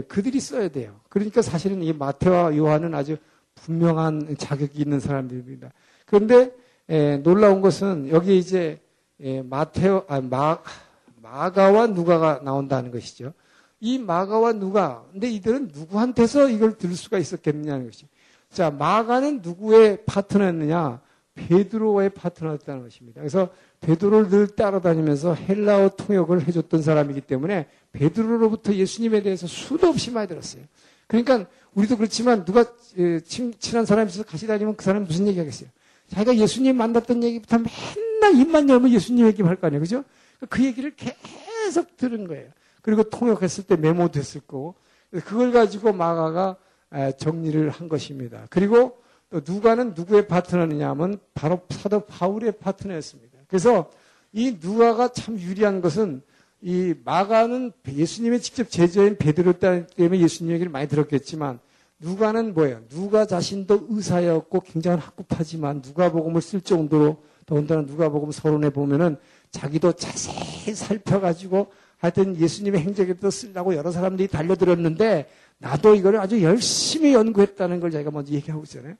그들이 0.08 0.40
써야 0.40 0.68
돼요. 0.70 0.98
그러니까 1.08 1.40
사실은 1.40 1.84
이 1.84 1.92
마태와 1.92 2.56
요한은 2.56 2.96
아주 2.96 3.16
분명한 3.62 4.36
자격이 4.38 4.80
있는 4.80 5.00
사람들입니다. 5.00 5.70
그런데 6.06 6.52
에, 6.88 7.18
놀라운 7.18 7.60
것은 7.60 8.08
여기 8.10 8.38
이제 8.38 8.80
에, 9.20 9.42
마테오 9.42 10.04
아, 10.08 10.20
마 10.20 10.58
마가와 11.22 11.88
누가가 11.88 12.40
나온다는 12.42 12.90
것이죠. 12.90 13.34
이 13.80 13.98
마가와 13.98 14.54
누가 14.54 15.04
근데 15.12 15.28
이들은 15.28 15.70
누구한테서 15.72 16.48
이걸 16.48 16.78
들을 16.78 16.94
수가 16.94 17.18
있었겠느냐는 17.18 17.86
것이. 17.86 18.06
자 18.50 18.70
마가는 18.70 19.40
누구의 19.42 20.04
파트너였느냐? 20.06 21.00
베드로와의 21.34 22.10
파트너였다는 22.10 22.82
것입니다. 22.82 23.20
그래서 23.20 23.48
베드로를 23.80 24.28
늘 24.28 24.48
따라다니면서 24.48 25.34
헬라어 25.34 25.90
통역을 25.90 26.48
해줬던 26.48 26.82
사람이기 26.82 27.20
때문에 27.22 27.68
베드로로부터 27.92 28.74
예수님에 28.74 29.22
대해서 29.22 29.46
수도 29.46 29.88
없이 29.88 30.10
많이 30.10 30.26
들었어요. 30.26 30.64
그러니까 31.08 31.46
우리도 31.74 31.96
그렇지만 31.96 32.44
누가 32.44 32.64
친 33.24 33.52
한 33.74 33.84
사람이 33.84 34.10
있어서 34.10 34.24
같이 34.24 34.46
다니면 34.46 34.76
그 34.76 34.84
사람 34.84 35.04
무슨 35.04 35.26
얘기 35.26 35.38
하겠어요? 35.38 35.68
자기가 36.08 36.36
예수님 36.36 36.76
만났던 36.76 37.22
얘기부터 37.22 37.58
맨날 37.58 38.40
입만 38.40 38.68
열면 38.68 38.90
예수님 38.92 39.26
얘기만 39.26 39.50
할거 39.50 39.66
아니에요. 39.66 39.80
그죠? 39.80 40.04
그 40.48 40.64
얘기를 40.64 40.94
계속 40.94 41.96
들은 41.96 42.26
거예요. 42.28 42.48
그리고 42.82 43.02
통역했을 43.02 43.64
때 43.64 43.76
메모도 43.76 44.18
했을 44.18 44.40
거고. 44.40 44.74
그걸 45.10 45.52
가지고 45.52 45.92
마가가 45.92 46.56
정리를 47.18 47.68
한 47.70 47.88
것입니다. 47.88 48.46
그리고 48.50 48.98
또 49.30 49.40
누가는 49.46 49.94
누구의 49.94 50.26
파트너냐 50.26 50.88
하면 50.90 51.18
바로 51.34 51.60
사도 51.70 52.00
바울의 52.00 52.52
파트너였습니다. 52.58 53.38
그래서 53.46 53.90
이 54.32 54.56
누가가 54.60 55.08
참 55.08 55.38
유리한 55.38 55.80
것은 55.80 56.22
이 56.60 56.94
마가는 57.04 57.72
예수님의 57.86 58.40
직접 58.40 58.68
제자인 58.70 59.16
베드로 59.16 59.54
때문에 59.54 60.20
예수님 60.20 60.52
얘기를 60.52 60.70
많이 60.70 60.88
들었겠지만 60.88 61.60
누가는 62.00 62.54
뭐예요? 62.54 62.80
누가 62.88 63.26
자신도 63.26 63.86
의사였고 63.90 64.60
굉장히 64.60 65.00
학급하지만 65.00 65.82
누가복음을 65.84 66.40
쓸 66.40 66.60
정도로 66.60 67.22
더군다나 67.46 67.82
누가복음 67.82 68.30
서론에 68.30 68.70
보면은 68.70 69.16
자기도 69.50 69.92
자세히 69.92 70.74
살펴가지고 70.74 71.68
하여튼 71.96 72.36
예수님의 72.36 72.82
행적에도 72.82 73.30
쓰려고 73.30 73.74
여러 73.74 73.90
사람들이 73.90 74.28
달려들었는데 74.28 75.28
나도 75.58 75.94
이거를 75.94 76.20
아주 76.20 76.42
열심히 76.42 77.14
연구했다는 77.14 77.80
걸 77.80 77.90
자기가 77.90 78.10
먼저 78.10 78.32
얘기하고 78.32 78.62
있잖아요. 78.64 78.94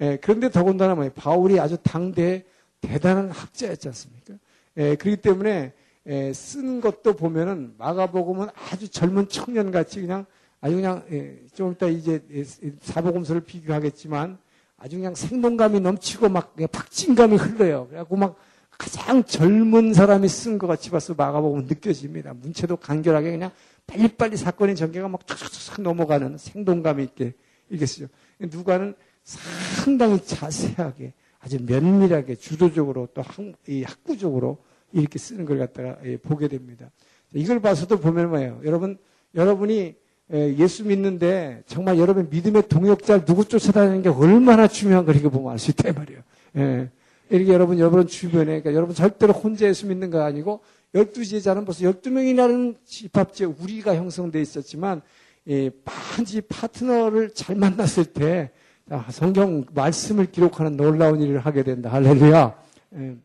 예, 0.00 0.18
그런데 0.20 0.50
더군다나 0.50 0.94
뭐예요? 0.94 1.12
바울이 1.14 1.58
아주 1.58 1.76
당대 1.82 2.44
대단한 2.80 3.30
학자였지 3.30 3.88
않습니까? 3.88 4.34
예, 4.76 4.94
그렇기 4.96 5.22
때문에 5.22 5.72
예, 6.06 6.32
쓰는 6.32 6.80
것도 6.80 7.14
보면은 7.14 7.74
마가복음은 7.78 8.48
아주 8.70 8.88
젊은 8.88 9.28
청년 9.28 9.70
같이 9.70 10.00
그냥 10.00 10.26
아주 10.60 10.76
그냥 10.76 11.02
예, 11.10 11.38
좀 11.54 11.72
이따 11.72 11.86
이제 11.86 12.22
예, 12.32 12.44
사복음서를 12.80 13.42
비교하겠지만 13.42 14.38
아주 14.76 14.96
그냥 14.96 15.14
생동감이 15.14 15.80
넘치고 15.80 16.28
막 16.28 16.54
박진감이 16.72 17.36
흘러요. 17.36 17.86
그래갖고 17.88 18.16
막 18.16 18.36
가장 18.70 19.24
젊은 19.24 19.94
사람이 19.94 20.28
쓴 20.28 20.58
것 20.58 20.66
같이 20.66 20.90
봐서 20.90 21.14
마가복음은 21.14 21.66
느껴집니다. 21.66 22.34
문체도 22.34 22.76
간결하게 22.76 23.30
그냥 23.30 23.50
빨리빨리 23.86 24.36
사건의 24.36 24.76
전개가 24.76 25.08
막 25.08 25.24
촥촥촥 25.26 25.82
넘어가는 25.82 26.36
생동감이 26.36 27.04
있게 27.04 27.34
쓰죠. 27.86 28.08
누가는 28.38 28.94
상당히 29.22 30.22
자세하게 30.22 31.12
아주 31.38 31.58
면밀하게 31.62 32.36
주도적으로 32.36 33.08
또 33.14 33.22
학, 33.22 33.36
학구적으로 33.86 34.58
이렇게 34.94 35.18
쓰는 35.18 35.44
걸 35.44 35.58
갖다가 35.58 35.98
예, 36.04 36.16
보게 36.16 36.48
됩니다. 36.48 36.90
이걸 37.32 37.60
봐서도 37.60 37.98
보면 37.98 38.30
뭐예요? 38.30 38.60
여러분, 38.64 38.96
여러분이 39.34 39.94
예, 40.32 40.54
예수 40.56 40.84
믿는데 40.86 41.62
정말 41.66 41.98
여러분 41.98 42.28
믿음의 42.30 42.68
동역자 42.68 43.24
누구 43.24 43.44
쫓아다니는 43.44 44.02
게 44.02 44.08
얼마나 44.08 44.66
중요한 44.68 45.04
걸 45.04 45.16
이거 45.16 45.28
보면 45.28 45.52
알 45.52 45.58
수 45.58 45.70
있다 45.72 45.92
말이에요. 45.92 46.20
예. 46.56 46.90
이렇게 47.30 47.52
여러분, 47.52 47.78
여러분 47.78 48.06
주변에, 48.06 48.44
그러니까 48.44 48.74
여러분 48.74 48.94
절대로 48.94 49.32
혼자 49.32 49.66
예수 49.66 49.86
믿는 49.86 50.10
거 50.10 50.22
아니고, 50.22 50.60
열두 50.94 51.24
제자는 51.24 51.64
벌써 51.64 51.84
열두 51.84 52.10
명이라는 52.10 52.76
집합제 52.84 53.46
우리가 53.46 53.96
형성돼 53.96 54.40
있었지만, 54.40 55.02
예, 55.48 55.70
반지 55.84 56.40
파트너를 56.42 57.34
잘 57.34 57.56
만났을 57.56 58.04
때, 58.04 58.50
성경 59.10 59.64
말씀을 59.74 60.30
기록하는 60.30 60.76
놀라운 60.76 61.22
일을 61.22 61.40
하게 61.40 61.62
된다. 61.62 61.90
할렐루야. 61.90 62.54
예. 62.96 63.16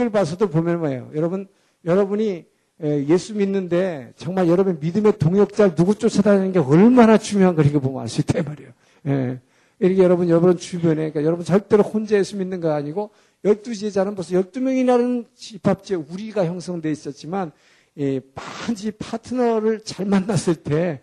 이걸 0.00 0.08
봐서도 0.08 0.48
보면 0.48 0.78
뭐예요? 0.78 1.10
여러분, 1.14 1.46
여러분이 1.84 2.46
예수 2.82 3.34
믿는데 3.34 4.14
정말 4.16 4.48
여러분 4.48 4.78
믿음의 4.80 5.18
동역자 5.18 5.74
누구 5.74 5.94
쫓아다니는 5.94 6.52
게 6.52 6.58
얼마나 6.58 7.18
중요한 7.18 7.54
걸 7.54 7.66
이거 7.66 7.80
보면 7.80 8.00
알 8.00 8.08
수 8.08 8.22
있다 8.22 8.42
말이에요. 8.42 8.70
예. 9.08 9.40
이렇게 9.78 10.02
여러분, 10.02 10.30
여러분 10.30 10.56
주변에, 10.56 10.94
그러니까 10.94 11.24
여러분 11.24 11.44
절대로 11.44 11.82
혼자 11.82 12.16
예수 12.16 12.36
믿는 12.36 12.60
거 12.60 12.70
아니고, 12.72 13.10
열두 13.44 13.74
제자는 13.74 14.14
벌써 14.14 14.34
열두 14.34 14.60
명이라는 14.62 15.26
집합제 15.34 15.96
우리가 15.96 16.46
형성돼 16.46 16.90
있었지만, 16.90 17.52
예, 17.98 18.20
반지 18.34 18.92
파트너를 18.92 19.80
잘 19.84 20.06
만났을 20.06 20.54
때, 20.54 21.02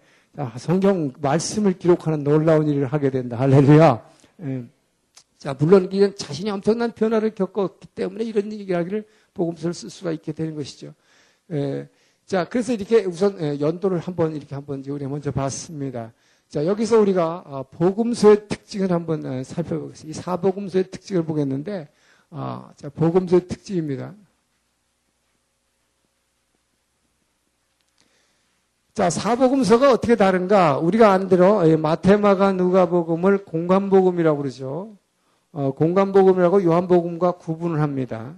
성경 0.58 1.14
말씀을 1.22 1.78
기록하는 1.78 2.24
놀라운 2.24 2.68
일을 2.68 2.88
하게 2.88 3.12
된다. 3.12 3.38
할렐루야. 3.40 4.06
예. 4.42 4.64
자, 5.38 5.54
물론 5.54 5.88
이건 5.92 6.16
자신이 6.16 6.50
엄청난 6.50 6.92
변화를 6.92 7.36
겪었기 7.36 7.88
때문에 7.90 8.24
이런 8.24 8.52
이야기를 8.52 9.06
복음서를 9.34 9.74
쓸 9.74 9.90
수가 9.90 10.12
있게 10.12 10.32
되는 10.32 10.56
것이죠. 10.56 10.94
예, 11.52 11.88
자, 12.26 12.44
그래서 12.44 12.74
이렇게 12.74 13.06
우선 13.06 13.40
예, 13.40 13.60
연도를 13.60 14.00
한번 14.00 14.36
이렇게 14.36 14.56
한번 14.56 14.84
우리 14.88 15.06
먼저 15.06 15.32
봤습니다. 15.32 16.12
자, 16.50 16.66
여기서 16.66 17.00
우리가 17.00 17.44
아, 17.46 17.64
복음서의 17.64 18.48
특징을 18.48 18.92
한번 18.92 19.24
예, 19.32 19.44
살펴보겠습니다. 19.44 20.20
이 20.20 20.22
사복음서의 20.22 20.90
특징을 20.90 21.24
보겠는데, 21.24 21.88
아, 22.32 22.72
자, 22.76 22.90
복음서의 22.90 23.48
특징입니다. 23.48 24.16
자, 28.96 29.12
사복음서가 29.12 29.92
어떻게 29.92 30.16
다른가? 30.16 30.80
우리가 30.80 31.12
안 31.12 31.28
들어 31.28 31.64
마테마가 31.78 32.54
누가복음을 32.54 33.46
공간복음이라고 33.46 34.38
그러죠. 34.40 34.98
어, 35.52 35.72
공간복음이라고 35.72 36.64
요한복음과 36.64 37.34
구분을 37.34 37.82
합니다. 37.82 38.36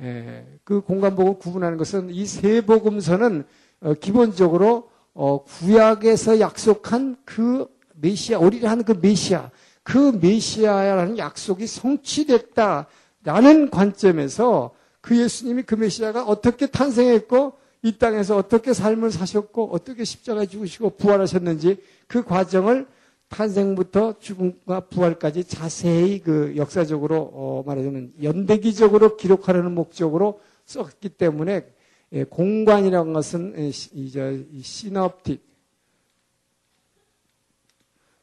예, 0.00 0.46
그 0.64 0.80
공간복음 0.80 1.38
구분하는 1.38 1.78
것은 1.78 2.10
이 2.10 2.26
세 2.26 2.60
복음서는 2.62 3.44
어, 3.80 3.94
기본적으로 3.94 4.90
어, 5.14 5.44
구약에서 5.44 6.40
약속한 6.40 7.16
그 7.24 7.66
메시아, 7.94 8.38
우리가 8.38 8.70
하는 8.70 8.84
그 8.84 8.98
메시아, 9.00 9.50
그 9.82 10.18
메시아라는 10.20 11.18
약속이 11.18 11.66
성취됐다라는 11.66 13.70
관점에서 13.70 14.70
그 15.00 15.18
예수님이 15.18 15.62
그 15.62 15.74
메시아가 15.74 16.24
어떻게 16.24 16.66
탄생했고 16.66 17.54
이 17.82 17.96
땅에서 17.96 18.36
어떻게 18.36 18.74
삶을 18.74 19.10
사셨고 19.10 19.70
어떻게 19.72 20.04
십자가에 20.04 20.46
죽으시고 20.46 20.90
부활하셨는지 20.90 21.78
그 22.06 22.22
과정을 22.22 22.86
탄생부터 23.30 24.18
죽음과 24.18 24.80
부활까지 24.88 25.44
자세히 25.44 26.20
그 26.20 26.54
역사적으로 26.56 27.30
어 27.32 27.62
말하자면 27.64 28.14
연대기적으로 28.22 29.16
기록하려는 29.16 29.72
목적으로 29.72 30.40
썼기 30.66 31.10
때문에 31.10 31.64
예, 32.12 32.24
공관이라는 32.24 33.12
것은 33.12 33.54
이제 33.68 34.46
시놉틱 34.62 35.48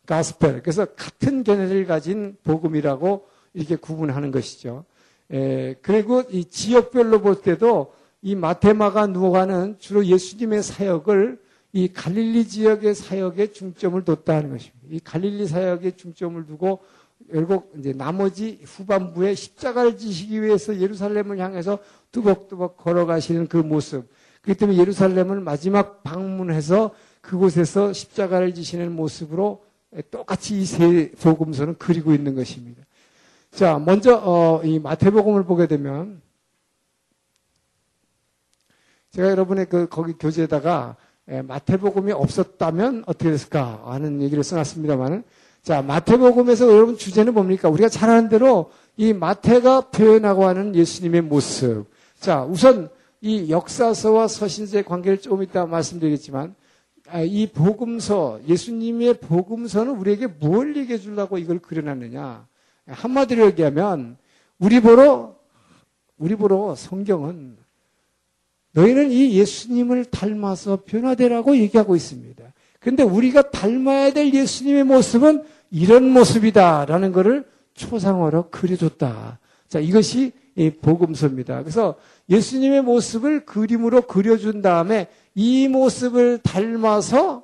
가스펠 0.06 0.62
그래서 0.62 0.86
같은 0.86 1.44
견해를 1.44 1.86
가진 1.86 2.36
복음이라고 2.44 3.28
이렇게 3.54 3.78
구분하는 3.78 4.32
것이죠. 4.32 4.84
예, 5.32 5.76
그리고 5.82 6.24
이 6.30 6.44
지역별로 6.46 7.22
볼 7.22 7.42
때도 7.42 7.94
이 8.22 8.36
마테마가 8.36 9.08
누가는 9.08 9.80
주로 9.80 10.06
예수님의 10.06 10.64
사역을 10.64 11.47
이 11.78 11.88
갈릴리 11.94 12.48
지역의 12.48 12.96
사역에 12.96 13.52
중점을 13.52 14.04
뒀다는 14.04 14.50
것입니다. 14.50 14.88
이 14.90 15.00
갈릴리 15.00 15.46
사역에 15.46 15.92
중점을 15.96 16.48
두고 16.48 16.80
결국 17.32 17.72
이제 17.78 17.94
나머지 17.94 18.60
후반부에 18.66 19.36
십자가를 19.36 19.96
지시기 19.96 20.42
위해서 20.42 20.80
예루살렘을 20.80 21.38
향해서 21.38 21.78
뚜벅뚜벅 22.12 22.78
걸어가시는 22.78 23.48
그 23.48 23.58
모습. 23.58 24.10
그렇기 24.42 24.60
때문에 24.60 24.80
예루살렘을 24.80 25.40
마지막 25.40 26.02
방문해서 26.02 26.96
그곳에서 27.22 27.94
십자가를 27.94 28.56
지시는 28.56 28.92
모습으로 28.96 29.64
똑같이 30.10 30.60
이 30.60 30.66
세 30.66 31.12
복음서는 31.12 31.76
그리고 31.78 32.12
있는 32.12 32.34
것입니다. 32.34 32.82
자, 33.52 33.78
먼저 33.78 34.16
어, 34.18 34.64
이 34.64 34.80
마태복음을 34.80 35.44
보게 35.44 35.68
되면 35.68 36.24
제가 39.12 39.30
여러분의 39.30 39.68
그 39.70 39.88
거기 39.88 40.14
교재에다가 40.14 40.96
예, 41.02 41.07
마태복음이 41.28 42.14
없었다면 42.14 43.04
어떻게 43.06 43.32
됐을까 43.32 43.84
하는 43.86 44.22
얘기를 44.22 44.44
써놨습니다만은 44.44 45.24
자 45.62 45.82
마태복음에서 45.82 46.74
여러분 46.74 46.98
주제는 46.98 47.34
뭡니까? 47.34 47.68
우리가 47.68 47.90
잘 47.90 48.10
아는 48.10 48.30
대로 48.30 48.72
이 48.96 49.12
마태가 49.12 49.90
표현하고 49.92 50.46
하는 50.46 50.74
예수님의 50.74 51.22
모습. 51.22 51.86
자 52.20 52.44
우선 52.44 52.90
이 53.20 53.50
역사서와 53.50 54.28
서신서의 54.30 54.86
관계를 54.86 55.20
조금 55.20 55.44
이따 55.44 55.66
말씀드리겠지만 55.66 56.56
아, 57.10 57.22
이 57.22 57.48
복음서 57.48 58.40
예수님의 58.48 59.16
복음서는 59.20 59.96
우리에게 59.98 60.28
뭘 60.28 60.76
얘기해 60.76 60.98
주려고 60.98 61.38
이걸 61.38 61.60
그려놨느냐 61.60 62.48
한마디로 62.86 63.46
얘기하면 63.48 64.18
우리 64.60 64.80
보러 64.80 65.36
우리 66.18 66.36
보러 66.36 66.76
성경은 66.76 67.57
너희는 68.78 69.12
이 69.12 69.34
예수님을 69.40 70.06
닮아서 70.06 70.84
변화되라고 70.86 71.58
얘기하고 71.58 71.96
있습니다. 71.96 72.44
근데 72.80 73.02
우리가 73.02 73.50
닮아야 73.50 74.14
될 74.14 74.32
예수님의 74.32 74.84
모습은 74.84 75.44
이런 75.72 76.08
모습이다라는 76.12 77.12
것을 77.12 77.44
초상화로 77.74 78.50
그려줬다. 78.52 79.40
자, 79.68 79.80
이것이 79.80 80.32
복음서입니다. 80.84 81.64
그래서 81.64 81.96
예수님의 82.30 82.84
모습을 82.84 83.46
그림으로 83.46 84.04
그려준 84.04 84.62
다음에 84.62 85.08
이 85.34 85.68
모습을 85.68 86.40
닮아서 86.44 87.44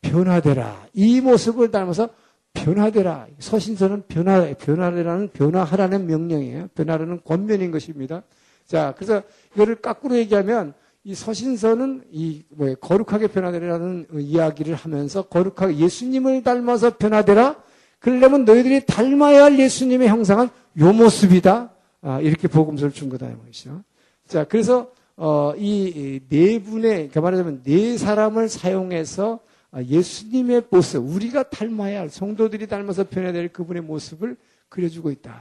변화되라. 0.00 0.86
이 0.94 1.20
모습을 1.20 1.70
닮아서 1.70 2.08
변화되라. 2.54 3.26
서신서는 3.38 4.04
변화, 4.08 4.54
변화라는, 4.54 5.28
변화하라는 5.34 6.06
명령이에요. 6.06 6.68
변화라는 6.74 7.20
권면인 7.24 7.70
것입니다. 7.70 8.22
자, 8.66 8.94
그래서 8.96 9.22
이거를 9.54 9.76
까꾸로 9.76 10.16
얘기하면 10.16 10.74
이 11.04 11.14
서신서는 11.14 12.04
이 12.10 12.42
뭐, 12.48 12.74
거룩하게 12.74 13.28
변화되라는 13.28 14.06
이야기를 14.12 14.74
하면서 14.74 15.22
거룩하게 15.22 15.78
예수님을 15.78 16.42
닮아서 16.42 16.96
변화되라. 16.96 17.62
그러려면 18.00 18.44
너희들이 18.44 18.86
닮아야 18.86 19.44
할 19.44 19.58
예수님의 19.58 20.08
형상은 20.08 20.48
요 20.78 20.92
모습이다. 20.92 21.70
아, 22.02 22.20
이렇게 22.20 22.48
복음서를 22.48 22.92
준 22.92 23.08
거다 23.08 23.26
말이죠. 23.26 23.82
자, 24.26 24.44
그래서 24.44 24.90
어, 25.16 25.54
이 25.56 26.20
네 26.28 26.58
분의 26.62 26.90
그러니까 26.92 27.20
말하자면 27.20 27.62
네 27.62 27.96
사람을 27.96 28.48
사용해서 28.48 29.40
아, 29.70 29.82
예수님의 29.82 30.64
모습, 30.70 30.98
우리가 31.08 31.50
닮아야 31.50 32.00
할 32.00 32.10
성도들이 32.10 32.66
닮아서 32.66 33.04
변화될 33.04 33.48
그분의 33.52 33.82
모습을 33.82 34.36
그려주고 34.68 35.10
있다. 35.10 35.40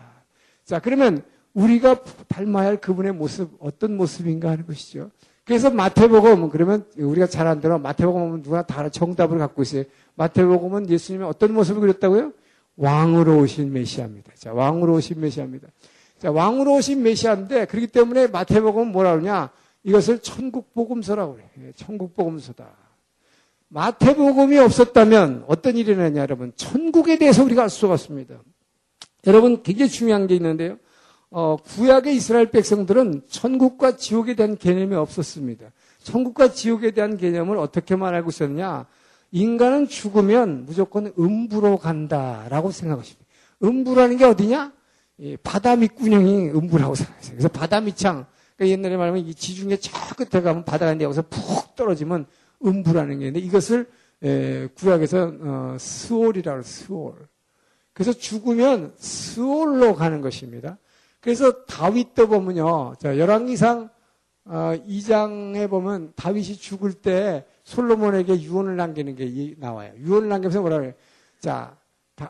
자, 0.63 0.79
그러면 0.79 1.23
우리가 1.55 2.03
닮아야 2.27 2.67
할 2.67 2.77
그분의 2.77 3.13
모습 3.13 3.49
어떤 3.59 3.97
모습인가 3.97 4.51
하는 4.51 4.67
것이죠. 4.67 5.09
그래서 5.45 5.69
마태복음 5.69 6.49
그러면 6.49 6.85
우리가 6.97 7.27
잘 7.27 7.47
안 7.47 7.61
들어 7.61 7.77
마태복음은 7.79 8.43
누가 8.43 8.65
다 8.65 8.87
정답을 8.89 9.37
갖고 9.37 9.61
있어요. 9.61 9.83
마태복음은 10.15 10.89
예수님의 10.89 11.27
어떤 11.27 11.53
모습을 11.53 11.81
그렸다고요? 11.81 12.33
왕으로 12.77 13.39
오신 13.39 13.71
메시아입니다. 13.71 14.33
자, 14.35 14.53
왕으로 14.53 14.95
오신 14.95 15.19
메시아입니다. 15.21 15.67
자, 16.17 16.31
왕으로 16.31 16.75
오신 16.75 17.01
메시아인데 17.03 17.65
그렇기 17.65 17.87
때문에 17.87 18.27
마태복음은 18.27 18.91
뭐라 18.91 19.11
그러냐? 19.11 19.49
이것을 19.83 20.19
천국 20.19 20.73
복음서라고 20.73 21.33
그래요. 21.33 21.47
예, 21.61 21.71
천국 21.75 22.15
복음서다. 22.15 22.67
마태복음이 23.69 24.57
없었다면 24.57 25.45
어떤 25.47 25.77
일이 25.77 25.91
일어나냐, 25.91 26.21
여러분? 26.21 26.51
천국에 26.55 27.17
대해서 27.17 27.43
우리가 27.43 27.63
알 27.63 27.69
수가 27.69 27.93
없습니다. 27.93 28.41
여러분, 29.27 29.61
굉장히 29.63 29.89
중요한 29.91 30.27
게 30.27 30.35
있는데요. 30.35 30.77
어, 31.37 31.57
구약의 31.57 32.15
이스라엘 32.15 32.49
백성들은 32.49 33.23
천국과 33.27 33.97
지옥에 33.97 34.35
대한 34.35 34.55
개념이 34.55 34.95
없었습니다. 34.95 35.69
천국과 36.01 36.53
지옥에 36.53 36.91
대한 36.91 37.17
개념을 37.17 37.57
어떻게말 37.57 38.15
알고 38.15 38.29
있었느냐? 38.29 38.85
인간은 39.31 39.89
죽으면 39.89 40.63
무조건 40.65 41.11
음부로 41.19 41.77
간다라고 41.77 42.71
생각하십니다. 42.71 43.25
음부라는 43.61 44.15
게 44.15 44.23
어디냐? 44.23 44.71
이 45.17 45.35
바다 45.43 45.75
밑구녕이 45.75 46.51
음부라고 46.51 46.95
생각했어요. 46.95 47.31
그래서 47.31 47.49
바다 47.49 47.81
밑창. 47.81 48.27
그러니까 48.55 48.71
옛날에 48.71 48.95
말하면 48.95 49.25
이 49.25 49.35
지중해 49.35 49.75
저 49.81 49.91
끝에 50.15 50.41
가면 50.41 50.63
바다가 50.63 50.93
있는데 50.93 51.03
여기서 51.03 51.23
푹 51.23 51.75
떨어지면 51.75 52.27
음부라는 52.63 53.19
게 53.19 53.27
있는데 53.27 53.45
이것을 53.45 53.89
에, 54.23 54.67
구약에서 54.67 55.33
어, 55.41 55.77
스올이라고 55.77 56.61
스올. 56.61 57.27
그래서 57.91 58.13
죽으면 58.13 58.93
스올로 58.95 59.95
가는 59.95 60.21
것입니다. 60.21 60.77
그래서 61.25 61.65
다윗도 61.65 62.27
보면요. 62.27 62.93
자, 62.99 63.17
열왕기상 63.17 63.89
어, 64.45 64.73
2장에 64.87 65.67
보면 65.67 66.13
다윗이 66.15 66.57
죽을 66.57 66.93
때 66.93 67.45
솔로몬에게 67.63 68.43
유언을 68.43 68.75
남기는 68.75 69.15
게 69.15 69.55
나와요. 69.57 69.91
유언을 69.97 70.29
남기면서 70.29 70.61
뭐라 70.61 70.77
그래요? 70.77 70.93
자, 71.39 71.75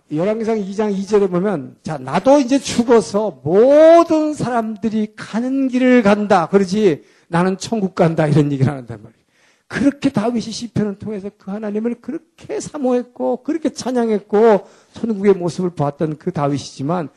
열왕기상 0.10 0.60
2장 0.60 0.98
2절에 0.98 1.30
보면 1.30 1.76
자, 1.84 1.98
나도 1.98 2.40
이제 2.40 2.58
죽어서 2.58 3.42
모든 3.44 4.34
사람들이 4.34 5.12
가는 5.18 5.68
길을 5.68 6.02
간다. 6.02 6.48
그러지 6.48 7.04
나는 7.28 7.58
천국 7.58 7.96
간다. 7.96 8.28
이런 8.28 8.50
얘기를 8.50 8.72
한단 8.72 9.04
말이에요. 9.04 9.26
그렇게 9.68 10.10
다윗이 10.10 10.40
시편을 10.40 11.00
통해서 11.00 11.30
그 11.38 11.52
하나님을 11.52 11.96
그렇게 11.96 12.62
사모했고 12.62 13.44
그렇게 13.44 13.74
찬양했고 13.74 14.66
천국의 14.94 15.34
모습을 15.34 15.72
봤던 15.72 16.18
그 16.18 16.32
다윗이지만 16.32 17.10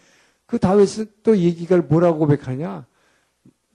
그 0.49 0.59
다윗은 0.59 1.13
또 1.23 1.37
얘기가 1.37 1.77
뭐라고 1.77 2.21
고백하냐? 2.21 2.87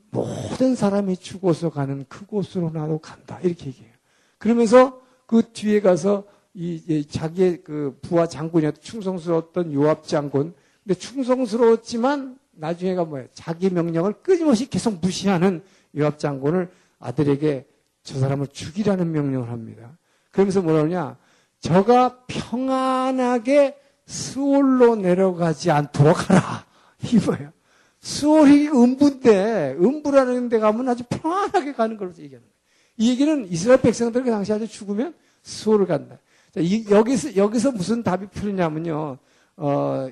모든 0.10 0.74
사람이 0.76 1.18
죽어서 1.18 1.70
가는 1.70 2.04
그곳으로 2.10 2.72
나도 2.72 2.98
간다. 2.98 3.40
이렇게 3.44 3.68
얘기해요. 3.68 3.94
그러면서 4.40 5.00
그 5.28 5.52
뒤에 5.54 5.82
가서 5.82 6.24
이, 6.56 7.06
자기의 7.08 7.64
그 7.64 8.00
부하 8.02 8.28
장군이었던 8.28 8.82
충성스러웠던 8.82 9.72
요압 9.72 10.08
장군. 10.08 10.56
근데 10.84 10.96
충성스러웠지만 10.96 12.40
나중에가 12.54 13.06
뭐예요? 13.06 13.28
자기 13.34 13.70
명령을 13.70 14.14
끊임없이 14.24 14.68
계속 14.68 15.00
무시하는 15.00 15.62
요압 15.96 16.18
장군을 16.18 16.72
아들에게 16.98 17.68
저 18.02 18.18
사람을 18.18 18.48
죽이라는 18.48 19.12
명령을 19.12 19.50
합니다. 19.50 19.96
그러면서 20.32 20.64
뭐라 20.64 20.80
그러냐? 20.80 21.18
저가 21.60 22.26
평안하게 22.26 23.78
수월로 24.06 24.96
내려가지 24.96 25.72
않도록 25.72 26.30
하라. 26.30 26.66
이거예요. 27.14 27.52
수월이 28.00 28.70
음부인데, 28.70 29.78
음부라는 29.80 30.50
데 30.50 30.60
가면 30.60 30.90
아주 30.90 31.04
평안하게 31.10 31.74
가는 31.74 31.98
걸로 31.98 32.12
얘기하는 32.12 32.42
거예요. 32.42 32.54
이 32.98 33.10
얘기는 33.12 33.48
이스라엘 33.50 33.82
백성들 33.82 34.24
그 34.24 34.30
당시 34.30 34.52
아주 34.52 34.68
죽으면 34.68 35.14
수호를 35.42 35.88
간다. 35.88 36.20
자, 36.54 36.60
이, 36.60 36.86
여기서, 36.90 37.36
여기서 37.36 37.72
무슨 37.72 38.04
답이 38.04 38.28
풀리냐면요. 38.28 39.18
어, 39.58 40.10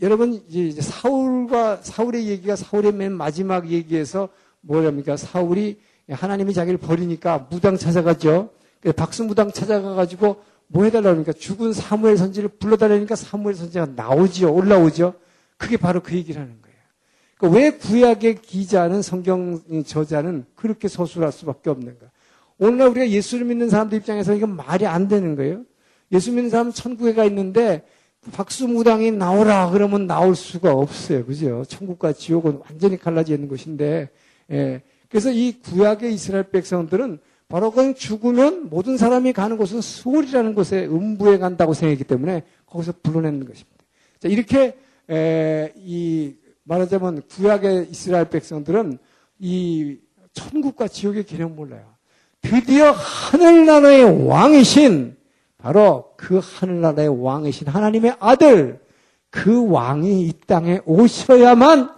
여러분, 0.00 0.42
이제 0.48 0.80
사울과, 0.80 1.80
사울의 1.82 2.28
얘기가 2.28 2.56
사울의 2.56 2.92
맨 2.92 3.12
마지막 3.12 3.68
얘기에서 3.68 4.28
뭐랍니까? 4.60 5.16
사울이 5.16 5.78
하나님이 6.08 6.54
자기를 6.54 6.78
버리니까 6.78 7.48
무당 7.50 7.76
찾아가죠. 7.76 8.50
박수 8.96 9.24
무당 9.24 9.52
찾아가가지고 9.52 10.40
뭐 10.68 10.84
해달라고 10.84 11.22
그러니까 11.22 11.32
죽은 11.32 11.72
사무엘 11.72 12.16
선지를 12.16 12.50
불러달라니까 12.50 13.16
사무엘 13.16 13.54
선지가 13.54 13.88
나오지요. 13.96 14.52
올라오죠. 14.52 15.14
그게 15.56 15.76
바로 15.76 16.00
그 16.00 16.14
얘기를 16.14 16.40
하는 16.40 16.54
거예요. 16.62 16.78
그러니까 17.36 17.58
왜 17.58 17.70
구약의 17.72 18.42
기자는 18.42 19.02
성경 19.02 19.60
저자는 19.84 20.44
그렇게 20.54 20.88
서술할 20.88 21.32
수밖에 21.32 21.70
없는가? 21.70 22.10
오늘날 22.58 22.88
우리가 22.88 23.08
예수를 23.08 23.46
믿는 23.46 23.70
사람들 23.70 23.98
입장에서 23.98 24.34
이건 24.34 24.56
말이 24.56 24.86
안 24.86 25.08
되는 25.08 25.36
거예요. 25.36 25.64
예수 26.12 26.32
믿는 26.32 26.50
사람은 26.50 26.72
천국에 26.72 27.14
가 27.14 27.24
있는데 27.24 27.84
박수무당이 28.32 29.12
나오라 29.12 29.70
그러면 29.70 30.06
나올 30.06 30.34
수가 30.34 30.72
없어요. 30.72 31.24
그죠? 31.24 31.64
천국과 31.66 32.12
지옥은 32.12 32.60
완전히 32.68 32.98
갈라져 32.98 33.34
있는 33.34 33.48
것인데, 33.48 34.10
예. 34.50 34.82
그래서 35.08 35.30
이 35.30 35.52
구약의 35.60 36.12
이스라엘 36.12 36.50
백성들은 36.50 37.18
바로 37.48 37.70
그냥 37.70 37.94
죽으면 37.94 38.68
모든 38.68 38.98
사람이 38.98 39.32
가는 39.32 39.56
곳은 39.56 39.80
수월이라는 39.80 40.54
곳에 40.54 40.84
음부에 40.84 41.38
간다고 41.38 41.72
생각했기 41.72 42.04
때문에 42.04 42.42
거기서 42.66 42.92
불러내는 43.02 43.46
것입니다. 43.46 43.84
자, 44.20 44.28
이렇게 44.28 44.76
에, 45.10 45.72
이 45.76 46.34
말하자면 46.64 47.22
구약의 47.30 47.88
이스라엘 47.90 48.28
백성들은 48.28 48.98
이 49.38 49.96
천국과 50.34 50.88
지옥의 50.88 51.24
개념 51.24 51.56
몰라요. 51.56 51.94
드디어 52.42 52.92
하늘나라의 52.92 54.26
왕이신 54.26 55.16
바로 55.56 56.12
그 56.16 56.40
하늘나라의 56.42 57.22
왕이신 57.22 57.68
하나님의 57.68 58.16
아들 58.20 58.80
그 59.30 59.68
왕이 59.70 60.22
이 60.26 60.32
땅에 60.46 60.80
오셔야만 60.84 61.90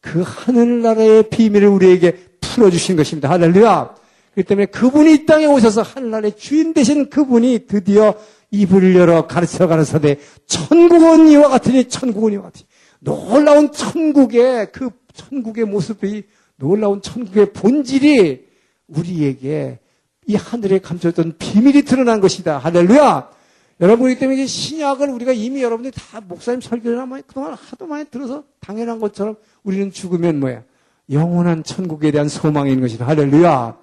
그 0.00 0.22
하늘나라의 0.24 1.28
비밀을 1.28 1.68
우리에게 1.68 2.16
풀어주신 2.40 2.96
것입니다. 2.96 3.30
할렐루야. 3.30 4.03
그렇기 4.34 4.48
때문에 4.48 4.66
그분이 4.66 5.14
이 5.14 5.26
땅에 5.26 5.46
오셔서 5.46 5.82
하늘나라의 5.82 6.36
주인 6.36 6.74
되신 6.74 7.08
그분이 7.08 7.66
드디어 7.66 8.14
입을 8.50 8.94
열어 8.94 9.26
가르쳐 9.26 9.66
가르쳐되 9.66 10.18
천국은 10.46 11.28
이와 11.28 11.48
같으니 11.48 11.88
천국은 11.88 12.32
이와 12.32 12.42
같으니 12.44 12.66
놀라운 13.00 13.72
천국의 13.72 14.72
그 14.72 14.90
천국의 15.12 15.64
모습이 15.64 16.24
놀라운 16.56 17.00
천국의 17.00 17.52
본질이 17.52 18.46
우리에게 18.88 19.78
이 20.26 20.34
하늘에 20.36 20.78
감춰졌던 20.78 21.36
비밀이 21.38 21.82
드러난 21.82 22.20
것이다. 22.20 22.58
할렐루야! 22.58 23.30
여러분, 23.80 24.10
이기 24.10 24.20
때문에 24.20 24.46
신약을 24.46 25.10
우리가 25.10 25.32
이미 25.32 25.62
여러분들이 25.62 25.92
다 25.92 26.20
목사님 26.20 26.60
설교를 26.60 27.04
많이, 27.06 27.26
그동안 27.26 27.54
하도 27.54 27.86
많이 27.86 28.04
들어서 28.06 28.44
당연한 28.60 29.00
것처럼 29.00 29.36
우리는 29.64 29.90
죽으면 29.90 30.40
뭐야? 30.40 30.62
영원한 31.10 31.62
천국에 31.62 32.10
대한 32.10 32.28
있는 32.28 32.80
것이다. 32.80 33.06
할렐루야! 33.06 33.76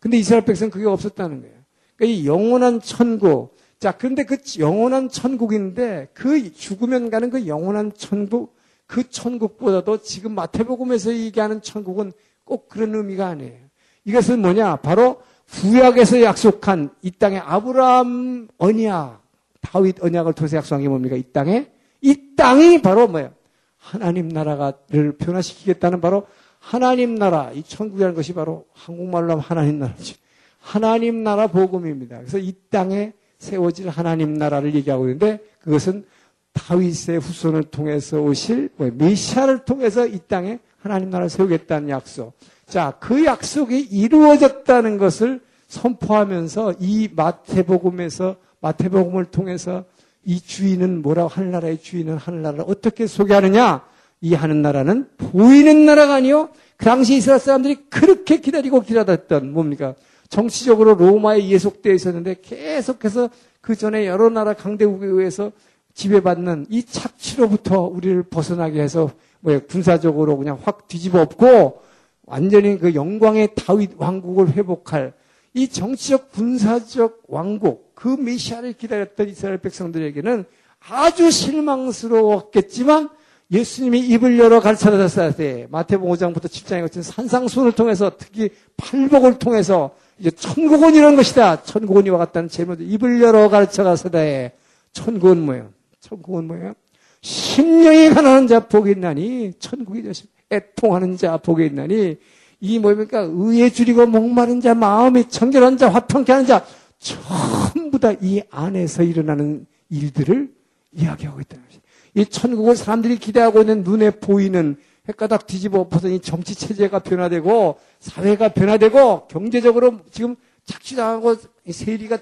근데 0.00 0.16
이스라엘 0.16 0.44
백성은 0.44 0.70
그게 0.70 0.86
없었다는 0.86 1.42
거예요. 1.42 1.54
그러니까 1.96 2.20
이 2.20 2.26
영원한 2.26 2.80
천국. 2.80 3.54
자, 3.78 3.92
그런데 3.92 4.24
그 4.24 4.38
영원한 4.58 5.08
천국인데 5.08 6.08
그 6.12 6.52
죽으면 6.52 7.10
가는 7.10 7.30
그 7.30 7.46
영원한 7.46 7.92
천국, 7.96 8.56
그 8.86 9.08
천국보다도 9.08 10.02
지금 10.02 10.34
마태복음에서 10.34 11.14
얘기하는 11.14 11.62
천국은 11.62 12.12
꼭 12.44 12.68
그런 12.68 12.94
의미가 12.94 13.26
아니에요. 13.26 13.58
이것은 14.04 14.40
뭐냐? 14.40 14.76
바로 14.76 15.22
구약에서 15.50 16.22
약속한 16.22 16.90
이 17.02 17.10
땅에 17.10 17.38
아브라함 17.38 18.48
언약, 18.58 19.22
다윗 19.60 20.02
언약을 20.02 20.32
통해서 20.32 20.56
약속한 20.56 20.82
게 20.82 20.88
뭡니까? 20.88 21.16
이 21.16 21.22
땅에 21.32 21.70
이 22.00 22.34
땅이 22.36 22.82
바로 22.82 23.06
뭐예요? 23.06 23.32
하나님 23.76 24.28
나라를 24.28 25.16
변화시키겠다는 25.18 26.00
바로 26.00 26.26
하나님 26.60 27.16
나라, 27.16 27.50
이 27.52 27.62
천국이라는 27.62 28.14
것이 28.14 28.32
바로 28.32 28.66
한국말로 28.72 29.32
하면 29.32 29.40
하나님 29.40 29.78
나라죠. 29.80 30.14
하나님 30.60 31.24
나라 31.24 31.48
복음입니다. 31.48 32.18
그래서 32.18 32.38
이 32.38 32.54
땅에 32.70 33.12
세워질 33.38 33.88
하나님 33.88 34.34
나라를 34.34 34.74
얘기하고 34.74 35.06
있는데 35.06 35.40
그것은 35.60 36.04
다윗의 36.52 37.18
후손을 37.18 37.64
통해서 37.64 38.20
오실 38.20 38.68
뭐 38.76 38.90
메시아를 38.92 39.64
통해서 39.64 40.06
이 40.06 40.20
땅에 40.28 40.58
하나님 40.78 41.10
나라를 41.10 41.30
세우겠다는 41.30 41.88
약속. 41.88 42.34
자, 42.66 42.94
그 43.00 43.24
약속이 43.24 43.80
이루어졌다는 43.80 44.98
것을 44.98 45.40
선포하면서 45.68 46.74
이 46.78 47.08
마태복음에서 47.14 48.36
마태복음을 48.60 49.26
통해서 49.26 49.84
이 50.24 50.40
주인은 50.40 51.02
뭐라고 51.02 51.28
하늘나라의 51.28 51.80
주인은 51.80 52.16
하늘나라를 52.16 52.64
어떻게 52.68 53.06
소개하느냐? 53.06 53.82
이 54.20 54.34
하는 54.34 54.62
나라는 54.62 55.08
보이는 55.16 55.86
나라가 55.86 56.14
아니요. 56.14 56.50
그 56.76 56.84
당시 56.84 57.16
이스라엘 57.16 57.40
사람들이 57.40 57.76
그렇게 57.88 58.40
기다리고 58.40 58.80
기다렸던 58.80 59.52
뭡니까? 59.52 59.94
정치적으로 60.28 60.94
로마에 60.94 61.48
예속되어 61.48 61.92
있었는데 61.92 62.36
계속해서 62.42 63.30
그 63.60 63.74
전에 63.74 64.06
여러 64.06 64.30
나라 64.30 64.54
강대국에 64.54 65.06
의해서 65.06 65.52
지배받는 65.94 66.66
이 66.70 66.84
착취로부터 66.84 67.82
우리를 67.82 68.22
벗어나게 68.24 68.80
해서 68.80 69.10
뭐 69.40 69.58
군사적으로 69.68 70.36
그냥 70.36 70.58
확 70.62 70.86
뒤집어 70.86 71.20
엎고 71.22 71.82
완전히 72.26 72.78
그 72.78 72.94
영광의 72.94 73.54
다윗 73.56 73.92
왕국을 73.96 74.52
회복할 74.52 75.12
이 75.52 75.68
정치적 75.68 76.30
군사적 76.30 77.24
왕국 77.26 77.94
그 77.94 78.08
메시아를 78.08 78.74
기다렸던 78.74 79.28
이스라엘 79.28 79.58
백성들에게는 79.58 80.44
아주 80.88 81.30
실망스러웠겠지만 81.30 83.10
예수님이 83.52 84.00
입을 84.00 84.38
열어 84.38 84.60
가르쳐줬어야 84.60 85.32
돼. 85.32 85.66
마태복음 85.70 86.12
5장부터 86.14 86.44
10장에 86.44 86.82
같은 86.82 87.02
산상순을 87.02 87.72
통해서 87.72 88.12
특히 88.16 88.50
팔복을 88.76 89.38
통해서 89.38 89.90
이제 90.18 90.30
천국은 90.30 90.94
이런 90.94 91.16
것이다. 91.16 91.62
천국은 91.64 92.06
이와 92.06 92.18
같다는 92.18 92.48
제목으로 92.48 92.86
입을 92.86 93.20
열어 93.20 93.48
가르쳐가서다 93.48 94.18
해. 94.18 94.52
천국은 94.92 95.40
뭐예요? 95.44 95.70
천국은 96.00 96.46
뭐예요? 96.46 96.74
심령이 97.22 98.10
가난한 98.10 98.46
자 98.46 98.60
복이 98.60 98.92
있나니 98.92 99.52
천국이 99.58 100.02
되시 100.02 100.24
애통하는 100.50 101.16
자 101.16 101.36
복이 101.36 101.66
있나니 101.66 102.16
이 102.60 102.78
뭡니까? 102.78 103.20
의에 103.30 103.70
줄이고 103.70 104.06
목마른 104.06 104.60
자 104.60 104.74
마음이 104.74 105.28
청결한 105.28 105.76
자 105.76 105.88
화평케 105.90 106.32
하는 106.32 106.46
자 106.46 106.64
전부 106.98 107.98
다 107.98 108.12
이 108.20 108.42
안에서 108.50 109.02
일어나는 109.02 109.66
일들을 109.88 110.52
이야기하고 110.92 111.40
있다는 111.40 111.64
것이죠. 111.66 111.79
이 112.14 112.26
천국을 112.26 112.76
사람들이 112.76 113.18
기대하고 113.18 113.60
있는 113.60 113.82
눈에 113.82 114.10
보이는 114.10 114.76
헷가닥 115.08 115.46
뒤집어 115.46 115.80
엎어서 115.80 116.08
이 116.08 116.20
정치 116.20 116.54
체제가 116.54 117.00
변화되고 117.00 117.78
사회가 118.00 118.50
변화되고 118.50 119.28
경제적으로 119.28 120.00
지금 120.10 120.36
착취당하고 120.64 121.36
세리가 121.70 122.18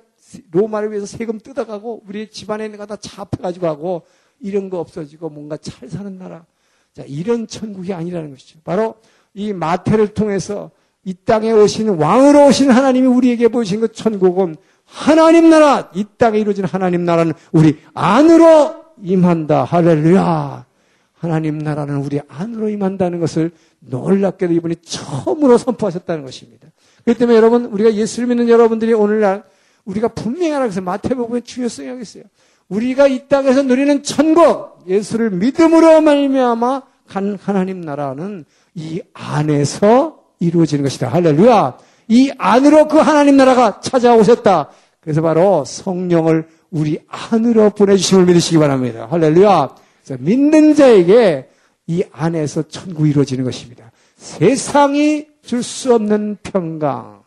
로마를 0.50 0.90
위해서 0.90 1.06
세금 1.06 1.38
뜯어가고 1.38 2.02
우리 2.06 2.30
집안에 2.30 2.66
있는 2.66 2.78
거다 2.78 2.96
차압해가지고 2.96 3.66
하고 3.66 4.02
이런 4.40 4.70
거 4.70 4.78
없어지고 4.78 5.30
뭔가 5.30 5.56
잘 5.56 5.88
사는 5.88 6.18
나라. 6.18 6.44
자, 6.92 7.02
이런 7.06 7.46
천국이 7.46 7.92
아니라는 7.92 8.30
것이죠. 8.30 8.58
바로 8.64 8.96
이 9.34 9.52
마태를 9.52 10.14
통해서 10.14 10.70
이 11.04 11.14
땅에 11.14 11.52
오신 11.52 11.88
왕으로 11.90 12.46
오신 12.46 12.70
하나님이 12.70 13.06
우리에게 13.06 13.48
보이신 13.48 13.80
그 13.80 13.92
천국은 13.92 14.56
하나님 14.84 15.50
나라, 15.50 15.90
이 15.94 16.04
땅에 16.16 16.38
이루어진 16.38 16.64
하나님 16.64 17.04
나라는 17.04 17.34
우리 17.52 17.78
안으로 17.94 18.87
임한다. 19.02 19.64
할렐루야. 19.64 20.66
하나님 21.14 21.58
나라는 21.58 21.96
우리 21.96 22.20
안으로 22.28 22.68
임한다는 22.68 23.18
것을 23.18 23.50
놀랍게도 23.80 24.52
이분이 24.52 24.76
처음으로 24.82 25.58
선포하셨다는 25.58 26.24
것입니다. 26.24 26.68
그렇기 27.04 27.18
때문에 27.18 27.36
여러분, 27.36 27.64
우리가 27.66 27.94
예수를 27.94 28.28
믿는 28.28 28.48
여러분들이 28.48 28.92
오늘날 28.92 29.44
우리가 29.84 30.08
분명히 30.08 30.52
그래서 30.52 30.80
마태복음의 30.80 31.42
중요성이 31.42 32.00
있어요. 32.02 32.24
우리가 32.68 33.06
이 33.06 33.26
땅에서 33.28 33.62
누리는 33.62 34.02
천국, 34.02 34.84
예수를 34.86 35.30
믿음으로 35.30 36.00
말미암아 36.02 36.82
간 37.08 37.38
하나님 37.40 37.80
나라는 37.80 38.44
이 38.74 39.00
안에서 39.14 40.20
이루어지는 40.38 40.84
것이다. 40.84 41.08
할렐루야. 41.08 41.78
이 42.08 42.30
안으로 42.38 42.88
그 42.88 42.98
하나님 42.98 43.36
나라가 43.36 43.80
찾아오셨다. 43.80 44.68
그래서 45.00 45.22
바로 45.22 45.64
성령을 45.64 46.46
우리 46.70 46.98
안으로 47.08 47.70
보내주심을 47.70 48.26
믿으시기 48.26 48.58
바랍니다. 48.58 49.06
할렐루야. 49.10 49.74
믿는 50.18 50.74
자에게 50.74 51.48
이 51.86 52.04
안에서 52.12 52.68
천국이 52.68 53.10
이루어지는 53.10 53.44
것입니다. 53.44 53.90
세상이 54.16 55.26
줄 55.42 55.62
수 55.62 55.94
없는 55.94 56.36
평강. 56.42 57.22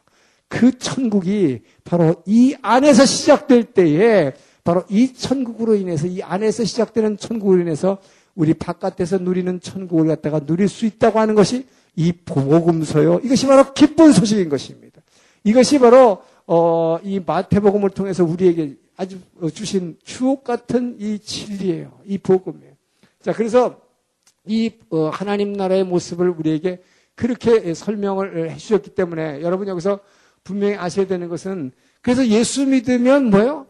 그 0.47 0.77
천국이 0.77 1.61
바로 1.83 2.15
이 2.25 2.55
안에서 2.61 3.05
시작될 3.05 3.63
때에 3.73 4.33
바로 4.63 4.83
이 4.89 5.13
천국으로 5.13 5.75
인해서 5.75 6.05
이 6.07 6.21
안에서 6.21 6.65
시작되는 6.65 7.17
천국으로 7.17 7.61
인해서 7.61 7.97
우리 8.35 8.53
바깥에서 8.53 9.19
누리는 9.19 9.59
천국을 9.61 10.07
갖다가 10.07 10.39
누릴 10.39 10.67
수 10.67 10.85
있다고 10.85 11.19
하는 11.19 11.35
것이 11.35 11.65
이 11.95 12.11
복음서요. 12.11 13.21
이것이 13.23 13.47
바로 13.47 13.73
기쁜 13.73 14.11
소식인 14.11 14.49
것입니다. 14.49 15.01
이것이 15.43 15.79
바로 15.79 16.21
어, 16.45 16.99
이 17.03 17.21
마태복음을 17.25 17.89
통해서 17.91 18.23
우리에게 18.23 18.75
아주 19.01 19.19
주신 19.51 19.97
주옥 20.03 20.43
같은 20.43 20.95
이 20.99 21.17
진리예요. 21.17 22.01
이 22.05 22.19
복음이에요. 22.19 22.73
자, 23.19 23.33
그래서 23.33 23.81
이 24.45 24.71
어, 24.91 25.09
하나님 25.09 25.53
나라의 25.53 25.83
모습을 25.85 26.29
우리에게 26.29 26.83
그렇게 27.15 27.73
설명을 27.73 28.51
해 28.51 28.57
주셨기 28.57 28.91
때문에 28.91 29.41
여러분 29.41 29.67
여기서 29.67 30.01
분명히 30.43 30.75
아셔야 30.75 31.07
되는 31.07 31.29
것은 31.29 31.71
그래서 32.03 32.27
예수 32.27 32.67
믿으면 32.67 33.31
뭐요? 33.31 33.65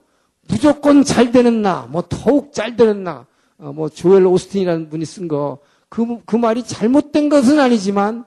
무조건 0.50 1.06
잘 1.06 1.32
되는 1.32 1.62
나, 1.62 1.88
뭐 1.90 2.04
더욱 2.10 2.52
잘 2.52 2.76
되는 2.76 3.06
나, 3.06 3.26
어, 3.58 3.72
뭐 3.72 3.88
조엘 3.88 4.26
오스틴이라는 4.26 4.90
분이 4.90 5.06
쓴 5.06 5.30
거, 5.30 5.60
그, 5.88 6.20
그 6.26 6.36
말이 6.36 6.62
잘못된 6.62 7.30
것은 7.30 7.58
아니지만, 7.58 8.26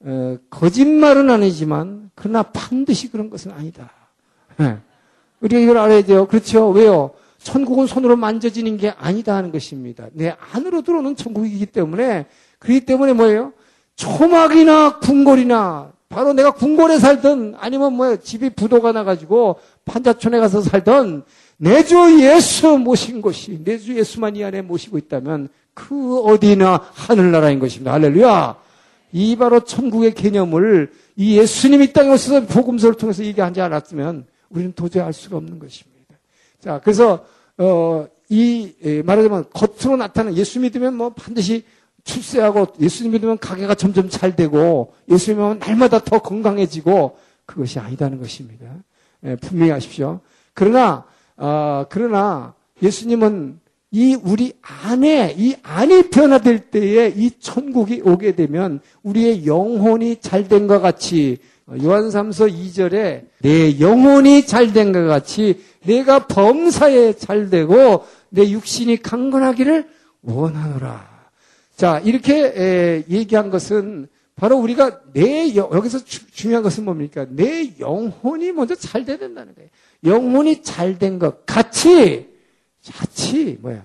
어, 0.00 0.36
거짓말은 0.50 1.30
아니지만, 1.30 2.10
그러나 2.14 2.42
반드시 2.42 3.10
그런 3.10 3.30
것은 3.30 3.52
아니다. 3.52 3.90
네. 4.58 4.76
우리가 5.42 5.60
이걸 5.60 5.78
알아야 5.78 6.02
돼요. 6.02 6.26
그렇죠? 6.26 6.70
왜요? 6.70 7.10
천국은 7.42 7.86
손으로 7.86 8.16
만져지는 8.16 8.76
게 8.76 8.94
아니다 8.96 9.34
하는 9.34 9.50
것입니다. 9.50 10.06
내 10.12 10.34
안으로 10.52 10.82
들어오는 10.82 11.16
천국이기 11.16 11.66
때문에, 11.66 12.26
그렇기 12.60 12.86
때문에 12.86 13.12
뭐예요? 13.12 13.52
초막이나 13.96 14.98
궁궐이나 15.00 15.92
바로 16.08 16.32
내가 16.32 16.52
궁궐에 16.52 16.98
살든 16.98 17.54
아니면 17.58 17.94
뭐 17.94 18.16
집이 18.16 18.50
부도가 18.50 18.92
나가지고 18.92 19.56
판자촌에 19.84 20.38
가서 20.40 20.60
살던 20.60 21.24
내주 21.56 21.96
예수 22.20 22.78
모신 22.78 23.20
곳이 23.22 23.60
내 23.64 23.78
주 23.78 23.96
예수만 23.96 24.36
이 24.36 24.44
안에 24.44 24.62
모시고 24.62 24.98
있다면 24.98 25.48
그 25.74 26.20
어디나 26.20 26.80
하늘나라인 26.92 27.58
것입니다. 27.58 27.92
할렐루야. 27.92 28.56
이 29.12 29.36
바로 29.36 29.60
천국의 29.60 30.14
개념을 30.14 30.90
이 31.16 31.38
예수님이 31.38 31.92
땅에 31.92 32.10
오셔서 32.10 32.46
복음서를 32.46 32.96
통해서 32.96 33.24
얘기하지 33.24 33.60
않았으면 33.60 34.26
우리는 34.52 34.72
도저히 34.72 35.02
알 35.02 35.12
수가 35.12 35.36
없는 35.36 35.58
것입니다. 35.58 36.16
자, 36.60 36.80
그래서 36.82 37.24
어, 37.58 38.06
이 38.28 38.72
말하자면 39.04 39.46
겉으로 39.52 39.96
나타나는 39.96 40.38
예수 40.38 40.60
믿으면 40.60 40.94
뭐 40.94 41.10
반드시 41.10 41.64
출세하고 42.04 42.74
예수님 42.80 43.12
믿으면 43.12 43.38
가게가 43.38 43.74
점점 43.74 44.08
잘 44.08 44.34
되고 44.34 44.94
예수님 45.10 45.38
믿으면 45.38 45.58
날마다 45.58 45.98
더 46.00 46.18
건강해지고 46.18 47.18
그것이 47.46 47.78
아니다는 47.78 48.18
것입니다. 48.18 48.66
예, 49.24 49.36
분명히 49.36 49.72
아십시오. 49.72 50.20
그러나 50.54 51.04
어, 51.36 51.84
그러나 51.88 52.54
예수님은 52.82 53.60
이 53.90 54.14
우리 54.14 54.54
안에 54.62 55.34
이 55.36 55.54
안이 55.62 56.08
변화될 56.08 56.70
때에 56.70 57.12
이 57.14 57.30
천국이 57.38 58.00
오게 58.02 58.34
되면 58.34 58.80
우리의 59.02 59.46
영혼이 59.46 60.16
잘된것 60.20 60.80
같이 60.80 61.38
요한삼서 61.80 62.46
2절에 62.46 63.26
내 63.40 63.80
영혼이 63.80 64.46
잘된 64.46 64.92
것 64.92 65.04
같이 65.04 65.62
내가 65.84 66.26
범사에 66.26 67.14
잘 67.14 67.50
되고 67.50 68.04
내 68.30 68.50
육신이 68.50 69.02
강건하기를 69.02 69.88
원하노라. 70.22 71.10
자, 71.76 72.00
이렇게 72.00 73.04
얘기한 73.08 73.50
것은 73.50 74.08
바로 74.34 74.56
우리가 74.58 75.00
내 75.12 75.54
여기서 75.54 75.98
중요한 76.04 76.62
것은 76.62 76.84
뭡니까? 76.84 77.26
내 77.28 77.72
영혼이 77.78 78.52
먼저 78.52 78.74
잘 78.74 79.04
돼야 79.04 79.18
된다는 79.18 79.54
거예요. 79.54 79.68
영혼이 80.04 80.62
잘 80.62 80.98
된 80.98 81.18
것 81.18 81.44
같이 81.46 82.28
같이 82.94 83.58
뭐야? 83.60 83.84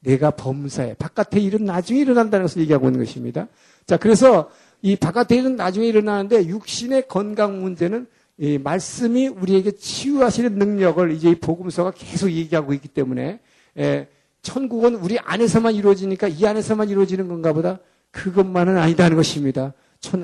내가 0.00 0.30
범사에 0.30 0.94
바깥의 0.94 1.44
일은 1.44 1.64
나중에 1.64 2.00
일어난다는 2.00 2.44
것을 2.44 2.62
얘기하고 2.62 2.86
있는 2.86 3.00
것입니다. 3.00 3.48
자, 3.86 3.96
그래서 3.96 4.50
이 4.82 4.96
일은 5.30 5.56
나중에 5.56 5.86
일어나는데 5.86 6.46
육신의 6.46 7.08
건강 7.08 7.60
문제는 7.60 8.06
이 8.38 8.58
말씀이 8.58 9.28
우리에게 9.28 9.72
치유하시는 9.72 10.54
능력을 10.54 11.10
이제 11.12 11.30
이 11.30 11.34
복음서가 11.34 11.92
계속 11.94 12.30
얘기하고 12.30 12.72
있기 12.72 12.88
때문에 12.88 13.40
에, 13.78 14.08
천국은 14.42 14.94
우리 14.94 15.18
안에서만 15.18 15.74
이루어지니까 15.74 16.28
이 16.28 16.46
안에서만 16.46 16.88
이루어지는 16.88 17.28
건가 17.28 17.52
보다 17.52 17.78
그것만은 18.10 18.78
아니다는 18.78 19.16
것입니다. 19.16 19.74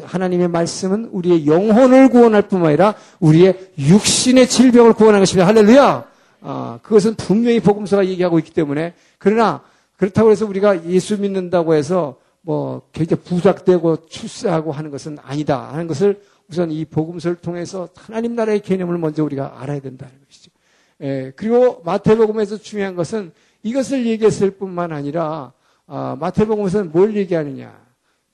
하나님의 0.04 0.48
말씀은 0.48 1.10
우리의 1.12 1.46
영혼을 1.46 2.08
구원할 2.08 2.48
뿐만 2.48 2.68
아니라 2.68 2.94
우리의 3.20 3.72
육신의 3.78 4.48
질병을 4.48 4.94
구원하는 4.94 5.20
것입니다. 5.20 5.46
할렐루야! 5.46 6.08
아, 6.40 6.78
그것은 6.82 7.16
분명히 7.16 7.60
복음서가 7.60 8.06
얘기하고 8.06 8.38
있기 8.38 8.52
때문에 8.52 8.94
그러나 9.18 9.62
그렇다고 9.98 10.30
해서 10.30 10.46
우리가 10.46 10.86
예수 10.86 11.20
믿는다고 11.20 11.74
해서 11.74 12.16
뭐 12.46 12.82
굉장히 12.92 13.24
부작되고 13.24 14.06
출세하고 14.06 14.70
하는 14.70 14.92
것은 14.92 15.18
아니다 15.20 15.72
하는 15.72 15.88
것을 15.88 16.22
우선 16.48 16.70
이 16.70 16.84
복음서를 16.84 17.38
통해서 17.38 17.88
하나님 17.96 18.36
나라의 18.36 18.60
개념을 18.60 18.98
먼저 18.98 19.24
우리가 19.24 19.60
알아야 19.60 19.80
된다는 19.80 20.14
것이죠. 20.24 20.52
예, 21.00 21.32
그리고 21.34 21.82
마태복음에서 21.84 22.58
중요한 22.58 22.94
것은 22.94 23.32
이것을 23.64 24.06
얘기했을 24.06 24.52
뿐만 24.52 24.92
아니라 24.92 25.52
아, 25.88 26.16
마태복음에서는 26.20 26.92
뭘 26.92 27.16
얘기하느냐? 27.16 27.84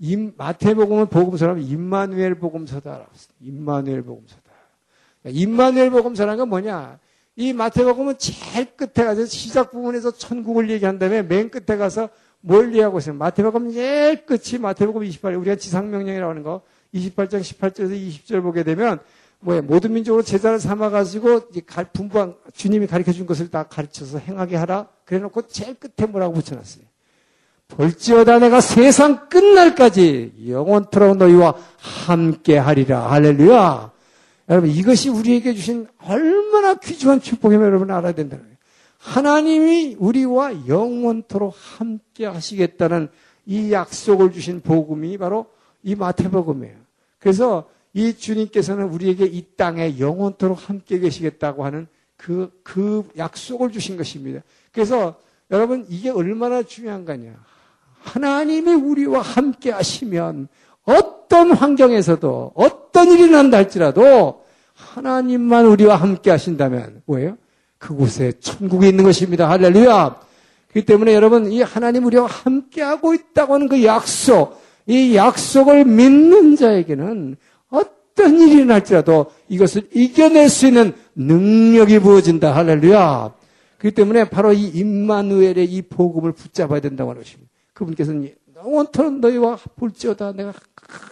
임, 0.00 0.34
마태복음은 0.36 1.06
복음서라면 1.06 1.64
임마누엘 1.64 2.34
복음서다. 2.34 3.06
임마누엘 3.40 4.02
복음서다. 4.02 4.42
임마누엘 5.24 5.88
복음서라는 5.88 6.38
건 6.38 6.48
뭐냐? 6.50 6.98
이 7.36 7.54
마태복음은 7.54 8.18
제일 8.18 8.76
끝에 8.76 9.06
가서 9.06 9.24
시작 9.24 9.70
부분에서 9.70 10.10
천국을 10.10 10.68
얘기한 10.68 10.98
다음에 10.98 11.22
맨 11.22 11.48
끝에 11.48 11.78
가서 11.78 12.10
뭘 12.43 12.68
얘기하고 12.68 12.99
있어요? 12.99 13.14
마태복음 13.14 13.72
제일 13.72 14.26
끝이 14.26 14.61
마태복음 14.61 15.05
28, 15.05 15.36
우리가 15.36 15.57
지상명령이라고 15.57 16.30
하는 16.30 16.43
거 16.43 16.62
28장 16.95 17.40
18절에서 17.40 17.93
20절 17.93 18.43
보게 18.43 18.64
되면 18.64 18.99
뭐야 19.40 19.62
모든 19.62 19.93
민족으로 19.93 20.22
제자를 20.22 20.61
삼아가지고 20.61 21.49
분부한 21.93 22.34
주님이 22.55 22.86
가르쳐 22.86 23.12
준 23.12 23.26
것을 23.26 23.51
다 23.51 23.64
가르쳐서 23.64 24.18
행하게 24.18 24.57
하라. 24.57 24.88
그래놓고 25.05 25.49
제일 25.49 25.74
끝에 25.74 26.07
뭐라고 26.09 26.34
붙여놨어요. 26.34 26.84
볼지어다 27.68 28.38
내가 28.38 28.61
세상 28.61 29.28
끝날까지 29.28 30.47
영원토록 30.49 31.16
너희와 31.16 31.55
함께 31.78 32.59
하리라. 32.59 33.11
할렐루야. 33.11 33.90
여러분 34.49 34.70
이것이 34.70 35.09
우리에게 35.09 35.55
주신 35.55 35.86
얼마나 36.05 36.74
귀중한 36.74 37.20
축복임을 37.20 37.64
여러분 37.64 37.90
알아야 37.90 38.12
된다는 38.12 38.45
거예요. 38.45 38.51
하나님이 39.03 39.96
우리와 39.98 40.68
영원토록 40.68 41.55
함께 41.57 42.24
하시겠다는 42.24 43.09
이 43.46 43.72
약속을 43.72 44.32
주신 44.32 44.61
복음이 44.61 45.18
바로 45.18 45.46
이 45.82 45.96
마태복음이에요. 45.96 46.76
그래서 47.18 47.68
이 47.92 48.14
주님께서는 48.14 48.84
우리에게 48.84 49.26
이 49.26 49.44
땅에 49.57 49.98
영원토록 49.98 50.68
함께 50.68 51.00
계시겠다고 51.00 51.64
하는 51.64 51.88
그, 52.16 52.53
그 52.62 53.09
약속을 53.16 53.72
주신 53.72 53.96
것입니다. 53.96 54.40
그래서 54.70 55.16
여러분 55.50 55.84
이게 55.88 56.09
얼마나 56.09 56.62
중요한 56.62 57.05
거냐. 57.05 57.34
하나님이 58.03 58.72
우리와 58.72 59.20
함께 59.20 59.72
하시면 59.72 60.46
어떤 60.84 61.50
환경에서도 61.50 62.53
어떤 62.55 63.09
일이 63.11 63.28
난다 63.28 63.57
할지라도 63.57 64.44
하나님만 64.74 65.66
우리와 65.66 65.96
함께 65.96 66.30
하신다면 66.30 67.03
뭐예요? 67.07 67.36
그곳에 67.83 68.33
천국에 68.39 68.89
있는 68.89 69.03
것입니다. 69.05 69.51
할렐루야. 69.51 70.20
그렇기 70.70 70.87
때문에 70.87 71.14
여러분 71.14 71.51
이 71.51 71.61
하나님 71.62 72.07
우리와 72.07 72.26
함께하고 72.26 73.12
있다고 73.12 73.55
하는 73.55 73.68
그 73.68 73.85
약속, 73.85 74.62
이 74.87 75.16
약속을 75.16 75.85
믿는 75.85 76.55
자에게는 76.55 77.37
어떤 77.70 78.39
일이 78.41 78.64
날지라도 78.64 79.33
이것을 79.49 79.89
이겨낼 79.93 80.49
수 80.49 80.68
있는 80.68 80.95
능력이 81.16 81.99
부어진다. 81.99 82.55
할렐루야. 82.55 83.35
그렇기 83.78 83.97
때문에 83.97 84.30
바로 84.30 84.53
이 84.53 84.68
임마누엘의 84.68 85.64
이 85.64 85.83
복음을 85.83 86.30
붙잡아야 86.33 86.78
된다고 86.80 87.11
하는 87.11 87.22
것입니다. 87.22 87.51
그분께서는 87.74 88.33
영원토록 88.57 89.18
너희와 89.18 89.59
볼지어다 89.74 90.33
내가 90.33 90.53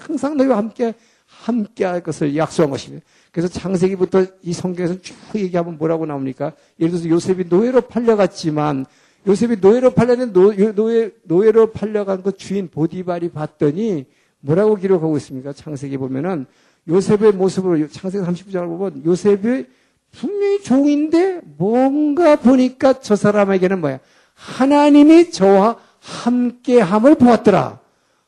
항상 0.06 0.36
너희와 0.36 0.56
함께 0.56 0.94
함께 1.42 1.84
할 1.84 2.02
것을 2.02 2.36
약속한 2.36 2.70
것입니다. 2.70 3.04
그래서 3.32 3.48
창세기부터 3.48 4.26
이 4.42 4.52
성경에서 4.52 5.00
쭉 5.00 5.14
얘기하면 5.36 5.78
뭐라고 5.78 6.04
나옵니까? 6.04 6.52
예를 6.78 6.92
들어서 6.92 7.08
요셉이 7.08 7.44
노예로 7.48 7.82
팔려갔지만 7.82 8.84
요셉이 9.26 9.56
노예로 9.60 9.90
팔려는 9.90 10.32
노, 10.32 10.52
노예, 10.74 11.10
노예로 11.24 11.72
팔려간 11.72 12.22
그 12.22 12.36
주인 12.36 12.68
보디발이 12.68 13.30
봤더니 13.30 14.06
뭐라고 14.40 14.74
기록하고 14.76 15.16
있습니까? 15.18 15.52
창세기 15.52 15.96
보면은 15.96 16.46
요셉의 16.88 17.32
모습으로 17.32 17.88
창세기 17.88 18.24
39장을 18.24 18.66
보면 18.66 19.02
요셉이 19.04 19.66
분명히 20.12 20.62
종인데 20.62 21.40
뭔가 21.56 22.36
보니까 22.36 23.00
저 23.00 23.16
사람에게는 23.16 23.80
뭐야? 23.80 24.00
하나님이 24.34 25.30
저와 25.30 25.76
함께함을 26.00 27.14
보았더라. 27.14 27.78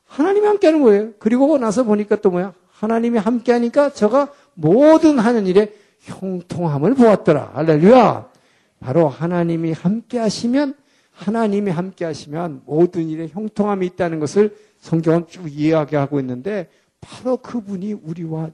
하나님이 0.06 0.46
함께하는 0.46 0.82
거예요. 0.82 1.12
그리고 1.18 1.58
나서 1.58 1.84
보니까 1.84 2.16
또 2.16 2.30
뭐야? 2.30 2.52
하나님이 2.82 3.18
함께하니까 3.18 3.92
저가 3.92 4.32
모든 4.54 5.20
하는 5.20 5.46
일에 5.46 5.72
형통함을 6.00 6.94
보았더라. 6.94 7.52
할렐루야. 7.54 8.28
바로 8.80 9.08
하나님이 9.08 9.70
함께하시면 9.70 10.74
하나님이 11.12 11.70
함께하시면 11.70 12.62
모든 12.66 13.08
일에 13.08 13.28
형통함이 13.28 13.86
있다는 13.86 14.18
것을 14.18 14.56
성경은 14.80 15.28
쭉 15.28 15.48
이야기하고 15.48 16.18
있는데 16.18 16.68
바로 17.00 17.36
그분이 17.36 17.92
우리와 17.92 18.50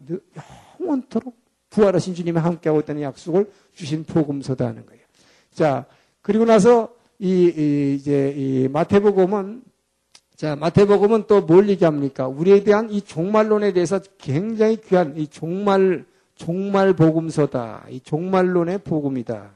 영원토록 0.79 1.35
부활하신 1.71 2.15
주님이 2.15 2.39
함께하고 2.39 2.81
있다는 2.81 3.01
약속을 3.01 3.51
주신 3.73 4.05
복음서다 4.05 4.67
하는 4.67 4.85
거예요. 4.85 5.03
자, 5.55 5.87
그리고 6.21 6.45
나서 6.45 6.93
이, 7.19 7.51
이 7.57 7.95
이제 7.99 8.35
이 8.37 8.69
마태복음은 8.69 9.63
자, 10.39 10.55
마태복음은 10.55 11.25
또 11.27 11.41
뭘 11.41 11.69
얘기합니까? 11.69 12.29
우리에 12.29 12.63
대한 12.63 12.93
이 12.93 13.01
종말론에 13.03 13.73
대해서 13.73 13.99
굉장히 14.19 14.77
귀한 14.81 15.17
이 15.17 15.27
종말 15.27 16.05
종말 16.37 16.93
복음서다. 16.93 17.87
이 17.91 17.99
종말론의 17.99 18.79
복음이다. 18.85 19.51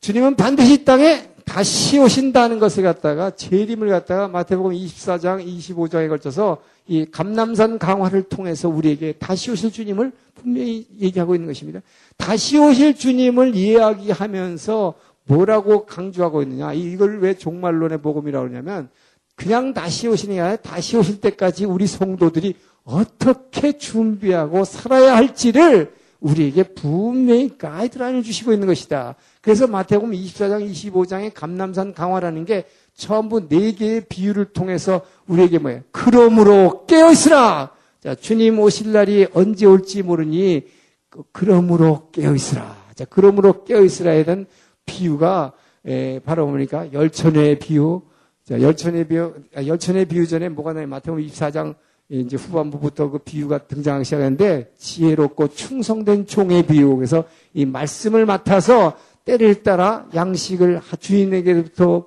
주님은 0.00 0.34
반드시 0.34 0.74
이 0.74 0.84
땅에 0.84 1.30
다시 1.44 2.00
오신다는 2.00 2.58
것을 2.58 2.82
갖다가 2.82 3.30
재림을 3.30 3.88
갖다가 3.88 4.26
마태복음 4.26 4.72
24장, 4.72 5.46
25장에 5.46 6.08
걸쳐서 6.08 6.58
이 6.88 7.06
감남산 7.08 7.78
강화를 7.78 8.24
통해서 8.24 8.68
우리에게 8.68 9.12
다시 9.12 9.52
오실 9.52 9.70
주님을 9.70 10.10
분명히 10.34 10.88
얘기하고 11.00 11.36
있는 11.36 11.46
것입니다. 11.46 11.82
다시 12.16 12.58
오실 12.58 12.96
주님을 12.96 13.54
이야기하면서 13.54 14.94
뭐라고 15.30 15.86
강조하고 15.86 16.42
있느냐? 16.42 16.72
이걸 16.72 17.20
왜 17.20 17.34
종말론의 17.34 18.02
복음이라고 18.02 18.48
그러냐면 18.48 18.88
그냥 19.36 19.72
다시 19.72 20.08
오시는 20.08 20.34
게 20.34 20.40
아니라 20.40 20.56
다시 20.56 20.96
오실 20.96 21.20
때까지 21.20 21.64
우리 21.64 21.86
성도들이 21.86 22.56
어떻게 22.84 23.78
준비하고 23.78 24.64
살아야 24.64 25.16
할지를 25.16 25.94
우리에게 26.18 26.64
분명히 26.74 27.56
가이드라인을 27.56 28.22
주시고 28.22 28.52
있는 28.52 28.66
것이다. 28.66 29.14
그래서 29.40 29.66
마태복음 29.66 30.10
24장, 30.12 30.70
25장의 30.70 31.32
감남산 31.32 31.94
강화라는 31.94 32.44
게 32.44 32.64
전부 32.94 33.48
네 33.48 33.72
개의 33.72 34.04
비유를 34.06 34.46
통해서 34.52 35.00
우리에게 35.28 35.58
뭐예요? 35.58 35.80
그러므로 35.92 36.84
깨어있으라! 36.86 37.70
자, 38.02 38.14
주님 38.14 38.58
오실 38.58 38.92
날이 38.92 39.26
언제 39.32 39.64
올지 39.64 40.02
모르니, 40.02 40.66
그 41.08 41.22
그러므로 41.32 42.10
깨어있으라. 42.12 42.76
자, 42.94 43.06
그러므로 43.08 43.64
깨어있으라에 43.64 44.24
대한 44.24 44.46
비유가, 44.90 45.52
에, 45.86 46.18
바로 46.18 46.46
뭡니까? 46.46 46.92
열천의 46.92 47.60
비유. 47.60 48.02
자, 48.44 48.60
열천의 48.60 49.06
비유, 49.06 49.32
아, 49.54 49.64
열천의 49.64 50.06
비유 50.06 50.26
전에 50.26 50.48
뭐가 50.48 50.72
나요? 50.72 50.88
마태복음 50.88 51.24
24장 51.24 51.76
이제 52.08 52.36
후반부부터 52.36 53.10
그 53.10 53.18
비유가 53.18 53.58
등장하기 53.58 54.04
시작하는데 54.04 54.72
지혜롭고 54.76 55.48
충성된 55.48 56.26
종의 56.26 56.66
비유. 56.66 56.96
그래서 56.96 57.24
이 57.54 57.64
말씀을 57.64 58.26
맡아서 58.26 58.96
때를 59.24 59.62
따라 59.62 60.08
양식을 60.12 60.80
주인에게부터 60.98 62.06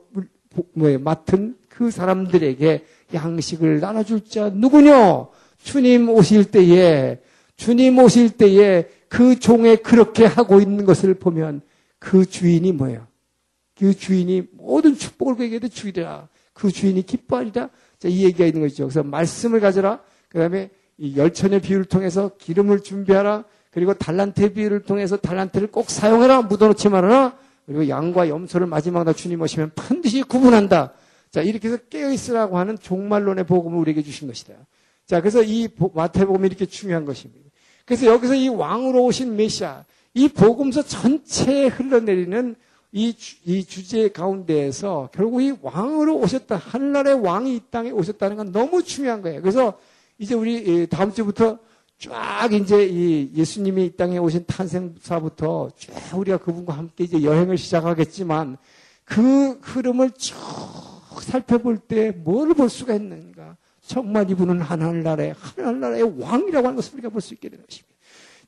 맡은 1.00 1.56
그 1.70 1.90
사람들에게 1.90 2.84
양식을 3.14 3.80
나눠줄 3.80 4.26
자 4.26 4.50
누구냐? 4.50 5.28
주님 5.64 6.10
오실 6.10 6.52
때에 6.52 7.20
주님 7.56 7.98
오실 8.00 8.32
때에 8.32 8.90
그 9.08 9.40
종에 9.40 9.78
그렇게 9.78 10.26
하고 10.26 10.60
있는 10.60 10.86
것을 10.86 11.14
보면 11.14 11.62
그 12.04 12.26
주인이 12.26 12.70
뭐예요? 12.74 13.08
그 13.78 13.94
주인이 13.94 14.50
모든 14.52 14.94
축복을 14.94 15.38
그에게 15.38 15.66
주이라. 15.70 16.28
그 16.52 16.70
주인이 16.70 17.02
기뻐하리라. 17.04 17.70
자, 17.98 18.08
이 18.10 18.26
얘기가 18.26 18.46
있는 18.46 18.62
것이죠. 18.62 18.84
그래서 18.84 19.04
말씀을 19.04 19.62
가져라. 19.62 20.02
그 20.28 20.38
다음에 20.38 20.70
이 20.98 21.16
열천의 21.16 21.62
비유를 21.62 21.86
통해서 21.86 22.32
기름을 22.38 22.84
준비하라. 22.84 23.46
그리고 23.72 23.94
달란트의 23.94 24.54
비유를 24.54 24.82
통해서 24.82 25.16
달란트를 25.16 25.72
꼭 25.72 25.90
사용해라. 25.90 26.42
묻어놓지 26.42 26.90
말아라. 26.90 27.38
그리고 27.66 27.88
양과 27.88 28.28
염소를 28.28 28.68
마지막으로 28.68 29.14
주님 29.14 29.42
오시면 29.42 29.72
반드시 29.74 30.24
구분한다. 30.24 30.94
자, 31.32 31.42
이렇게 31.42 31.70
해서 31.70 31.78
깨어있으라고 31.90 32.58
하는 32.58 32.78
종말론의 32.78 33.46
복음을 33.46 33.80
우리에게 33.80 34.04
주신 34.04 34.28
것이다. 34.28 34.54
자, 35.06 35.22
그래서 35.22 35.42
이 35.42 35.70
마태복음이 35.94 36.48
이렇게 36.48 36.66
중요한 36.66 37.06
것입니다. 37.06 37.50
그래서 37.86 38.08
여기서 38.08 38.36
이 38.36 38.50
왕으로 38.50 39.06
오신 39.06 39.38
메시아, 39.38 39.86
이 40.14 40.28
복음서 40.28 40.84
전체에 40.84 41.68
흘러내리는 41.68 42.56
이, 42.92 43.14
주, 43.16 43.36
이 43.46 43.64
주제 43.66 44.10
가운데에서 44.10 45.10
결국 45.12 45.42
이 45.42 45.54
왕으로 45.62 46.18
오셨다. 46.18 46.58
하늘나라의 46.58 47.20
왕이 47.22 47.56
이 47.56 47.62
땅에 47.72 47.90
오셨다는 47.90 48.38
건 48.38 48.52
너무 48.52 48.84
중요한 48.84 49.22
거예요. 49.24 49.42
그래서 49.42 49.80
이제 50.20 50.36
우리 50.36 50.86
다음 50.88 51.12
주부터 51.12 51.58
쫙 51.98 52.54
이제 52.54 52.86
이 52.86 53.32
예수님이 53.36 53.86
이 53.86 53.96
땅에 53.96 54.20
오신 54.20 54.46
탄생사부터 54.46 55.72
쫙 55.76 56.18
우리가 56.18 56.38
그분과 56.38 56.74
함께 56.74 57.06
이제 57.06 57.24
여행을 57.24 57.58
시작하겠지만 57.58 58.58
그 59.06 59.60
흐름을 59.62 60.12
쭉 60.12 60.36
살펴볼 61.22 61.78
때 61.80 62.12
뭘 62.26 62.54
볼 62.54 62.70
수가 62.70 62.94
있는가? 62.94 63.58
정말 63.82 64.30
이분은 64.30 64.62
하늘나라의 64.62 65.34
하늘나라의 65.38 66.20
왕이라고 66.20 66.68
하는 66.68 66.76
것을 66.76 66.94
우리가 66.94 67.10
볼 67.10 67.22
수 67.22 67.34
있게 67.34 67.50
되는 67.50 67.66
것입니다. 67.66 67.94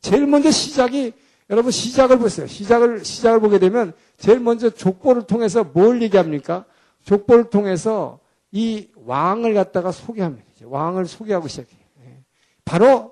제일 0.01 0.27
먼저 0.27 0.51
시작이 0.51 1.13
여러분 1.49 1.71
시작을 1.71 2.17
보세요. 2.17 2.47
시작을 2.47 3.05
시작을 3.05 3.39
보게 3.39 3.59
되면 3.59 3.93
제일 4.17 4.39
먼저 4.39 4.69
족보를 4.69 5.23
통해서 5.23 5.63
뭘 5.63 6.01
얘기합니까? 6.01 6.65
족보를 7.03 7.49
통해서 7.49 8.19
이 8.51 8.87
왕을 9.05 9.53
갖다가 9.53 9.91
소개합니다. 9.91 10.45
왕을 10.63 11.05
소개하고 11.05 11.47
시작해요. 11.47 11.79
예. 12.05 12.23
바로 12.63 13.11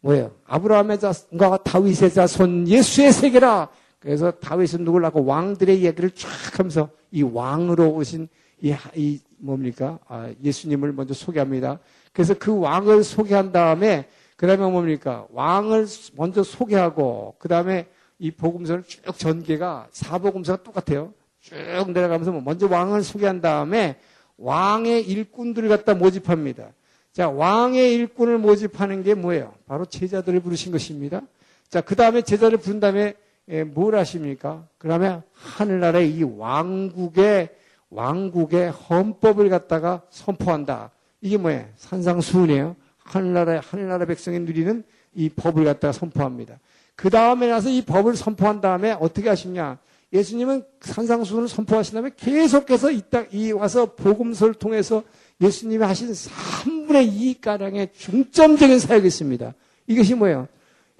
뭐예요? 0.00 0.32
아브라함의 0.46 1.00
자손과 1.00 1.58
다윗의 1.64 2.12
자손 2.12 2.68
예수의 2.68 3.12
세계라. 3.12 3.68
그래서 3.98 4.30
다윗은 4.30 4.84
누굴 4.84 5.02
낳고 5.02 5.24
왕들의 5.24 5.84
얘기를 5.84 6.10
쫙 6.10 6.28
하면서 6.58 6.90
이 7.10 7.22
왕으로 7.22 7.90
오신 7.94 8.28
이, 8.62 8.74
이 8.94 9.20
뭡니까? 9.38 9.98
아, 10.06 10.30
예수님을 10.42 10.92
먼저 10.92 11.14
소개합니다. 11.14 11.78
그래서 12.12 12.34
그 12.38 12.58
왕을 12.58 13.04
소개한 13.04 13.52
다음에 13.52 14.08
그 14.40 14.46
다음에 14.46 14.70
뭡니까? 14.70 15.26
왕을 15.32 15.86
먼저 16.14 16.42
소개하고 16.42 17.34
그 17.38 17.46
다음에 17.46 17.88
이 18.18 18.30
복음서는 18.30 18.84
쭉 18.86 19.02
전개가 19.18 19.88
사복음서가 19.90 20.62
똑같아요. 20.62 21.12
쭉 21.42 21.56
내려가면서 21.92 22.32
뭐 22.32 22.40
먼저 22.40 22.66
왕을 22.66 23.02
소개한 23.02 23.42
다음에 23.42 23.98
왕의 24.38 25.06
일꾼들을 25.06 25.68
갖다 25.68 25.92
모집합니다. 25.92 26.68
자, 27.12 27.28
왕의 27.28 27.94
일꾼을 27.96 28.38
모집하는 28.38 29.02
게 29.02 29.12
뭐예요? 29.12 29.52
바로 29.66 29.84
제자들을 29.84 30.40
부르신 30.40 30.72
것입니다. 30.72 31.20
자, 31.68 31.82
그 31.82 31.94
다음에 31.94 32.22
제자를 32.22 32.56
부른 32.56 32.80
다음에 32.80 33.12
예, 33.50 33.62
뭘 33.62 33.94
하십니까? 33.94 34.66
그 34.78 34.88
다음에 34.88 35.20
하늘나라의 35.34 36.12
이 36.12 36.22
왕국의, 36.22 37.50
왕국의 37.90 38.70
헌법을 38.70 39.50
갖다가 39.50 40.00
선포한다. 40.08 40.92
이게 41.20 41.36
뭐예요? 41.36 41.66
산상수훈이에요. 41.76 42.74
하늘나라, 43.10 43.60
하늘나라 43.60 44.06
백성이 44.06 44.38
누리는 44.38 44.84
이 45.14 45.28
법을 45.28 45.64
갖다가 45.64 45.92
선포합니다. 45.92 46.58
그 46.94 47.10
다음에 47.10 47.48
나서 47.48 47.68
이 47.68 47.82
법을 47.82 48.14
선포한 48.16 48.60
다음에 48.60 48.92
어떻게 48.92 49.28
하시냐? 49.28 49.78
예수님은 50.12 50.64
산상수훈을 50.80 51.48
선포하신 51.48 51.94
다음에 51.94 52.10
계속해서 52.16 52.90
이 52.90 53.02
땅, 53.10 53.26
이 53.32 53.52
와서 53.52 53.94
복음서를 53.94 54.54
통해서 54.54 55.02
예수님이 55.40 55.84
하신 55.84 56.12
3분의 56.12 57.40
2가량의 57.40 57.94
중점적인 57.94 58.78
사역이 58.78 59.06
있습니다. 59.06 59.54
이것이 59.86 60.14
뭐예요? 60.14 60.46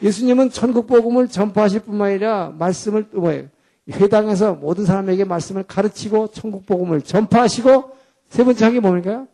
예수님은 0.02 0.50
천국 0.50 0.86
복음을 0.86 1.28
전파하실 1.28 1.80
뿐만 1.80 2.08
아니라 2.08 2.54
말씀을 2.58 3.10
또 3.10 3.20
뭐예요? 3.20 3.48
회당에서 3.90 4.54
모든 4.54 4.86
사람에게 4.86 5.24
말씀을 5.24 5.64
가르치고 5.64 6.28
천국 6.28 6.64
복음을 6.66 7.02
전파하시고 7.02 7.90
세 8.30 8.44
번째 8.44 8.64
한게 8.64 8.80
뭡니까? 8.80 9.26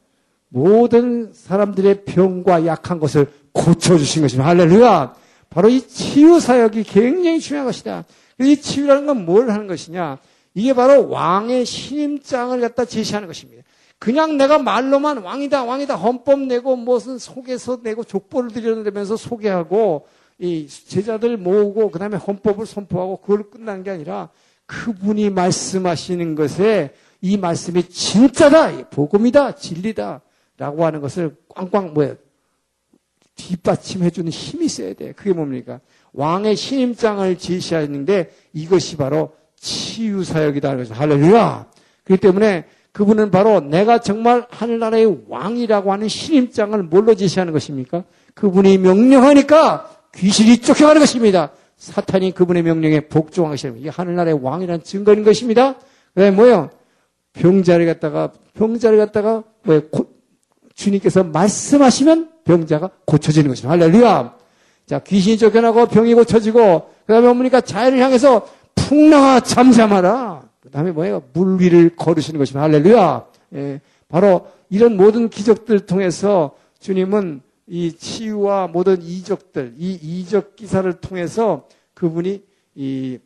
모든 0.48 1.32
사람들의 1.32 2.04
병과 2.04 2.66
약한 2.66 2.98
것을 2.98 3.26
고쳐주신 3.52 4.22
것입니다. 4.22 4.48
할렐루야! 4.48 5.14
바로 5.50 5.68
이 5.68 5.80
치유 5.86 6.40
사역이 6.40 6.84
굉장히 6.84 7.40
중요한 7.40 7.66
것이다. 7.66 8.04
이 8.40 8.56
치유라는 8.56 9.06
건 9.06 9.24
뭘 9.24 9.50
하는 9.50 9.66
것이냐? 9.66 10.18
이게 10.54 10.72
바로 10.74 11.08
왕의 11.08 11.64
신임장을 11.64 12.60
갖다 12.60 12.84
제시하는 12.84 13.28
것입니다. 13.28 13.62
그냥 13.98 14.36
내가 14.36 14.58
말로만 14.58 15.18
왕이다, 15.18 15.64
왕이다, 15.64 15.96
헌법 15.96 16.40
내고 16.40 16.76
무슨 16.76 17.18
속에서 17.18 17.80
내고 17.82 18.04
족보를 18.04 18.50
들여내면서 18.50 19.16
소개하고 19.16 20.06
이 20.38 20.68
제자들 20.68 21.38
모으고 21.38 21.90
그 21.90 21.98
다음에 21.98 22.16
헌법을 22.16 22.66
선포하고 22.66 23.18
그걸 23.18 23.50
끝난 23.50 23.82
게 23.82 23.90
아니라 23.90 24.28
그분이 24.66 25.30
말씀하시는 25.30 26.34
것에 26.34 26.92
이 27.22 27.38
말씀이 27.38 27.88
진짜다, 27.88 28.90
복음이다, 28.90 29.54
진리다 29.56 30.20
라고 30.58 30.84
하는 30.84 31.00
것을 31.00 31.36
꽝꽝 31.54 31.94
뭐야 31.94 32.14
뒷받침해주는 33.36 34.30
힘이 34.30 34.66
있어야 34.66 34.94
돼. 34.94 35.12
그게 35.12 35.32
뭡니까? 35.32 35.80
왕의 36.12 36.56
신임장을 36.56 37.36
제시하는데 37.38 38.30
이것이 38.54 38.96
바로 38.96 39.34
치유사역이다. 39.56 40.74
그래서 40.74 40.94
할렐루야. 40.94 41.66
그렇기 42.04 42.20
때문에 42.20 42.64
그분은 42.92 43.30
바로 43.30 43.60
내가 43.60 44.00
정말 44.00 44.46
하늘나라의 44.48 45.24
왕이라고 45.28 45.92
하는 45.92 46.08
신임장을 46.08 46.82
뭘로 46.84 47.14
제시하는 47.14 47.52
것입니까? 47.52 48.04
그분이 48.34 48.78
명령하니까 48.78 49.90
귀신이 50.14 50.58
쫓겨가는 50.58 50.98
것입니다. 50.98 51.52
사탄이 51.76 52.32
그분의 52.32 52.62
명령에 52.62 53.00
복종하기 53.00 53.58
시작합니다. 53.58 53.82
이게 53.82 53.90
하늘나라의 53.90 54.38
왕이라는 54.42 54.82
증거인 54.82 55.24
것입니다. 55.24 55.74
그 56.14 56.20
다음에 56.20 56.30
뭐요? 56.30 56.70
병자를 57.34 57.84
갖다가, 57.84 58.32
병자를 58.54 58.96
갖다가, 58.96 59.44
뭐 59.62 59.82
주님께서 60.76 61.24
말씀하시면 61.24 62.30
병자가 62.44 62.90
고쳐지는 63.06 63.48
것입니다. 63.48 63.70
할렐루야! 63.70 64.36
자, 64.86 64.98
귀신이 65.00 65.36
쫓겨나고 65.38 65.86
병이 65.86 66.14
고쳐지고, 66.14 66.90
그 67.06 67.12
다음에 67.12 67.26
어머니가 67.26 67.60
자연을 67.62 67.98
향해서 67.98 68.46
풍랑아 68.76 69.40
잠잠하라. 69.40 70.48
그 70.60 70.70
다음에 70.70 70.92
뭐예요? 70.92 71.24
물 71.32 71.60
위를 71.60 71.96
걸으시는 71.96 72.38
것입니다. 72.38 72.62
할렐루야. 72.62 73.26
예, 73.54 73.80
바로 74.08 74.46
이런 74.68 74.96
모든 74.96 75.28
기적들 75.28 75.80
통해서 75.80 76.54
주님은 76.78 77.40
이 77.66 77.92
치유와 77.92 78.68
모든 78.68 79.02
이적들, 79.02 79.74
이 79.76 79.94
이적 79.94 80.54
기사를 80.54 80.92
통해서 81.00 81.66
그분이 81.94 82.42
이 82.76 83.18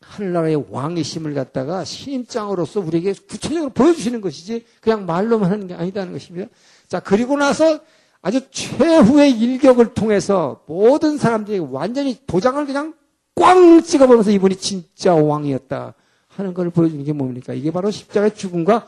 하늘나라의 0.00 0.64
왕의 0.70 1.02
심을 1.04 1.34
갖다가 1.34 1.84
신임장으로서 1.84 2.80
우리에게 2.80 3.14
구체적으로 3.28 3.70
보여주시는 3.70 4.20
것이지 4.20 4.64
그냥 4.80 5.06
말로만 5.06 5.50
하는 5.50 5.66
게 5.66 5.74
아니다는 5.74 6.12
것입니다. 6.12 6.48
자, 6.86 7.00
그리고 7.00 7.36
나서 7.36 7.80
아주 8.22 8.40
최후의 8.50 9.32
일격을 9.32 9.94
통해서 9.94 10.62
모든 10.66 11.18
사람들이 11.18 11.58
완전히 11.58 12.18
도장을 12.26 12.64
그냥 12.66 12.94
꽝 13.34 13.82
찍어보면서 13.82 14.30
이분이 14.32 14.56
진짜 14.56 15.14
왕이었다 15.14 15.94
하는 16.28 16.54
걸 16.54 16.70
보여주는 16.70 17.04
게 17.04 17.12
뭡니까? 17.12 17.52
이게 17.52 17.70
바로 17.70 17.90
십자가의 17.90 18.34
죽음과 18.34 18.86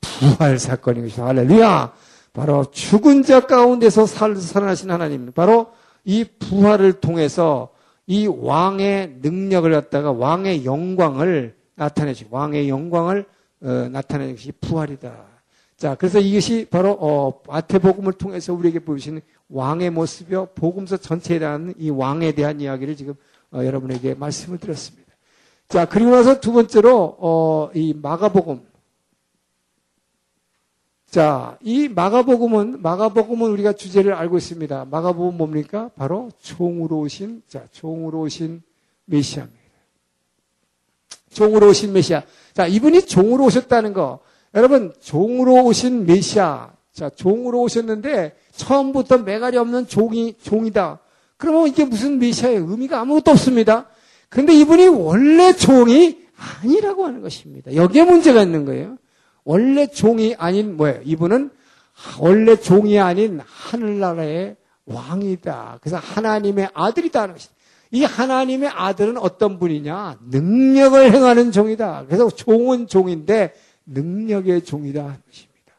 부활 0.00 0.58
사건인 0.58 1.02
것이다. 1.04 1.26
할렐루야! 1.26 1.92
바로 2.32 2.70
죽은 2.70 3.22
자 3.22 3.40
가운데서 3.40 4.04
살, 4.06 4.36
살아나신 4.36 4.90
하나님. 4.90 5.32
바로 5.32 5.72
이 6.04 6.24
부활을 6.24 6.94
통해서 6.94 7.70
이 8.06 8.26
왕의 8.26 9.18
능력을 9.20 9.70
갖다가 9.70 10.12
왕의 10.12 10.64
영광을 10.64 11.56
나타내시고 11.74 12.36
왕의 12.36 12.68
영광을 12.68 13.26
어, 13.62 13.88
나타내는 13.90 14.36
것이 14.36 14.52
부활이다. 14.60 15.12
자, 15.76 15.94
그래서 15.94 16.20
이것이 16.20 16.66
바로 16.70 16.92
어, 16.92 17.40
마태복음을 17.46 18.14
통해서 18.14 18.54
우리에게 18.54 18.78
보여주시는 18.78 19.20
왕의 19.48 19.90
모습이요 19.90 20.50
복음서 20.54 20.96
전체에 20.96 21.38
대한 21.38 21.74
이 21.78 21.90
왕에 21.90 22.32
대한 22.32 22.60
이야기를 22.60 22.96
지금 22.96 23.14
어, 23.52 23.64
여러분에게 23.64 24.14
말씀을 24.14 24.58
드렸습니다. 24.58 25.12
자, 25.68 25.84
그리고 25.84 26.12
나서 26.12 26.40
두 26.40 26.52
번째로 26.52 27.16
어, 27.18 27.70
이 27.74 27.94
마가복음 28.00 28.60
자, 31.10 31.56
이 31.62 31.88
마가복음은 31.88 32.82
마가복음은 32.82 33.50
우리가 33.50 33.72
주제를 33.72 34.12
알고 34.12 34.36
있습니다. 34.36 34.86
마가복음 34.90 35.36
뭡니까? 35.36 35.90
바로 35.96 36.30
종으로 36.40 37.00
오신 37.00 37.42
자, 37.48 37.64
종으로 37.72 38.20
오신 38.22 38.62
메시아입니다. 39.06 39.56
종으로 41.30 41.68
오신 41.68 41.92
메시아. 41.92 42.22
자, 42.54 42.66
이분이 42.66 43.06
종으로 43.06 43.44
오셨다는 43.44 43.92
거. 43.92 44.20
여러분, 44.54 44.92
종으로 45.00 45.64
오신 45.64 46.06
메시아. 46.06 46.72
자, 46.92 47.10
종으로 47.10 47.60
오셨는데 47.62 48.34
처음부터 48.52 49.18
매갈이 49.18 49.58
없는 49.58 49.86
종이 49.86 50.34
종이다. 50.42 50.98
그러면 51.36 51.68
이게 51.68 51.84
무슨 51.84 52.18
메시아의 52.18 52.56
의미가 52.56 53.00
아무것도 53.00 53.30
없습니다. 53.32 53.86
그런데 54.30 54.54
이분이 54.54 54.88
원래 54.88 55.52
종이 55.52 56.18
아니라고 56.36 57.04
하는 57.04 57.20
것입니다. 57.20 57.74
여기에 57.74 58.04
문제가 58.04 58.42
있는 58.42 58.64
거예요. 58.64 58.96
원래 59.46 59.86
종이 59.86 60.34
아닌 60.38 60.76
뭐예요? 60.76 61.00
이분은 61.04 61.50
원래 62.18 62.56
종이 62.56 62.98
아닌 62.98 63.40
하늘나라의 63.46 64.56
왕이다. 64.86 65.78
그래서 65.80 65.98
하나님의 65.98 66.70
아들이다. 66.74 67.34
이 67.92 68.02
하나님의 68.02 68.68
아들은 68.68 69.16
어떤 69.16 69.60
분이냐? 69.60 70.18
능력을 70.28 71.12
행하는 71.14 71.52
종이다. 71.52 72.06
그래서 72.06 72.28
종은 72.28 72.88
종인데 72.88 73.54
능력의 73.86 74.64
종이다 74.64 75.00
하는 75.00 75.16
것입니다. 75.30 75.72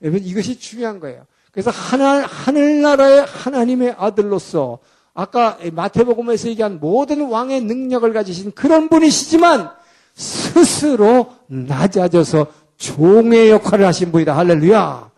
여러분 0.00 0.24
이것이 0.24 0.58
중요한 0.58 0.98
거예요. 0.98 1.26
그래서 1.52 1.70
하늘, 1.70 2.24
하늘나라의 2.24 3.26
하나님의 3.26 3.96
아들로서 3.98 4.78
아까 5.12 5.58
마태복음에서 5.72 6.48
얘기한 6.48 6.80
모든 6.80 7.28
왕의 7.28 7.64
능력을 7.64 8.10
가지신 8.14 8.52
그런 8.52 8.88
분이시지만 8.88 9.70
스스로 10.14 11.32
낮아져서 11.48 12.46
종의 12.80 13.50
역할을 13.50 13.86
하신 13.86 14.10
분이다. 14.10 14.34
할렐루야. 14.36 15.10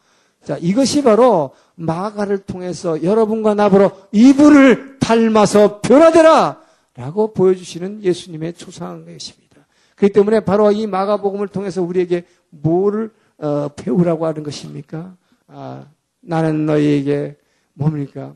자, 0.45 0.59
이것이 0.61 1.03
바로 1.03 1.53
마가를 1.77 2.39
통해서 2.39 3.03
여러분과 3.03 3.55
나보러 3.55 3.93
이분을 4.11 4.99
닮아서 4.99 5.81
변화되라! 5.81 6.61
라고 6.97 7.33
보여주시는 7.33 8.03
예수님의 8.03 8.55
초상이십니다. 8.55 9.67
그렇기 9.95 10.13
때문에 10.13 10.41
바로 10.41 10.71
이 10.73 10.87
마가복음을 10.87 11.49
통해서 11.49 11.83
우리에게 11.83 12.25
뭐를 12.51 13.11
어, 13.39 13.69
배우라고 13.69 14.27
하는 14.27 14.43
것입니까? 14.43 15.15
아, 15.47 15.87
나는 16.21 16.67
너희에게 16.67 17.37
뭡니까? 17.75 18.35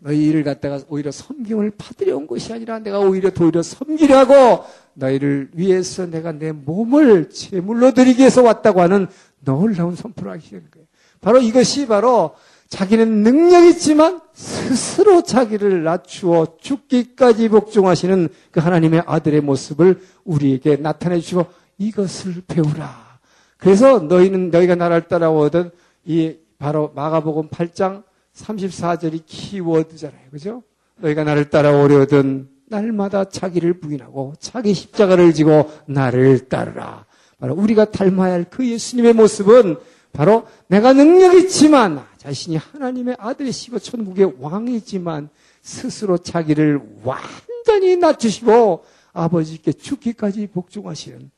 너희 0.00 0.26
일을 0.26 0.44
갖다가 0.44 0.80
오히려 0.88 1.10
섬김을 1.10 1.72
받으려 1.76 2.16
온 2.16 2.26
것이 2.26 2.52
아니라 2.52 2.78
내가 2.78 3.00
오히려 3.00 3.30
도리려 3.30 3.62
섬기려고 3.62 4.64
너희를 4.94 5.50
위해서 5.54 6.06
내가 6.06 6.32
내 6.32 6.52
몸을 6.52 7.30
제물로 7.30 7.92
드리기 7.92 8.20
위해서 8.20 8.42
왔다고 8.42 8.80
하는 8.80 9.08
놀라운 9.40 9.96
선포를 9.96 10.32
하시는 10.32 10.62
거예요. 10.70 10.86
바로 11.20 11.40
이것이 11.40 11.86
바로 11.88 12.34
자기는 12.68 13.22
능력 13.22 13.64
있지만 13.64 14.20
스스로 14.34 15.22
자기를 15.22 15.82
낮추어 15.82 16.58
죽기까지 16.60 17.48
복종하시는 17.48 18.28
그 18.52 18.60
하나님의 18.60 19.02
아들의 19.06 19.40
모습을 19.40 20.00
우리에게 20.24 20.76
나타내 20.76 21.18
주시고 21.18 21.46
이것을 21.78 22.42
배우라. 22.46 23.18
그래서 23.56 23.98
너희는 23.98 24.50
너희가 24.50 24.76
나를 24.76 25.08
따라오던 25.08 25.72
이 26.04 26.36
바로 26.58 26.92
마가복음 26.94 27.48
8장 27.48 28.04
34절이 28.34 29.22
키워드잖아요. 29.26 30.30
그죠? 30.30 30.62
너희가 30.96 31.24
나를 31.24 31.50
따라오려든 31.50 32.48
날마다 32.66 33.24
자기를 33.24 33.80
부인하고 33.80 34.34
자기 34.38 34.74
십자가를 34.74 35.32
지고 35.32 35.70
나를 35.86 36.48
따르라. 36.48 37.06
바로 37.38 37.54
우리가 37.54 37.90
닮아야 37.90 38.32
할 38.32 38.44
그 38.50 38.68
예수님의 38.68 39.12
모습은 39.14 39.76
바로 40.12 40.46
내가 40.66 40.92
능력 40.92 41.34
있지만 41.34 42.04
자신이 42.16 42.56
하나님의 42.56 43.16
아들이시고 43.18 43.78
천국의 43.78 44.34
왕이지만 44.40 45.28
스스로 45.62 46.18
자기를 46.18 46.80
완전히 47.04 47.96
낮추시고 47.96 48.84
아버지께 49.12 49.72
죽기까지 49.72 50.48
복종하시는 50.48 51.30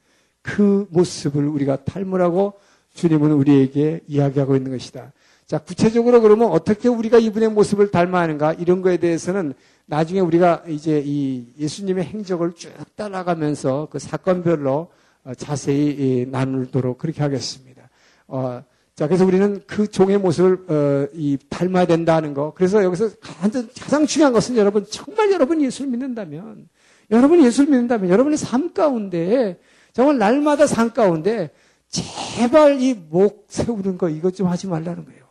그 0.42 0.86
모습을 0.90 1.46
우리가 1.46 1.84
닮으라고 1.84 2.54
주님은 2.94 3.32
우리에게 3.32 4.00
이야기하고 4.06 4.56
있는 4.56 4.72
것이다. 4.72 5.12
자, 5.50 5.58
구체적으로 5.58 6.20
그러면 6.20 6.52
어떻게 6.52 6.88
우리가 6.88 7.18
이분의 7.18 7.48
모습을 7.48 7.90
닮아야 7.90 8.22
하는가 8.22 8.52
이런 8.52 8.82
거에 8.82 8.98
대해서는 8.98 9.54
나중에 9.86 10.20
우리가 10.20 10.62
이제 10.68 11.02
이 11.04 11.44
예수님의 11.58 12.04
행적을 12.04 12.52
쭉 12.52 12.72
따라가면서 12.94 13.88
그 13.90 13.98
사건별로 13.98 14.92
어, 15.24 15.34
자세히 15.34 16.24
나누도록 16.30 16.98
그렇게 16.98 17.20
하겠습니다. 17.22 17.82
어, 18.28 18.62
자, 18.94 19.08
그래서 19.08 19.26
우리는 19.26 19.60
그 19.66 19.88
종의 19.88 20.18
모습을 20.18 20.66
어, 20.68 21.08
이 21.14 21.36
닮아야 21.48 21.84
된다는 21.84 22.32
거. 22.32 22.52
그래서 22.54 22.84
여기서 22.84 23.10
가장, 23.20 23.66
가장 23.76 24.06
중요한 24.06 24.32
것은 24.32 24.56
여러분 24.56 24.86
정말 24.88 25.32
여러분 25.32 25.60
예수를 25.60 25.90
믿는다면, 25.90 26.68
여러분이 27.10 27.44
예수를 27.44 27.70
믿는다면 27.70 28.08
여러분의 28.08 28.38
삶 28.38 28.72
가운데 28.72 29.58
정말 29.94 30.16
날마다 30.16 30.68
삶 30.68 30.92
가운데 30.92 31.50
제발 31.88 32.80
이 32.80 32.94
목 32.94 33.46
세우는 33.48 33.98
거 33.98 34.08
이것 34.08 34.36
좀 34.36 34.46
하지 34.46 34.68
말라는 34.68 35.06
거예요. 35.06 35.29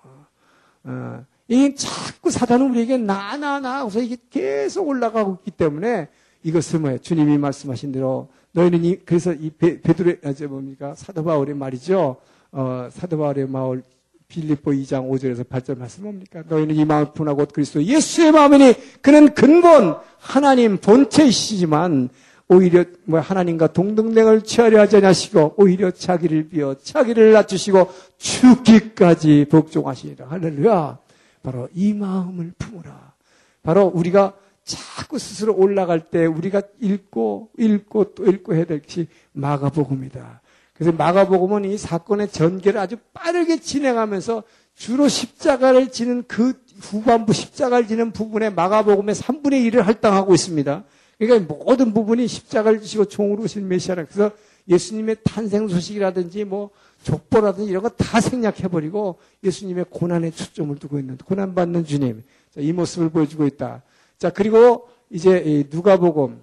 어, 0.89 1.23
이 1.47 1.75
자꾸 1.75 2.31
사단은 2.31 2.71
우리에게 2.71 2.97
나, 2.97 3.37
나, 3.37 3.59
나, 3.59 3.83
그래서 3.83 4.01
이게 4.01 4.17
계속 4.29 4.87
올라가고 4.87 5.37
있기 5.39 5.51
때문에 5.51 6.07
이것을 6.43 6.79
뭐예요? 6.79 6.97
주님이 6.97 7.37
말씀하신 7.37 7.91
대로 7.91 8.29
너희는 8.53 8.83
이, 8.83 8.95
그래서 9.05 9.31
이 9.33 9.51
베, 9.51 9.79
베드로의, 9.81 10.17
아, 10.23 10.33
저 10.33 10.47
뭡니까? 10.47 10.95
사도 10.95 11.23
바울의 11.23 11.55
말이죠. 11.55 12.17
어, 12.51 12.89
사도 12.91 13.19
바울의 13.19 13.47
마을 13.47 13.83
빌립보 14.27 14.71
2장 14.71 15.09
5절에서 15.09 15.47
8절 15.47 15.77
말씀 15.77 16.03
뭡니까? 16.03 16.43
너희는 16.47 16.75
이 16.75 16.85
마음을 16.85 17.13
분하고 17.13 17.45
그리스도 17.45 17.83
예수의 17.83 18.31
마음이니 18.31 19.01
그는 19.01 19.33
근본 19.33 19.95
하나님 20.17 20.77
본체이시지만 20.77 22.09
오히려 22.49 22.83
뭐 23.05 23.19
하나님과 23.19 23.73
동등행을 23.73 24.41
취하려 24.41 24.81
하지 24.81 24.97
않으시고 24.97 25.53
오히려 25.57 25.91
자기를 25.91 26.49
비워 26.49 26.75
자기를 26.75 27.31
낮추시고 27.31 27.89
죽기까지 28.17 29.45
복종하시니라. 29.49 30.27
할렐루야. 30.27 30.97
바로 31.43 31.69
이 31.75 31.93
마음을 31.93 32.53
품으라. 32.57 33.13
바로 33.61 33.85
우리가 33.85 34.33
자꾸 34.63 35.19
스스로 35.19 35.55
올라갈 35.55 35.99
때 35.99 36.25
우리가 36.25 36.63
읽고 36.79 37.51
읽고 37.57 38.15
또 38.15 38.25
읽고 38.25 38.55
해야 38.55 38.65
될 38.65 38.81
것이 38.81 39.07
마가복음이다. 39.33 40.41
그래서 40.73 40.91
마가복음은 40.91 41.65
이 41.65 41.77
사건의 41.77 42.29
전개를 42.29 42.79
아주 42.79 42.97
빠르게 43.13 43.59
진행하면서 43.59 44.43
주로 44.75 45.07
십자가를 45.07 45.91
지는 45.91 46.23
그 46.27 46.53
후반부 46.81 47.33
십자가를 47.33 47.87
지는 47.87 48.11
부분에 48.11 48.49
마가복음의 48.49 49.13
3분의 49.13 49.71
1을 49.71 49.81
할당하고 49.81 50.33
있습니다. 50.33 50.83
그러니까 51.20 51.53
모든 51.53 51.93
부분이 51.93 52.28
십자가를 52.28 52.82
지시고 52.82 53.05
종으로 53.05 53.43
오신 53.43 53.67
메시아라. 53.67 54.05
그래서 54.05 54.32
예수님의 54.67 55.17
탄생 55.24 55.67
소식이라든지 55.67 56.45
뭐 56.45 56.70
족보라든지 57.03 57.70
이런 57.70 57.84
거 57.84 57.89
다 57.89 58.22
생략해버리고 58.22 59.17
예수님의 59.43 59.86
고난에 59.89 60.32
초점을 60.32 60.76
두고 60.78 60.99
있는 60.99 61.17
고난받는 61.17 61.86
주님. 61.86 62.24
이 62.57 62.72
모습을 62.72 63.09
보여주고 63.09 63.45
있다. 63.47 63.84
자, 64.17 64.30
그리고 64.30 64.88
이제 65.09 65.43
이 65.45 65.65
누가복음. 65.70 66.41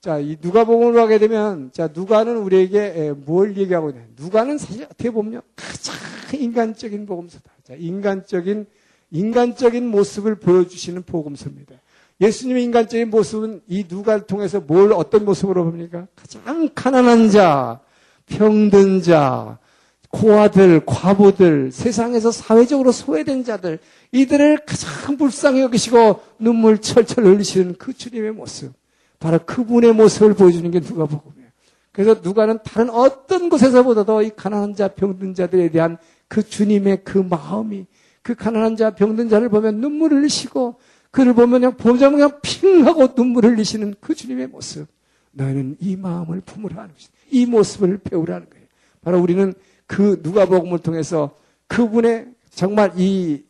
자, 0.00 0.18
이 0.18 0.36
누가복음으로 0.40 1.00
하게 1.00 1.18
되면 1.18 1.70
자, 1.72 1.88
누가는 1.92 2.36
우리에게 2.36 3.12
뭘 3.16 3.56
얘기하고 3.56 3.90
있냐? 3.90 4.02
누가는 4.16 4.58
사실 4.58 4.84
어떻게 4.84 5.10
보면 5.10 5.42
가장 5.56 5.94
인간적인 6.34 7.06
복음서다. 7.06 7.50
자, 7.64 7.74
인간적인 7.74 8.66
인간적인 9.10 9.86
모습을 9.86 10.36
보여주시는 10.36 11.02
복음서입니다. 11.02 11.76
예수님의 12.20 12.64
인간적인 12.64 13.10
모습은 13.10 13.62
이 13.68 13.84
누가를 13.88 14.26
통해서 14.26 14.60
뭘 14.60 14.92
어떤 14.92 15.24
모습으로 15.24 15.64
봅니까? 15.64 16.06
가장 16.16 16.68
가난한 16.74 17.30
자, 17.30 17.80
병든 18.26 19.02
자, 19.02 19.58
고아들, 20.10 20.84
과부들, 20.84 21.70
세상에서 21.70 22.32
사회적으로 22.32 22.92
소외된 22.92 23.44
자들, 23.44 23.78
이들을 24.12 24.58
가장 24.66 25.16
불쌍히 25.16 25.60
여기시고 25.60 26.20
눈물 26.38 26.78
철철 26.78 27.24
흘리시는 27.24 27.76
그 27.78 27.92
주님의 27.92 28.32
모습. 28.32 28.72
바로 29.20 29.38
그분의 29.44 29.92
모습을 29.94 30.34
보여주는 30.34 30.70
게 30.70 30.80
누가 30.80 31.06
복음이에요. 31.06 31.48
그래서 31.92 32.20
누가는 32.22 32.60
다른 32.64 32.90
어떤 32.90 33.48
곳에서보다도 33.48 34.22
이 34.22 34.30
가난한 34.34 34.74
자, 34.74 34.88
병든 34.88 35.34
자들에 35.34 35.70
대한 35.70 35.98
그 36.26 36.48
주님의 36.48 37.02
그 37.04 37.18
마음이 37.18 37.86
그 38.22 38.34
가난한 38.34 38.76
자, 38.76 38.90
병든 38.94 39.28
자를 39.28 39.48
보면 39.48 39.80
눈물을 39.80 40.18
흘리시고 40.18 40.76
그를 41.10 41.34
보면 41.34 41.60
그냥 41.60 41.76
보자면 41.76 42.18
그냥 42.18 42.40
핑 42.42 42.86
하고 42.86 43.08
눈물을 43.16 43.52
흘리시는 43.52 43.94
그 44.00 44.14
주님의 44.14 44.48
모습. 44.48 44.86
너희는 45.32 45.76
이 45.80 45.96
마음을 45.96 46.40
품으라 46.40 46.82
하는 46.82 46.94
것이다. 46.94 47.12
이 47.30 47.46
모습을 47.46 47.98
배우라는 47.98 48.48
거예요. 48.50 48.66
바로 49.02 49.20
우리는 49.20 49.54
그 49.86 50.20
누가복음을 50.22 50.80
통해서 50.80 51.36
그분의 51.66 52.28
정말 52.50 52.92
이 52.96 53.44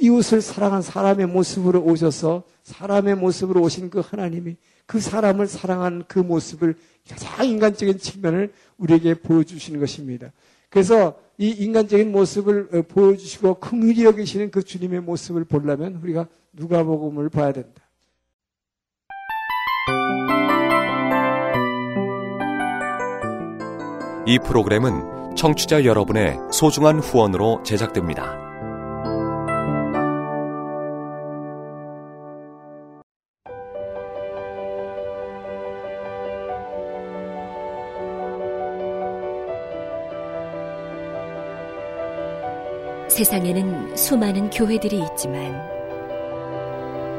이웃을 0.00 0.40
사랑한 0.40 0.82
사람의 0.82 1.26
모습으로 1.26 1.82
오셔서 1.82 2.44
사람의 2.62 3.16
모습으로 3.16 3.62
오신 3.62 3.90
그 3.90 4.00
하나님이 4.00 4.56
그 4.84 5.00
사람을 5.00 5.46
사랑한 5.46 6.04
그 6.06 6.18
모습을 6.18 6.74
가장 7.08 7.46
인간적인 7.46 7.98
측면을 7.98 8.52
우리에게 8.78 9.14
보여주시는 9.14 9.80
것입니다. 9.80 10.32
그래서 10.68 11.18
이 11.38 11.48
인간적인 11.50 12.12
모습을 12.12 12.68
어, 12.72 12.82
보여주시고 12.82 13.54
긍휼히 13.60 14.04
여기시는 14.04 14.50
그 14.50 14.62
주님의 14.62 15.00
모습을 15.00 15.44
보려면 15.44 16.00
우리가 16.02 16.28
누가복음을 16.56 17.28
봐야 17.28 17.52
된다. 17.52 17.82
이 24.26 24.38
프로그램은 24.40 25.36
청취자 25.36 25.84
여러분의 25.84 26.38
소중한 26.50 26.98
후원으로 26.98 27.62
제작됩니다. 27.62 28.44
세상에는 43.08 43.96
수많은 43.96 44.50
교회들이 44.50 45.02
있지만 45.12 45.75